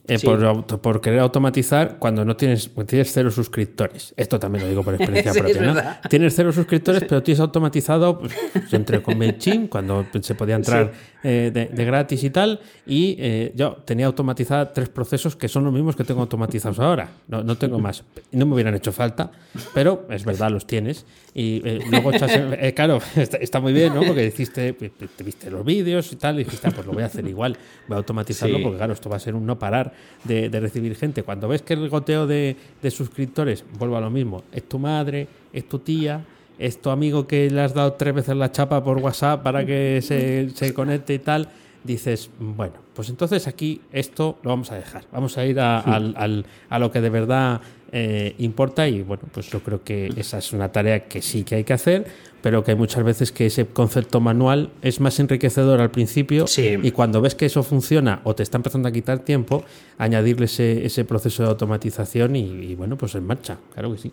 eh. 0.07 0.17
Sí. 0.17 0.27
por, 0.27 1.01
querer 1.01 1.19
automatizar 1.19 1.97
cuando 1.99 2.23
no 2.23 2.35
tienes, 2.35 2.71
tienes 2.85 3.11
cero 3.11 3.29
suscriptores. 3.29 4.13
Esto 4.15 4.39
también 4.39 4.63
lo 4.63 4.69
digo 4.69 4.83
por 4.83 4.95
experiencia 4.95 5.33
Sí, 5.37 5.39
propia. 5.41 6.01
Tienes 6.09 6.35
cero 6.35 6.51
suscriptores, 6.51 7.03
pero 7.07 7.21
tienes 7.21 7.41
automatizado. 7.41 8.19
Pues, 8.19 8.33
yo 8.69 8.77
entré 8.77 9.01
con 9.01 9.17
MailChimp 9.17 9.69
cuando 9.69 10.05
se 10.21 10.35
podía 10.35 10.55
entrar 10.55 10.91
eh, 11.23 11.51
de, 11.53 11.65
de 11.65 11.85
gratis 11.85 12.23
y 12.23 12.29
tal, 12.29 12.59
y 12.85 13.17
eh, 13.19 13.51
yo 13.55 13.77
tenía 13.85 14.05
automatizada 14.05 14.71
tres 14.71 14.89
procesos 14.89 15.35
que 15.35 15.47
son 15.47 15.65
los 15.65 15.73
mismos 15.73 15.95
que 15.95 16.03
tengo 16.03 16.21
automatizados 16.21 16.79
ahora. 16.79 17.09
No, 17.27 17.43
no 17.43 17.57
tengo 17.57 17.79
más. 17.79 18.03
No 18.31 18.45
me 18.45 18.53
hubieran 18.53 18.75
hecho 18.75 18.91
falta, 18.91 19.31
pero 19.73 20.07
es 20.09 20.23
verdad, 20.23 20.51
los 20.51 20.65
tienes. 20.65 21.05
Y 21.33 21.61
eh, 21.65 21.79
luego 21.91 22.11
echas, 22.13 22.31
eh, 22.33 22.73
claro, 22.75 22.99
está, 23.15 23.37
está 23.37 23.59
muy 23.59 23.73
bien, 23.73 23.93
¿no? 23.93 24.01
Porque 24.01 24.25
hiciste, 24.25 24.73
te, 24.73 24.89
te 24.89 25.23
viste 25.23 25.51
los 25.51 25.63
vídeos 25.63 26.11
y 26.11 26.15
tal, 26.15 26.39
y 26.39 26.43
dijiste, 26.43 26.67
ah, 26.67 26.71
pues 26.73 26.87
lo 26.87 26.93
voy 26.93 27.03
a 27.03 27.07
hacer 27.07 27.27
igual, 27.27 27.57
voy 27.87 27.95
a 27.95 27.97
automatizarlo 27.97 28.61
porque 28.61 28.77
claro, 28.77 28.93
esto 28.93 29.09
va 29.09 29.17
a 29.17 29.19
ser 29.19 29.35
un 29.35 29.45
no 29.45 29.59
parar 29.59 29.93
de, 30.23 30.49
de 30.49 30.59
recibir 30.59 30.95
gente. 30.95 31.23
Cuando 31.23 31.47
ves 31.47 31.61
que 31.61 31.73
el 31.73 31.89
goteo 31.89 32.27
de, 32.27 32.55
de 32.81 32.91
suscriptores, 32.91 33.63
vuelvo 33.77 33.97
a 33.97 34.01
lo 34.01 34.09
mismo, 34.09 34.43
es 34.51 34.63
tu 34.67 34.79
madre, 34.79 35.27
es 35.53 35.67
tu 35.69 35.79
tía, 35.79 36.21
es 36.59 36.81
tu 36.81 36.89
amigo 36.89 37.27
que 37.27 37.49
le 37.49 37.61
has 37.61 37.73
dado 37.73 37.93
tres 37.93 38.13
veces 38.15 38.35
la 38.35 38.51
chapa 38.51 38.83
por 38.83 38.97
WhatsApp 38.97 39.43
para 39.43 39.65
que 39.65 39.99
se, 40.01 40.49
se 40.55 40.73
conecte 40.73 41.13
y 41.13 41.19
tal, 41.19 41.47
dices, 41.83 42.29
bueno, 42.39 42.73
pues 42.93 43.09
entonces 43.09 43.47
aquí 43.47 43.79
esto 43.91 44.39
lo 44.43 44.49
vamos 44.49 44.71
a 44.71 44.75
dejar. 44.75 45.05
Vamos 45.11 45.37
a 45.37 45.45
ir 45.45 45.59
a, 45.59 45.79
al- 45.79 46.15
al- 46.17 46.45
a 46.69 46.79
lo 46.79 46.91
que 46.91 46.99
de 46.99 47.09
verdad 47.09 47.61
eh, 47.91 48.33
importa 48.39 48.87
y 48.87 49.03
bueno, 49.03 49.23
pues 49.31 49.49
yo 49.49 49.61
creo 49.61 49.83
que 49.83 50.09
esa 50.17 50.39
es 50.39 50.51
una 50.51 50.69
tarea 50.71 51.07
que 51.07 51.21
sí 51.21 51.43
que 51.43 51.55
hay 51.55 51.63
que 51.63 51.73
hacer, 51.73 52.07
pero 52.47 52.63
que 52.63 52.71
hay 52.71 52.77
muchas 52.77 53.03
veces 53.03 53.33
que 53.33 53.47
ese 53.47 53.65
concepto 53.65 54.21
manual 54.21 54.69
es 54.81 55.01
más 55.01 55.19
enriquecedor 55.19 55.81
al 55.81 55.91
principio 55.91 56.47
Sí. 56.47 56.77
y 56.81 56.91
cuando 56.91 57.19
ves 57.19 57.35
que 57.35 57.45
eso 57.45 57.61
funciona 57.61 58.21
o 58.23 58.35
te 58.35 58.43
está 58.43 58.55
empezando 58.55 58.87
a 58.87 58.91
quitar 58.93 59.19
tiempo, 59.19 59.65
añadirle 59.97 60.45
ese, 60.45 60.85
ese 60.85 61.03
proceso 61.03 61.43
de 61.43 61.49
automatización 61.49 62.37
y, 62.37 62.45
y, 62.45 62.75
bueno, 62.75 62.97
pues 62.97 63.15
en 63.15 63.25
marcha, 63.27 63.57
claro 63.73 63.91
que 63.91 63.97
sí. 63.97 64.11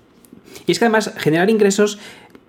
Y 0.66 0.72
es 0.72 0.80
que 0.80 0.87
además 0.87 1.12
generar 1.16 1.49
ingresos, 1.49 2.01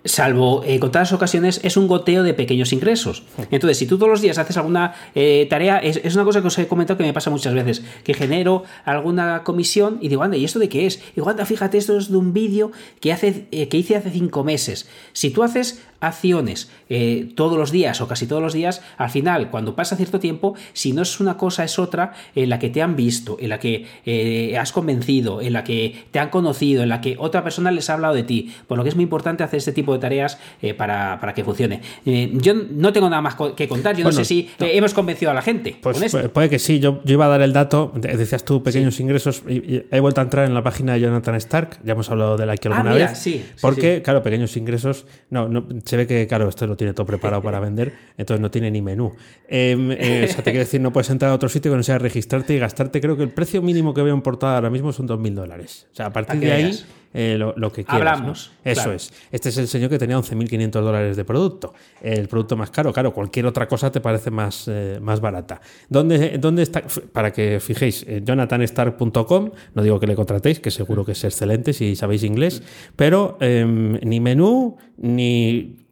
salvo 0.05 0.63
eh, 0.65 0.79
contadas 0.79 1.11
ocasiones, 1.11 1.59
es 1.63 1.77
un 1.77 1.87
goteo 1.87 2.23
de 2.23 2.33
pequeños 2.33 2.71
ingresos. 2.71 3.23
Entonces, 3.51 3.77
si 3.77 3.87
tú 3.87 3.97
todos 3.97 4.09
los 4.09 4.21
días 4.21 4.37
haces 4.37 4.55
alguna 4.57 4.93
eh, 5.15 5.47
tarea, 5.49 5.79
es, 5.79 6.15
una 6.15 6.23
cosa 6.23 6.41
que 6.41 6.47
os 6.47 6.57
he 6.59 6.67
comentado 6.67 6.97
que 6.97 7.03
me 7.03 7.13
pasa 7.13 7.29
muchas 7.29 7.53
veces, 7.53 7.83
que 8.03 8.13
genero 8.13 8.63
alguna 8.85 9.43
comisión 9.43 9.97
y 10.01 10.07
digo, 10.07 10.23
anda, 10.23 10.37
¿y 10.37 10.45
esto 10.45 10.59
de 10.59 10.69
qué 10.69 10.85
es? 10.85 10.97
Y 11.13 11.21
digo, 11.21 11.33
fíjate, 11.45 11.77
esto 11.77 11.97
es 11.97 12.09
de 12.09 12.17
un 12.17 12.33
vídeo 12.33 12.71
que, 13.01 13.11
hace, 13.11 13.47
eh, 13.51 13.67
que 13.67 13.77
hice 13.77 13.95
hace 13.95 14.11
cinco 14.11 14.43
meses. 14.43 14.87
Si 15.13 15.31
tú 15.31 15.43
haces 15.43 15.81
acciones 16.05 16.69
eh, 16.89 17.29
todos 17.35 17.57
los 17.57 17.71
días 17.71 17.99
o 18.01 18.07
casi 18.07 18.27
todos 18.27 18.41
los 18.41 18.53
días, 18.53 18.81
al 18.97 19.09
final, 19.09 19.49
cuando 19.49 19.75
pasa 19.75 19.95
cierto 19.95 20.19
tiempo, 20.19 20.55
si 20.73 20.93
no 20.93 21.01
es 21.01 21.19
una 21.19 21.37
cosa, 21.37 21.63
es 21.63 21.77
otra, 21.79 22.13
en 22.35 22.49
la 22.49 22.59
que 22.59 22.69
te 22.69 22.81
han 22.81 22.95
visto, 22.95 23.37
en 23.39 23.49
la 23.49 23.59
que 23.59 23.85
eh, 24.05 24.57
has 24.57 24.71
convencido, 24.71 25.41
en 25.41 25.53
la 25.53 25.63
que 25.63 26.05
te 26.11 26.19
han 26.19 26.29
conocido, 26.29 26.83
en 26.83 26.89
la 26.89 27.01
que 27.01 27.15
otra 27.19 27.43
persona 27.43 27.71
les 27.71 27.89
ha 27.89 27.93
hablado 27.93 28.13
de 28.13 28.23
ti. 28.23 28.53
Por 28.67 28.77
lo 28.77 28.83
que 28.83 28.89
es 28.89 28.95
muy 28.95 29.03
importante 29.03 29.43
hacer 29.43 29.57
este 29.57 29.71
tipo 29.71 29.93
de 29.93 29.99
tareas 29.99 30.37
eh, 30.61 30.73
para, 30.73 31.19
para 31.19 31.33
que 31.33 31.43
funcione. 31.43 31.81
Yo 32.05 32.53
no 32.53 32.93
tengo 32.93 33.09
nada 33.09 33.21
más 33.21 33.35
que 33.55 33.67
contar, 33.67 33.95
yo 33.95 34.03
Bueno, 34.03 34.17
no 34.19 34.23
sé 34.23 34.25
si 34.25 34.49
hemos 34.59 34.93
convencido 34.93 35.31
a 35.31 35.33
la 35.33 35.41
gente 35.41 35.75
Pues 35.81 35.95
con 35.97 36.03
esto. 36.03 36.19
pu- 36.19 36.29
puede 36.29 36.49
que 36.49 36.59
sí, 36.59 36.79
yo, 36.79 37.01
yo 37.03 37.13
iba 37.13 37.25
a 37.25 37.29
dar 37.29 37.41
el 37.41 37.53
dato, 37.53 37.91
de- 37.95 38.15
decías 38.17 38.43
tú 38.45 38.61
pequeños 38.63 38.99
ingresos, 38.99 39.43
y, 39.47 39.53
y 39.75 39.85
he 39.91 39.99
vuelto 39.99 40.21
a 40.21 40.23
entrar 40.23 40.45
en 40.45 40.53
la 40.53 40.63
página 40.63 40.93
de 40.93 41.01
Jonathan 41.01 41.35
Stark, 41.35 41.79
ya 41.83 41.93
hemos 41.93 42.09
hablado 42.09 42.37
de 42.37 42.45
la 42.45 42.53
Ah, 42.55 42.57
alguna 42.77 42.93
mira, 42.93 43.09
vez, 43.09 43.17
sí, 43.19 43.33
sí, 43.33 43.45
porque 43.61 44.01
claro, 44.01 44.23
pequeños 44.23 44.55
ingresos, 44.57 45.05
no, 45.29 45.47
no, 45.47 45.65
se 45.83 45.94
ve 45.95 46.07
que 46.07 46.27
claro, 46.27 46.49
esto 46.49 46.67
lo 46.67 46.75
tiene 46.75 46.93
todo 46.93 47.05
preparado 47.05 47.41
para 47.41 47.59
vender, 47.59 47.93
entonces 48.17 48.41
no 48.41 48.51
tiene 48.51 48.71
ni 48.71 48.81
menú. 48.81 49.13
Em, 49.47 49.91
eh, 49.91 50.25
o 50.29 50.33
sea, 50.33 50.43
te 50.43 50.51
quiero 50.51 50.59
decir, 50.59 50.81
no 50.81 50.91
puedes 50.91 51.09
entrar 51.09 51.31
a 51.31 51.35
otro 51.35 51.49
sitio 51.49 51.71
que 51.71 51.77
no 51.77 51.83
sea 51.83 51.97
registrarte 51.97 52.53
y 52.53 52.59
gastarte, 52.59 53.01
creo 53.01 53.17
que 53.17 53.23
el 53.23 53.29
precio 53.29 53.61
mínimo 53.61 53.93
que 53.93 54.01
veo 54.01 54.13
en 54.13 54.21
portada 54.21 54.55
ahora 54.55 54.69
mismo 54.69 54.91
son 54.91 55.07
2.000 55.07 55.33
dólares. 55.33 55.87
O 55.91 55.95
sea, 55.95 56.07
a 56.07 56.13
partir 56.13 56.39
de 56.39 56.51
ahí... 56.51 56.79
eh, 57.13 57.37
lo, 57.37 57.53
lo 57.55 57.71
que 57.71 57.85
quieras. 57.85 58.17
Hablamos, 58.17 58.51
¿no? 58.63 58.71
Eso 58.71 58.81
claro. 58.81 58.97
es. 58.97 59.13
Este 59.31 59.49
es 59.49 59.57
el 59.57 59.67
señor 59.69 59.89
que 59.89 59.97
tenía 59.97 60.17
11.500 60.17 60.71
dólares 60.81 61.15
de 61.15 61.23
producto. 61.23 61.73
El 62.01 62.27
producto 62.27 62.57
más 62.57 62.71
caro, 62.71 62.91
claro, 62.91 63.13
cualquier 63.13 63.45
otra 63.45 63.67
cosa 63.67 63.91
te 63.91 64.01
parece 64.01 64.31
más, 64.31 64.65
eh, 64.67 64.99
más 65.01 65.21
barata. 65.21 65.61
¿Dónde, 65.87 66.37
¿Dónde 66.39 66.63
está? 66.63 66.83
Para 67.13 67.31
que 67.31 67.59
fijéis, 67.61 68.05
jonathanstark.com, 68.05 69.51
no 69.73 69.83
digo 69.83 69.99
que 69.99 70.07
le 70.07 70.15
contratéis, 70.15 70.59
que 70.59 70.71
seguro 70.71 71.05
que 71.05 71.13
es 71.13 71.23
excelente 71.23 71.71
si 71.71 71.95
sabéis 71.95 72.23
inglés, 72.23 72.61
pero 72.95 73.37
em, 73.39 73.93
ni 74.01 74.19
menú, 74.19 74.77
ni 74.97 75.84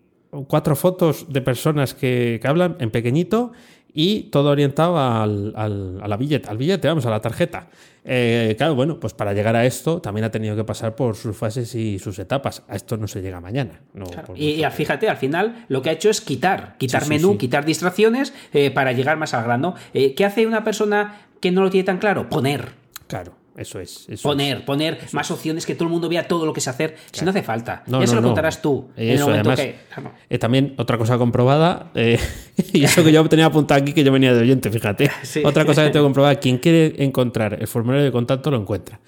cuatro 0.48 0.76
fotos 0.76 1.26
de 1.30 1.42
personas 1.42 1.94
que, 1.94 2.40
que 2.42 2.48
hablan 2.48 2.76
en 2.80 2.92
pequeñito 2.92 3.52
y 3.94 4.24
todo 4.32 4.50
orientado 4.50 4.98
al, 4.98 5.54
al, 5.56 6.00
a 6.02 6.08
la 6.08 6.18
billete, 6.18 6.50
al 6.50 6.58
billete, 6.58 6.88
vamos, 6.88 7.06
a 7.06 7.12
la 7.12 7.20
tarjeta. 7.22 7.68
Eh, 8.06 8.56
claro, 8.58 8.76
bueno, 8.76 9.00
pues 9.00 9.14
para 9.14 9.34
llegar 9.34 9.56
a 9.56 9.66
esto 9.66 10.02
también 10.02 10.26
ha 10.26 10.32
tenido 10.32 10.56
que 10.56 10.64
pasar 10.64 10.96
por 10.96 11.16
sus 11.16 11.38
fases 11.38 11.74
y 11.76 12.00
sus 12.00 12.18
etapas. 12.20 12.64
A 12.68 12.76
esto 12.76 12.98
no 12.98 13.08
se 13.08 13.22
llega 13.22 13.40
mañana. 13.40 13.82
No, 13.94 14.06
Y, 14.36 14.64
fíjate, 14.72 15.10
al 15.10 15.18
final 15.18 15.66
lo 15.70 15.82
que 15.82 15.90
ha 15.90 15.94
hecho 15.94 16.10
es 16.10 16.22
quitar, 16.22 16.76
quitar 16.80 17.02
Sí, 17.02 17.08
sí, 17.08 17.14
menú, 17.14 17.32
sí. 17.34 17.38
quitar 17.38 17.66
distracciones 17.66 18.34
eh, 18.52 18.72
para 18.72 18.92
llegar 18.94 19.18
más 19.18 19.34
al 19.34 19.44
grano. 19.44 19.76
Eh, 19.94 20.16
¿Qué 20.16 20.26
hace 20.26 20.48
una 20.48 20.64
persona 20.64 21.28
que 21.40 21.52
no 21.52 21.62
lo 21.62 21.70
tiene 21.70 21.86
tan 21.86 22.00
claro? 22.00 22.28
Poner. 22.30 22.70
Claro, 23.08 23.36
eso 23.56 23.80
es. 23.80 24.06
eso 24.10 24.24
Poner, 24.28 24.58
es. 24.58 24.64
poner 24.64 24.99
más 25.12 25.30
opciones, 25.32 25.66
que 25.66 25.76
todo 25.76 25.86
el 25.86 25.91
mundo 25.91 26.10
vea 26.10 26.28
todo 26.28 26.45
lo 26.45 26.54
que 26.54 26.62
se 26.62 26.70
hacer. 26.70 26.95
Si 27.12 27.24
no 27.24 27.32
hace 27.32 27.43
falta. 27.43 27.84
No, 27.88 28.01
ya 28.01 28.08
se 28.08 28.16
lo 28.16 28.22
no. 28.22 28.28
contarás 28.30 28.62
tú. 28.62 28.89
en 28.95 29.10
el 29.10 29.20
momento 29.20 29.51
además, 29.51 29.60
que- 29.60 29.76
claro. 29.93 30.12
eh, 30.30 30.38
también 30.39 30.74
otra 30.78 30.97
cosa 30.97 31.18
comprobada, 31.18 31.91
eh, 31.95 32.20
y 32.74 32.84
eso 32.84 33.04
que 33.04 33.12
yo 33.12 33.28
tenía 33.30 33.45
apuntado 33.45 33.82
aquí 33.82 33.93
que 33.93 34.04
yo 34.04 34.12
venía 34.12 34.34
de 34.34 34.41
oyente, 34.41 34.70
fíjate. 34.72 35.10
Sí. 35.24 35.41
Otra 35.45 35.66
cosa 35.66 35.84
que 35.84 35.89
tengo 35.91 36.06
comprobada, 36.06 36.36
quien 36.36 36.58
quiere 36.58 36.95
encontrar 37.04 37.58
el 37.60 37.68
formulario 37.68 38.06
de 38.06 38.12
contacto 38.12 38.51
lo 38.51 38.58
encuentra. 38.58 38.99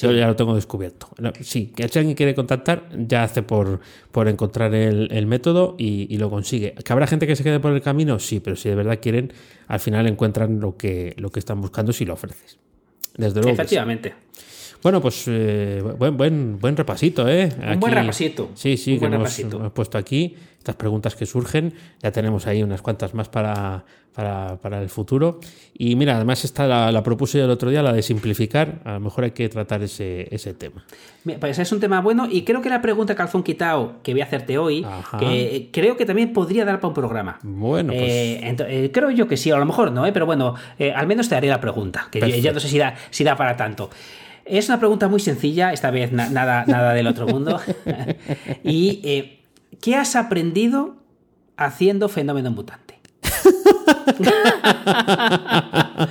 Yo 0.00 0.10
ya 0.12 0.26
lo 0.26 0.36
tengo 0.36 0.54
descubierto. 0.54 1.08
Sí, 1.42 1.72
que 1.74 1.88
si 1.88 1.98
alguien 1.98 2.16
quiere 2.16 2.34
contactar, 2.34 2.88
ya 2.96 3.24
hace 3.24 3.42
por, 3.42 3.80
por 4.10 4.28
encontrar 4.28 4.74
el, 4.74 5.26
método 5.26 5.74
y, 5.78 6.16
lo 6.16 6.30
consigue. 6.30 6.74
¿Que 6.74 6.92
habrá 6.92 7.06
gente 7.06 7.26
que 7.26 7.36
se 7.36 7.44
quede 7.44 7.60
por 7.60 7.72
el 7.72 7.82
camino? 7.82 8.18
Sí, 8.18 8.40
pero 8.40 8.56
si 8.56 8.68
de 8.68 8.74
verdad 8.74 8.98
quieren, 9.00 9.32
al 9.68 9.80
final 9.80 10.06
encuentran 10.06 10.60
lo 10.60 10.76
que, 10.76 11.14
lo 11.18 11.30
que 11.30 11.38
están 11.38 11.60
buscando 11.60 11.92
si 11.92 12.04
lo 12.04 12.14
ofreces. 12.14 12.58
Desde 13.16 13.40
luego. 13.40 13.54
Efectivamente. 13.54 14.14
Bueno, 14.82 15.00
pues 15.00 15.24
eh, 15.28 15.80
buen, 15.96 16.16
buen, 16.16 16.58
buen 16.58 16.76
repasito, 16.76 17.28
¿eh? 17.28 17.48
un 17.72 17.78
buen 17.78 17.94
repasito. 17.94 18.50
Sí, 18.54 18.76
sí, 18.76 18.98
que 18.98 19.06
hemos, 19.06 19.40
puesto 19.72 19.96
aquí 19.96 20.34
estas 20.58 20.76
preguntas 20.76 21.14
que 21.14 21.26
surgen. 21.26 21.72
Ya 22.02 22.10
tenemos 22.10 22.46
ahí 22.46 22.62
unas 22.62 22.82
cuantas 22.82 23.14
más 23.14 23.28
para, 23.28 23.84
para, 24.14 24.82
el 24.82 24.88
futuro. 24.88 25.40
Y 25.76 25.96
mira, 25.96 26.16
además 26.16 26.44
está 26.44 26.66
la, 26.66 26.92
la, 26.92 27.02
propuse 27.02 27.38
yo 27.38 27.44
el 27.44 27.50
otro 27.50 27.70
día, 27.70 27.82
la 27.82 27.92
de 27.92 28.02
simplificar. 28.02 28.80
A 28.84 28.94
lo 28.94 29.00
mejor 29.00 29.24
hay 29.24 29.30
que 29.32 29.48
tratar 29.48 29.82
ese, 29.82 30.28
ese 30.34 30.54
tema. 30.54 30.84
Pues 31.40 31.58
es 31.58 31.70
un 31.70 31.78
tema 31.78 32.00
bueno 32.00 32.26
y 32.30 32.42
creo 32.42 32.60
que 32.62 32.68
la 32.68 32.82
pregunta 32.82 33.14
calzón 33.14 33.42
quitado 33.42 33.94
que 34.02 34.12
voy 34.12 34.20
a 34.20 34.24
hacerte 34.24 34.58
hoy, 34.58 34.84
que 35.18 35.70
creo 35.72 35.96
que 35.96 36.04
también 36.04 36.32
podría 36.32 36.64
dar 36.64 36.76
para 36.76 36.88
un 36.88 36.94
programa. 36.94 37.38
Bueno, 37.42 37.92
pues... 37.92 38.02
Eh, 38.02 38.56
eh, 38.68 38.90
creo 38.92 39.10
yo 39.10 39.28
que 39.28 39.36
sí, 39.36 39.50
a 39.50 39.56
lo 39.56 39.64
mejor 39.64 39.92
no, 39.92 40.06
¿eh? 40.06 40.12
pero 40.12 40.26
bueno, 40.26 40.54
al 40.94 41.06
menos 41.06 41.28
te 41.28 41.36
haré 41.36 41.48
la 41.48 41.60
pregunta, 41.60 42.08
que 42.10 42.40
ya 42.40 42.52
no 42.52 42.60
sé 42.60 42.68
si 42.68 42.78
da, 42.78 42.94
si 43.10 43.22
da 43.24 43.36
para 43.36 43.56
tanto. 43.56 43.90
Es 44.44 44.68
una 44.68 44.78
pregunta 44.78 45.08
muy 45.08 45.20
sencilla, 45.20 45.72
esta 45.72 45.90
vez 45.90 46.12
nada, 46.12 46.64
nada 46.66 46.92
del 46.92 47.06
otro 47.06 47.26
mundo. 47.26 47.60
y 48.64 49.00
eh, 49.04 49.40
¿qué 49.80 49.96
has 49.96 50.16
aprendido 50.16 50.96
haciendo 51.56 52.08
fenómeno 52.08 52.50
mutante? 52.50 53.00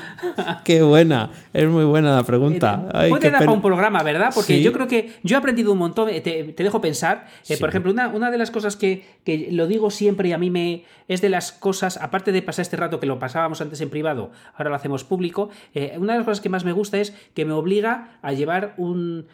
Qué 0.65 0.81
buena, 0.81 1.31
es 1.53 1.67
muy 1.67 1.85
buena 1.85 2.15
la 2.15 2.23
pregunta. 2.23 2.87
puede 3.09 3.29
dar 3.29 3.39
para 3.39 3.51
un 3.51 3.61
programa, 3.61 4.03
¿verdad? 4.03 4.31
Porque 4.33 4.61
yo 4.61 4.71
creo 4.73 4.87
que 4.87 5.13
yo 5.23 5.35
he 5.35 5.39
aprendido 5.39 5.71
un 5.71 5.77
montón, 5.77 6.09
eh, 6.09 6.21
te, 6.21 6.63
dejo 6.63 6.81
pensar. 6.81 7.27
Eh, 7.49 7.57
por 7.57 7.69
ejemplo, 7.69 7.91
una, 7.91 8.07
una, 8.09 8.31
de 8.31 8.37
las 8.37 8.51
cosas 8.51 8.75
que, 8.75 9.05
que, 9.23 9.49
lo 9.51 9.67
digo 9.67 9.91
siempre 9.91 10.29
y 10.29 10.31
a 10.33 10.37
mí 10.37 10.49
me 10.49 10.83
es 11.07 11.21
de 11.21 11.29
las 11.29 11.51
cosas, 11.51 11.97
aparte 11.97 12.31
de 12.31 12.41
pasar 12.41 12.63
este 12.63 12.77
rato 12.77 12.99
que 12.99 13.05
lo 13.05 13.19
pasábamos 13.19 13.59
antes 13.59 13.81
en 13.81 13.89
privado, 13.89 14.31
ahora 14.55 14.69
lo 14.69 14.77
hacemos 14.77 15.03
público, 15.03 15.49
eh, 15.73 15.95
una 15.97 16.13
de 16.13 16.19
las 16.19 16.25
cosas 16.25 16.39
que 16.39 16.47
más 16.47 16.63
me 16.63 16.71
gusta 16.71 16.99
es 16.99 17.13
que 17.33 17.43
me 17.43 17.51
obliga 17.51 18.17
a 18.21 18.31
llevar 18.31 18.75
un, 18.77 19.25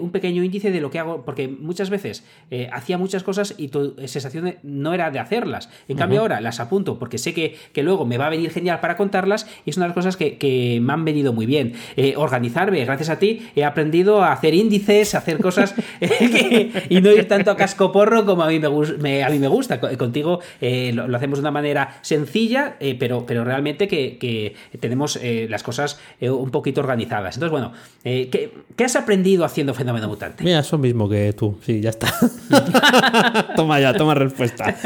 un 0.00 0.10
pequeño 0.10 0.44
índice 0.44 0.70
de 0.70 0.82
lo 0.82 0.90
que 0.90 0.98
hago, 0.98 1.24
porque 1.24 1.48
muchas 1.48 1.88
veces 1.88 2.26
hacía 2.70 2.98
muchas 2.98 3.22
cosas 3.22 3.54
y 3.56 3.68
tu 3.68 3.94
sensación 4.06 4.56
no 4.62 4.92
era 4.92 5.10
de 5.10 5.20
hacerlas. 5.20 5.70
En 5.88 5.96
cambio 5.96 6.20
ahora 6.20 6.42
las 6.42 6.60
apunto 6.60 6.98
porque 6.98 7.16
sé 7.16 7.32
que, 7.32 7.56
que 7.72 7.82
luego 7.82 8.04
me 8.04 8.18
va 8.18 8.26
a 8.26 8.30
venir 8.30 8.50
genial 8.50 8.80
para 8.80 8.98
contarlas 8.98 9.48
y 9.64 9.70
es 9.70 9.78
una 9.78 9.86
de 9.86 9.90
las 9.90 9.94
cosas 9.94 10.16
que, 10.18 10.36
que 10.36 10.80
me 10.82 10.92
han 10.92 11.04
venido 11.04 11.32
muy 11.32 11.46
bien. 11.46 11.74
Eh, 11.96 12.14
organizarme, 12.16 12.84
gracias 12.84 13.08
a 13.08 13.18
ti, 13.18 13.48
he 13.54 13.64
aprendido 13.64 14.22
a 14.22 14.32
hacer 14.32 14.54
índices, 14.54 15.14
a 15.14 15.18
hacer 15.18 15.38
cosas 15.38 15.74
y 16.88 17.00
no 17.00 17.10
ir 17.10 17.28
tanto 17.28 17.50
a 17.50 17.56
casco 17.56 17.92
porro 17.92 18.24
como 18.24 18.42
a 18.42 18.48
mí 18.48 18.60
me, 18.98 19.24
a 19.24 19.30
mí 19.30 19.38
me 19.38 19.48
gusta. 19.48 19.80
Contigo 19.80 20.40
eh, 20.60 20.92
lo, 20.92 21.16
hacemos 21.16 21.38
de 21.38 21.42
una 21.42 21.50
manera 21.50 21.98
sencilla, 22.02 22.76
eh, 22.80 22.96
pero, 22.98 23.24
pero 23.26 23.44
realmente 23.44 23.88
que, 23.88 24.54
tenemos 24.80 25.18
las 25.22 25.62
cosas 25.62 26.00
un 26.20 26.50
poquito 26.50 26.80
organizadas. 26.80 27.36
Entonces, 27.36 27.52
bueno, 27.52 27.72
¿qué, 28.02 28.50
has 28.84 28.96
aprendido 28.96 29.44
haciendo 29.44 29.74
Fenómeno 29.74 30.08
Mutante? 30.08 30.44
Mira, 30.44 30.60
eso 30.60 30.78
mismo 30.78 31.08
que 31.08 31.32
tú, 31.32 31.58
sí, 31.64 31.80
ya 31.80 31.90
está. 31.90 32.12
toma 33.56 33.80
ya, 33.80 33.92
toma 33.94 34.14
respuesta. 34.14 34.76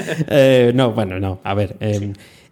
no, 0.74 0.92
bueno, 0.92 1.18
no, 1.18 1.40
a 1.42 1.54
ver. 1.54 1.76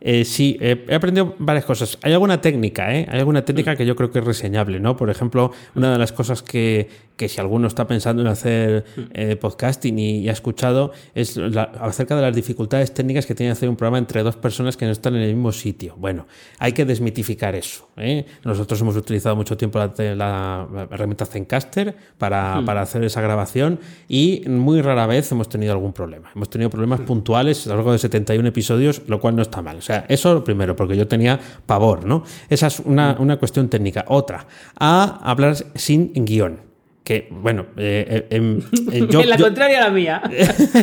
Eh, 0.06 0.26
sí, 0.26 0.58
he 0.60 0.94
aprendido 0.94 1.34
varias 1.38 1.64
cosas. 1.64 1.98
Hay 2.02 2.12
alguna 2.12 2.42
técnica, 2.42 2.94
¿eh? 2.94 3.06
Hay 3.10 3.20
alguna 3.20 3.42
técnica 3.42 3.74
que 3.74 3.86
yo 3.86 3.96
creo 3.96 4.10
que 4.10 4.18
es 4.18 4.24
reseñable, 4.24 4.78
¿no? 4.78 4.98
Por 4.98 5.08
ejemplo, 5.08 5.50
una 5.74 5.92
de 5.94 5.98
las 5.98 6.12
cosas 6.12 6.42
que, 6.42 6.90
que 7.16 7.28
si 7.28 7.40
alguno 7.40 7.68
está 7.68 7.86
pensando 7.86 8.22
en 8.22 8.28
hacer 8.28 8.84
eh, 9.12 9.36
podcasting 9.36 9.98
y, 9.98 10.28
ha 10.28 10.32
escuchado 10.32 10.92
es 11.14 11.38
acerca 11.80 12.16
de 12.16 12.22
las 12.22 12.34
dificultades 12.34 12.92
técnicas 12.92 13.26
que 13.26 13.34
tiene 13.34 13.52
hacer 13.52 13.68
un 13.68 13.76
programa 13.76 13.98
entre 13.98 14.22
dos 14.22 14.36
personas 14.36 14.76
que 14.76 14.84
no 14.84 14.90
están 14.90 15.14
en 15.14 15.22
el 15.22 15.34
mismo 15.34 15.52
sitio. 15.52 15.94
Bueno, 15.96 16.26
hay 16.58 16.72
que 16.72 16.84
desmitificar 16.84 17.54
eso. 17.54 17.88
¿eh? 17.96 18.26
Nosotros 18.44 18.80
hemos 18.80 18.96
utilizado 18.96 19.36
mucho 19.36 19.56
tiempo 19.56 19.78
la, 19.78 20.66
herramienta 20.90 21.26
Zencaster 21.26 21.94
para, 22.18 22.62
para, 22.64 22.82
hacer 22.82 23.04
esa 23.04 23.20
grabación 23.20 23.78
y 24.08 24.42
muy 24.48 24.80
rara 24.82 25.06
vez 25.06 25.30
hemos 25.30 25.48
tenido 25.48 25.72
algún 25.72 25.92
problema. 25.92 26.30
Hemos 26.34 26.50
tenido 26.50 26.70
problemas 26.70 27.00
puntuales 27.00 27.66
a 27.66 27.70
lo 27.70 27.76
largo 27.76 27.92
de 27.92 27.98
71 27.98 28.48
episodios, 28.48 29.02
lo 29.06 29.20
cual 29.20 29.36
no 29.36 29.42
está 29.42 29.62
mal. 29.62 29.76
O 29.76 29.82
sea, 29.82 30.04
eso 30.08 30.34
lo 30.34 30.42
primero, 30.42 30.74
porque 30.74 30.96
yo 30.96 31.06
tenía 31.06 31.38
pavor, 31.66 32.04
¿no? 32.04 32.24
Esa 32.48 32.66
es 32.66 32.80
una, 32.80 33.16
una 33.20 33.36
cuestión 33.36 33.68
técnica. 33.68 34.04
Otra, 34.08 34.46
a 34.78 35.20
hablar 35.30 35.54
sin 35.74 36.12
guion 36.24 36.73
que, 37.04 37.28
bueno, 37.30 37.66
eh, 37.76 38.26
eh, 38.30 38.62
eh, 38.90 39.06
yo... 39.10 39.20
en 39.20 39.28
la 39.28 39.36
contraria 39.36 39.78
a 39.78 39.88
la 39.88 39.90
mía. 39.90 40.22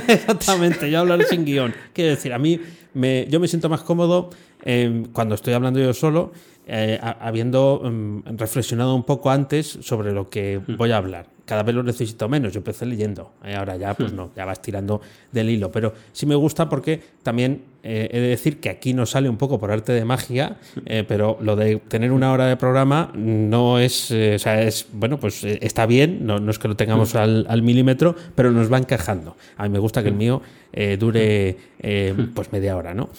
exactamente, 0.07 0.89
yo 0.89 0.99
hablar 0.99 1.23
sin 1.23 1.43
guion. 1.43 1.73
Quiero 1.93 2.11
decir, 2.11 2.31
a 2.31 2.37
mí 2.37 2.61
me, 2.93 3.25
yo 3.27 3.39
me 3.39 3.47
siento 3.47 3.67
más 3.67 3.81
cómodo 3.81 4.29
cuando 5.11 5.33
estoy 5.33 5.55
hablando 5.55 5.79
yo 5.79 5.91
solo, 5.91 6.31
habiendo 7.19 7.81
mm, 7.83 8.37
reflexionado 8.37 8.93
un 8.93 9.03
poco 9.03 9.31
antes 9.31 9.79
sobre 9.81 10.11
lo 10.11 10.29
que 10.29 10.59
mm. 10.59 10.77
voy 10.77 10.91
a 10.91 10.97
hablar 10.97 11.25
cada 11.51 11.63
vez 11.63 11.75
lo 11.75 11.83
necesito 11.83 12.29
menos. 12.29 12.53
Yo 12.53 12.59
empecé 12.59 12.85
leyendo, 12.85 13.33
eh, 13.43 13.55
ahora 13.55 13.75
ya 13.75 13.93
pues 13.93 14.13
hmm. 14.13 14.15
no, 14.15 14.31
ya 14.37 14.45
vas 14.45 14.61
tirando 14.61 15.01
del 15.33 15.49
hilo. 15.49 15.69
Pero 15.69 15.93
sí 16.13 16.25
me 16.25 16.35
gusta 16.35 16.69
porque 16.69 17.01
también 17.23 17.63
eh, 17.83 18.07
he 18.09 18.21
de 18.21 18.27
decir 18.29 18.61
que 18.61 18.69
aquí 18.69 18.93
nos 18.93 19.09
sale 19.09 19.27
un 19.27 19.35
poco 19.35 19.59
por 19.59 19.69
arte 19.69 19.91
de 19.91 20.05
magia, 20.05 20.55
eh, 20.85 21.03
pero 21.05 21.37
lo 21.41 21.57
de 21.57 21.75
tener 21.89 22.13
una 22.13 22.31
hora 22.31 22.45
de 22.45 22.55
programa 22.55 23.11
no 23.15 23.79
es, 23.79 24.11
o 24.11 24.39
sea, 24.39 24.61
es, 24.61 24.87
bueno, 24.93 25.19
pues 25.19 25.43
está 25.43 25.85
bien, 25.85 26.25
no, 26.25 26.39
no 26.39 26.51
es 26.51 26.57
que 26.57 26.69
lo 26.69 26.77
tengamos 26.77 27.15
hmm. 27.15 27.17
al, 27.17 27.45
al, 27.49 27.61
milímetro, 27.63 28.15
pero 28.33 28.49
nos 28.51 28.71
va 28.71 28.77
encajando. 28.77 29.35
A 29.57 29.63
mí 29.63 29.69
me 29.71 29.79
gusta 29.79 30.03
que 30.03 30.07
el 30.07 30.15
hmm. 30.15 30.17
mío 30.17 30.41
dure 30.97 31.57
pues 32.33 32.53
media 32.53 32.77
hora, 32.77 32.93
¿no? 32.93 33.09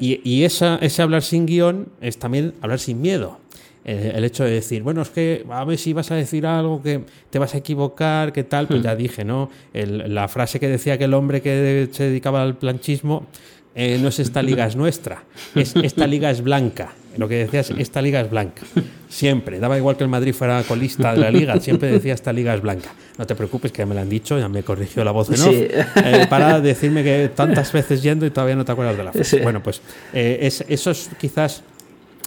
y, 0.00 0.20
y 0.22 0.44
esa, 0.44 0.76
ese 0.82 1.00
hablar 1.00 1.22
sin 1.22 1.46
guion 1.46 1.88
es 2.02 2.18
también 2.18 2.52
hablar 2.60 2.78
sin 2.78 3.00
miedo. 3.00 3.38
Eh, 3.84 4.12
el 4.14 4.24
hecho 4.24 4.44
de 4.44 4.50
decir, 4.50 4.82
bueno, 4.82 5.00
es 5.00 5.08
que 5.08 5.44
a 5.50 5.64
ver 5.64 5.78
si 5.78 5.94
vas 5.94 6.10
a 6.10 6.14
decir 6.14 6.44
algo 6.46 6.82
que 6.82 7.02
te 7.30 7.38
vas 7.38 7.54
a 7.54 7.58
equivocar, 7.58 8.32
qué 8.32 8.44
tal, 8.44 8.66
pues 8.66 8.80
hmm. 8.80 8.84
ya 8.84 8.96
dije, 8.96 9.24
¿no? 9.24 9.50
la 9.72 10.28
frase 10.28 10.60
que 10.60 10.68
decía 10.68 10.98
que 10.98 11.04
el 11.04 11.14
hombre 11.14 11.40
que 11.40 11.88
se 11.90 12.04
dedicaba 12.04 12.42
al 12.42 12.56
planchismo 12.58 13.26
eh, 13.74 13.98
no 14.00 14.08
es 14.08 14.18
esta 14.18 14.42
liga 14.42 14.66
es 14.66 14.74
nuestra, 14.74 15.22
es 15.54 15.74
esta 15.76 16.06
liga 16.06 16.30
es 16.30 16.42
blanca. 16.42 16.92
Lo 17.16 17.28
que 17.28 17.36
decía 17.36 17.60
es 17.60 17.70
esta 17.70 18.02
liga 18.02 18.20
es 18.20 18.30
blanca. 18.30 18.62
Siempre, 19.08 19.58
daba 19.58 19.76
igual 19.78 19.96
que 19.96 20.04
el 20.04 20.10
Madrid 20.10 20.34
fuera 20.34 20.62
colista 20.62 21.12
de 21.12 21.18
la 21.18 21.30
liga, 21.30 21.58
siempre 21.60 21.90
decía 21.90 22.14
esta 22.14 22.32
liga 22.32 22.54
es 22.54 22.62
blanca. 22.62 22.90
No 23.16 23.26
te 23.26 23.34
preocupes, 23.34 23.72
que 23.72 23.78
ya 23.78 23.86
me 23.86 23.94
lo 23.94 24.00
han 24.00 24.08
dicho, 24.08 24.38
ya 24.38 24.48
me 24.48 24.62
corrigió 24.62 25.04
la 25.04 25.10
voz 25.10 25.28
de 25.28 25.38
no 25.38 25.50
eh, 25.50 26.26
para 26.28 26.60
decirme 26.60 27.02
que 27.02 27.30
tantas 27.34 27.72
veces 27.72 28.02
yendo 28.02 28.26
y 28.26 28.30
todavía 28.30 28.56
no 28.56 28.64
te 28.64 28.72
acuerdas 28.72 28.96
de 28.96 29.04
la 29.04 29.12
frase. 29.12 29.40
Bueno, 29.40 29.62
pues 29.62 29.80
es, 30.12 30.64
eso 30.68 30.90
es 30.90 31.10
quizás 31.18 31.62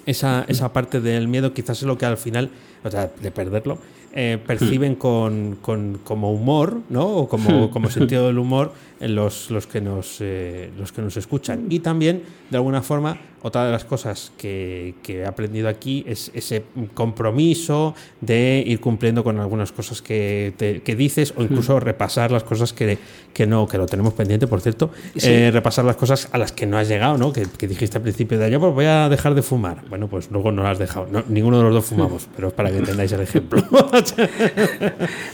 esa, 0.06 0.46
esa 0.48 0.74
parte 0.74 1.02
del 1.02 1.28
miedo 1.28 1.54
quizás 1.54 1.78
es 1.80 1.84
lo 1.84 1.98
que 1.98 2.06
al 2.06 2.18
final, 2.18 2.50
o 2.84 2.92
sea, 2.92 3.12
de 3.22 3.32
perderlo, 3.32 3.78
eh, 4.14 4.38
perciben 4.46 4.96
con, 4.96 5.58
con, 5.62 6.00
como 6.04 6.32
humor, 6.32 6.82
¿no? 6.90 7.08
O 7.08 7.28
como, 7.28 7.72
como 7.72 7.90
sentido 7.90 8.28
del 8.28 8.38
humor 8.38 8.74
los, 9.08 9.52
los, 9.52 9.68
que 9.68 9.82
nos, 9.82 10.18
eh, 10.20 10.72
los 10.78 10.92
que 10.92 11.02
nos 11.02 11.18
escuchan. 11.18 11.68
Y 11.70 11.80
también, 11.80 12.24
de 12.50 12.58
alguna 12.58 12.82
forma, 12.82 13.18
otra 13.46 13.66
de 13.66 13.72
las 13.72 13.84
cosas 13.84 14.32
que, 14.38 14.96
he 15.06 15.26
aprendido 15.26 15.68
aquí 15.68 16.06
es 16.08 16.32
ese 16.34 16.64
compromiso 16.94 17.94
de 18.22 18.64
ir 18.66 18.80
cumpliendo 18.80 19.22
con 19.22 19.38
algunas 19.38 19.74
cosas 19.74 20.02
que, 20.02 20.54
dices 20.98 21.34
o 21.36 21.44
incluso 21.44 21.78
repasar 21.82 22.32
las 22.32 22.44
cosas 22.44 22.72
que, 22.72 22.98
que, 23.34 23.46
no, 23.46 23.68
que 23.68 23.78
lo 23.78 23.86
tenemos 23.86 24.14
pendiente, 24.14 24.48
por 24.48 24.62
cierto, 24.62 24.92
eh, 25.22 25.52
repasar 25.52 25.84
las 25.84 25.98
cosas 25.98 26.30
a 26.32 26.38
las 26.38 26.54
que 26.54 26.66
no 26.66 26.78
has 26.78 26.88
llegado, 26.88 27.18
¿no? 27.18 27.34
Que, 27.34 27.46
dijiste 27.68 27.98
al 27.98 28.04
principio 28.04 28.40
de 28.40 28.46
año, 28.46 28.62
pues 28.62 28.74
voy 28.74 28.86
a 28.86 29.10
dejar 29.10 29.36
de 29.36 29.42
fumar. 29.42 29.84
Bueno, 29.90 30.08
pues 30.08 30.32
luego 30.32 30.54
no 30.54 30.64
lo 30.64 30.70
has 30.70 30.80
dejado. 30.80 31.08
ninguno 31.28 31.58
de 31.58 31.64
los 31.64 31.74
dos 31.74 31.86
fumamos, 31.86 32.30
pero 32.36 32.48
es 32.48 32.54
para 32.54 32.72
que 32.72 32.78
entendáis 32.78 33.12
el 33.12 33.22
ejemplo. 33.22 33.62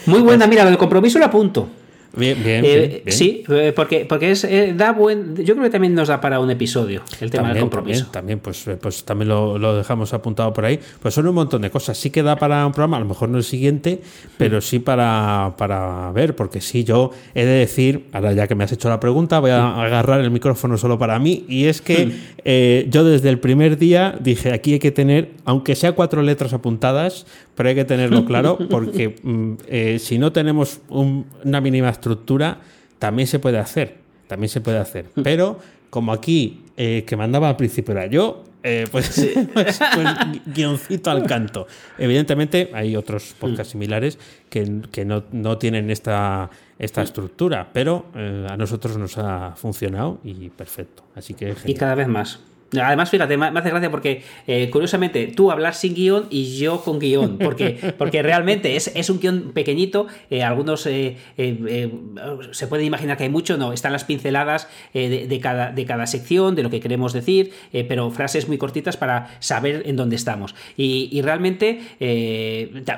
Muy 0.06 0.20
buena, 0.20 0.48
mira, 0.48 0.68
el 0.68 0.76
compromiso 0.76 1.20
lo 1.20 1.26
apunto. 1.26 1.68
Bien, 2.16 2.38
eh, 2.44 3.02
bien, 3.04 3.16
Sí, 3.16 3.44
eh, 3.48 3.72
porque, 3.74 4.04
porque 4.04 4.32
es, 4.32 4.44
eh, 4.44 4.74
da 4.76 4.92
buen. 4.92 5.36
Yo 5.36 5.54
creo 5.54 5.62
que 5.62 5.70
también 5.70 5.94
nos 5.94 6.08
da 6.08 6.20
para 6.20 6.40
un 6.40 6.50
episodio 6.50 7.02
el 7.20 7.30
tema 7.30 7.52
del 7.52 7.60
compromiso. 7.60 8.06
También, 8.10 8.40
pues, 8.40 8.68
pues 8.80 9.04
también 9.04 9.28
lo, 9.28 9.76
dejamos 9.76 10.12
apuntado 10.12 10.52
por 10.52 10.64
ahí. 10.64 10.80
Pues 11.00 11.14
son 11.14 11.28
un 11.28 11.34
montón 11.34 11.62
de 11.62 11.70
cosas. 11.70 11.96
Sí 11.96 12.10
que 12.10 12.22
da 12.22 12.36
para 12.36 12.66
un 12.66 12.72
programa, 12.72 12.96
a 12.96 13.00
lo 13.00 13.06
mejor 13.06 13.28
no 13.28 13.38
el 13.38 13.44
siguiente, 13.44 14.00
pero 14.36 14.60
sí 14.60 14.80
para, 14.80 15.54
para 15.56 16.10
ver, 16.12 16.34
porque 16.34 16.60
sí, 16.60 16.82
yo 16.82 17.12
he 17.34 17.44
de 17.44 17.58
decir, 17.60 18.06
ahora 18.12 18.32
ya 18.32 18.48
que 18.48 18.54
me 18.54 18.64
has 18.64 18.72
hecho 18.72 18.88
la 18.88 18.98
pregunta, 18.98 19.38
voy 19.38 19.52
a 19.52 19.80
agarrar 19.80 20.20
el 20.20 20.30
micrófono 20.30 20.76
solo 20.78 20.98
para 20.98 21.18
mí. 21.18 21.44
Y 21.48 21.66
es 21.66 21.80
que 21.80 22.86
yo 22.90 23.04
desde 23.04 23.28
el 23.28 23.38
primer 23.38 23.78
día 23.78 24.16
dije, 24.18 24.52
aquí 24.52 24.74
hay 24.74 24.78
que 24.80 24.90
tener, 24.90 25.30
aunque 25.44 25.76
sea 25.76 25.92
cuatro 25.92 26.22
letras 26.22 26.52
apuntadas, 26.52 27.26
pero 27.60 27.68
hay 27.68 27.74
que 27.74 27.84
tenerlo 27.84 28.24
claro 28.24 28.58
porque 28.70 29.16
mm, 29.22 29.52
eh, 29.68 29.98
si 29.98 30.18
no 30.18 30.32
tenemos 30.32 30.80
una 30.88 31.60
mínima 31.60 31.90
estructura, 32.00 32.58
también 32.98 33.26
se 33.28 33.38
puede 33.38 33.58
hacer, 33.58 33.98
también 34.26 34.48
se 34.48 34.60
puede 34.60 34.78
hacer. 34.78 35.06
Pero 35.22 35.58
como 35.90 36.12
aquí, 36.12 36.62
eh, 36.76 37.04
que 37.06 37.16
mandaba 37.16 37.48
al 37.48 37.56
principio 37.56 37.92
era 37.92 38.06
yo, 38.06 38.44
Eh, 38.62 38.86
pues, 38.92 39.08
pues, 39.54 39.80
pues, 39.94 40.08
guioncito 40.44 41.10
al 41.10 41.26
canto. 41.26 41.66
Evidentemente 41.96 42.70
hay 42.74 42.94
otros 42.94 43.34
podcasts 43.40 43.72
similares 43.72 44.18
que, 44.50 44.82
que 44.92 45.06
no, 45.06 45.24
no, 45.32 45.56
tienen 45.56 45.90
esta, 45.90 46.50
esta 46.78 47.00
estructura, 47.00 47.70
pero 47.72 48.04
eh, 48.14 48.46
a 48.50 48.58
nosotros 48.58 48.98
nos 48.98 49.16
ha 49.16 49.54
funcionado 49.56 50.18
y 50.24 50.50
perfecto. 50.50 51.04
Así 51.14 51.32
que 51.32 51.54
Y 51.64 51.74
cada 51.74 51.94
vez 51.94 52.08
más. 52.08 52.40
Además, 52.78 53.10
fíjate, 53.10 53.36
me 53.36 53.46
hace 53.46 53.70
gracia 53.70 53.90
porque, 53.90 54.22
eh, 54.46 54.70
curiosamente, 54.70 55.26
tú 55.26 55.50
hablas 55.50 55.78
sin 55.78 55.94
guion 55.94 56.26
y 56.30 56.56
yo 56.56 56.82
con 56.82 56.98
guion, 56.98 57.38
porque, 57.38 57.78
porque 57.98 58.22
realmente 58.22 58.76
es, 58.76 58.92
es 58.94 59.10
un 59.10 59.18
guion 59.18 59.50
pequeñito, 59.52 60.06
eh, 60.30 60.42
algunos 60.44 60.86
eh, 60.86 61.16
se 62.52 62.66
pueden 62.68 62.86
imaginar 62.86 63.16
que 63.16 63.24
hay 63.24 63.28
mucho, 63.28 63.56
no, 63.56 63.72
están 63.72 63.92
las 63.92 64.04
pinceladas 64.04 64.68
de, 64.92 65.40
cada, 65.42 65.72
de 65.72 65.84
cada 65.84 66.06
sección, 66.06 66.54
de 66.54 66.62
lo 66.62 66.70
que 66.70 66.80
queremos 66.80 67.12
decir, 67.12 67.52
pero 67.88 68.10
frases 68.10 68.46
muy 68.46 68.58
cortitas 68.58 68.96
para 68.96 69.36
saber 69.40 69.82
en 69.86 69.96
dónde 69.96 70.16
estamos. 70.16 70.54
Y, 70.76 71.20
realmente, 71.22 71.80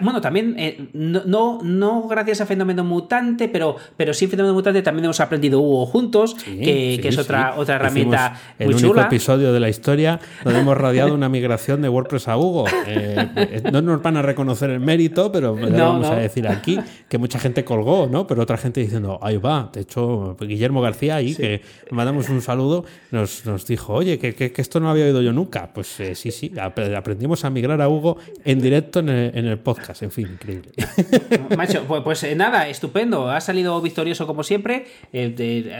bueno, 0.01 0.21
también, 0.21 0.57
no, 0.93 1.61
no, 1.63 2.09
gracias 2.09 2.41
a 2.41 2.47
Fenómeno 2.47 2.85
Mutante, 2.85 3.49
pero, 3.49 3.77
pero 3.97 4.13
sí 4.13 4.27
Fenómeno 4.27 4.55
Mutante 4.55 4.83
también 4.83 5.05
hemos 5.07 5.21
aprendido 5.21 5.61
Hugo 5.61 5.87
juntos, 5.87 6.35
que, 6.35 7.01
es 7.03 7.19
otra, 7.19 7.55
otra 7.57 7.77
herramienta 7.77 8.41
muy 8.59 8.75
chula. 8.75 9.03
episodio 9.03 9.53
de 9.53 9.62
la 9.63 9.69
historia 9.69 10.21
donde 10.45 10.61
hemos 10.61 10.77
radiado 10.77 11.15
una 11.15 11.29
migración 11.29 11.81
de 11.81 11.89
WordPress 11.89 12.29
a 12.29 12.37
Hugo. 12.37 12.67
Eh, 12.87 13.63
no 13.73 13.81
nos 13.81 14.03
van 14.03 14.17
a 14.17 14.23
reconocer 14.23 14.71
el 14.71 14.81
mérito, 14.81 15.33
pero 15.33 15.55
vamos 15.55 16.09
a 16.09 16.17
decir 16.17 16.47
aquí 16.49 16.79
que 17.09 17.19
mucha 17.19 17.39
gente 17.39 17.65
colgó, 17.65 18.09
¿no? 18.11 18.27
Pero 18.27 18.43
otra 18.43 18.57
gente 18.57 18.81
diciendo, 18.81 19.19
ahí 19.23 19.37
va. 19.37 19.71
De 19.73 19.83
hecho, 19.83 20.37
Guillermo 20.41 20.81
García, 20.81 21.17
ahí, 21.17 21.35
que 21.35 21.63
mandamos 21.91 22.29
un 22.29 22.43
saludo, 22.43 22.85
nos, 23.11 23.47
nos 23.47 23.67
dijo, 23.67 23.95
oye, 23.95 24.19
que, 24.19 24.53
esto 24.57 24.81
no 24.81 24.91
había 24.91 25.05
oído 25.05 25.23
yo 25.23 25.33
nunca. 25.33 25.73
Pues 25.73 26.01
eh, 26.01 26.15
sí, 26.15 26.31
sí, 26.31 26.53
aprendimos 26.59 27.45
a 27.45 27.51
migrar 27.51 27.81
a 27.81 27.89
Hugo 27.89 28.19
en 28.45 28.61
directo 28.61 28.99
en 28.99 29.09
el, 29.09 29.59
podcast. 29.59 30.03
En 30.03 30.11
fin, 30.11 30.29
increíble. 30.33 30.73
Macho, 31.57 31.85
pues, 31.87 32.03
pues 32.03 32.25
eh, 32.25 32.35
nada, 32.35 32.69
estupendo. 32.69 33.31
Has 33.31 33.45
salido 33.45 33.81
victorioso 33.81 34.27
como 34.27 34.43
siempre. 34.43 34.87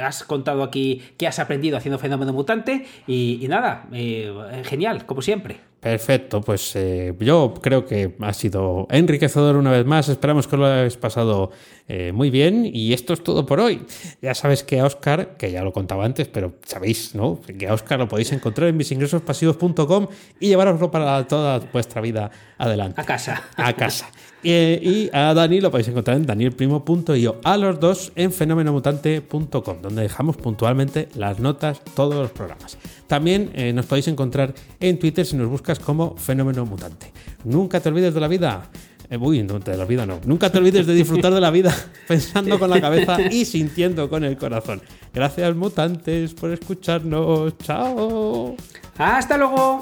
has 0.03 0.23
contado 0.25 0.63
aquí 0.63 1.03
qué 1.17 1.27
has 1.27 1.39
aprendido 1.39 1.77
haciendo 1.77 1.99
Fenómeno 1.99 2.33
Mutante. 2.33 2.87
y 3.07 3.45
nada, 3.49 3.72
eh, 3.93 4.63
genial, 4.65 5.07
como 5.07 5.23
siempre. 5.23 5.61
Perfecto, 5.83 6.43
pues 6.43 6.77
eh, 6.77 7.13
yo 7.19 7.55
creo 7.61 7.85
que 7.85 8.15
ha 8.21 8.33
sido 8.35 8.87
enriquecedor 8.89 9.57
una 9.57 9.73
vez 9.73 9.85
más. 9.85 10.09
Esperamos 10.09 10.47
que 10.47 10.57
lo 10.57 10.65
hayáis 10.65 10.97
pasado 10.97 11.51
eh, 11.89 12.13
muy 12.13 12.31
bien. 12.31 12.71
Y 12.73 12.93
esto 12.93 13.13
es 13.15 13.25
todo 13.25 13.45
por 13.47 13.59
hoy. 13.59 13.85
Ya 14.23 14.33
sabes 14.37 14.63
que 14.63 14.79
a 14.79 14.87
Oscar, 14.87 15.37
que 15.37 15.51
ya 15.51 15.65
lo 15.65 15.73
contaba 15.73 16.05
antes, 16.05 16.29
pero 16.29 16.55
sabéis, 16.65 17.17
¿no? 17.17 17.41
Que 17.59 17.67
a 17.67 17.75
Oscar 17.75 17.99
lo 17.99 18.07
podéis 18.07 18.31
encontrar 18.31 18.69
en 18.69 18.77
misingresospasivos.com 18.77 20.07
y 20.39 20.47
llevaroslo 20.47 20.93
para 20.93 21.27
toda 21.27 21.59
vuestra 21.73 22.01
vida 22.01 22.31
adelante. 22.59 23.01
A 23.01 23.05
casa. 23.05 23.43
A 23.57 23.73
casa. 23.73 24.09
y 24.45 25.11
a 25.13 25.35
Dani 25.35 25.61
lo 25.61 25.73
podéis 25.73 25.89
encontrar 25.89 26.17
en 26.17 26.27
danielprimo.io. 26.27 27.41
A 27.43 27.57
los 27.57 27.81
dos 27.81 28.13
en 28.15 28.33
fenomenomutante.com, 28.33 29.83
donde 29.83 30.03
dejamos 30.03 30.37
puntualmente 30.37 31.09
las 31.17 31.41
notas, 31.41 31.83
todos 31.97 32.15
los 32.15 32.31
programas. 32.31 32.79
También 33.13 33.51
eh, 33.55 33.75
nos 33.75 33.85
podéis 33.85 34.09
encontrar 34.09 34.55
en 34.81 34.99
Twitter 34.99 35.27
si 35.27 35.37
nos 35.37 35.47
buscas 35.47 35.72
como 35.79 36.17
Fenómeno 36.17 36.65
Mutante. 36.67 37.13
Nunca 37.45 37.81
te 37.81 37.89
olvides 37.89 38.15
de 38.15 38.21
la 38.21 38.29
vida. 38.29 38.71
Eh, 39.11 39.19
uy, 39.19 39.43
no 39.43 39.61
te 39.61 39.77
la 39.77 39.85
vida 39.85 40.07
no. 40.07 40.21
Nunca 40.25 40.51
te 40.51 40.59
olvides 40.59 40.87
de 40.87 40.95
disfrutar 40.95 41.35
de 41.35 41.41
la 41.41 41.51
vida 41.51 41.75
pensando 42.09 42.59
con 42.59 42.71
la 42.71 42.81
cabeza 42.81 43.21
y 43.21 43.45
sintiendo 43.45 44.09
con 44.09 44.25
el 44.25 44.37
corazón. 44.37 44.81
Gracias, 45.13 45.55
mutantes, 45.55 46.33
por 46.33 46.51
escucharnos. 46.51 47.59
Chao. 47.59 48.57
Hasta 48.97 49.37
luego. 49.37 49.81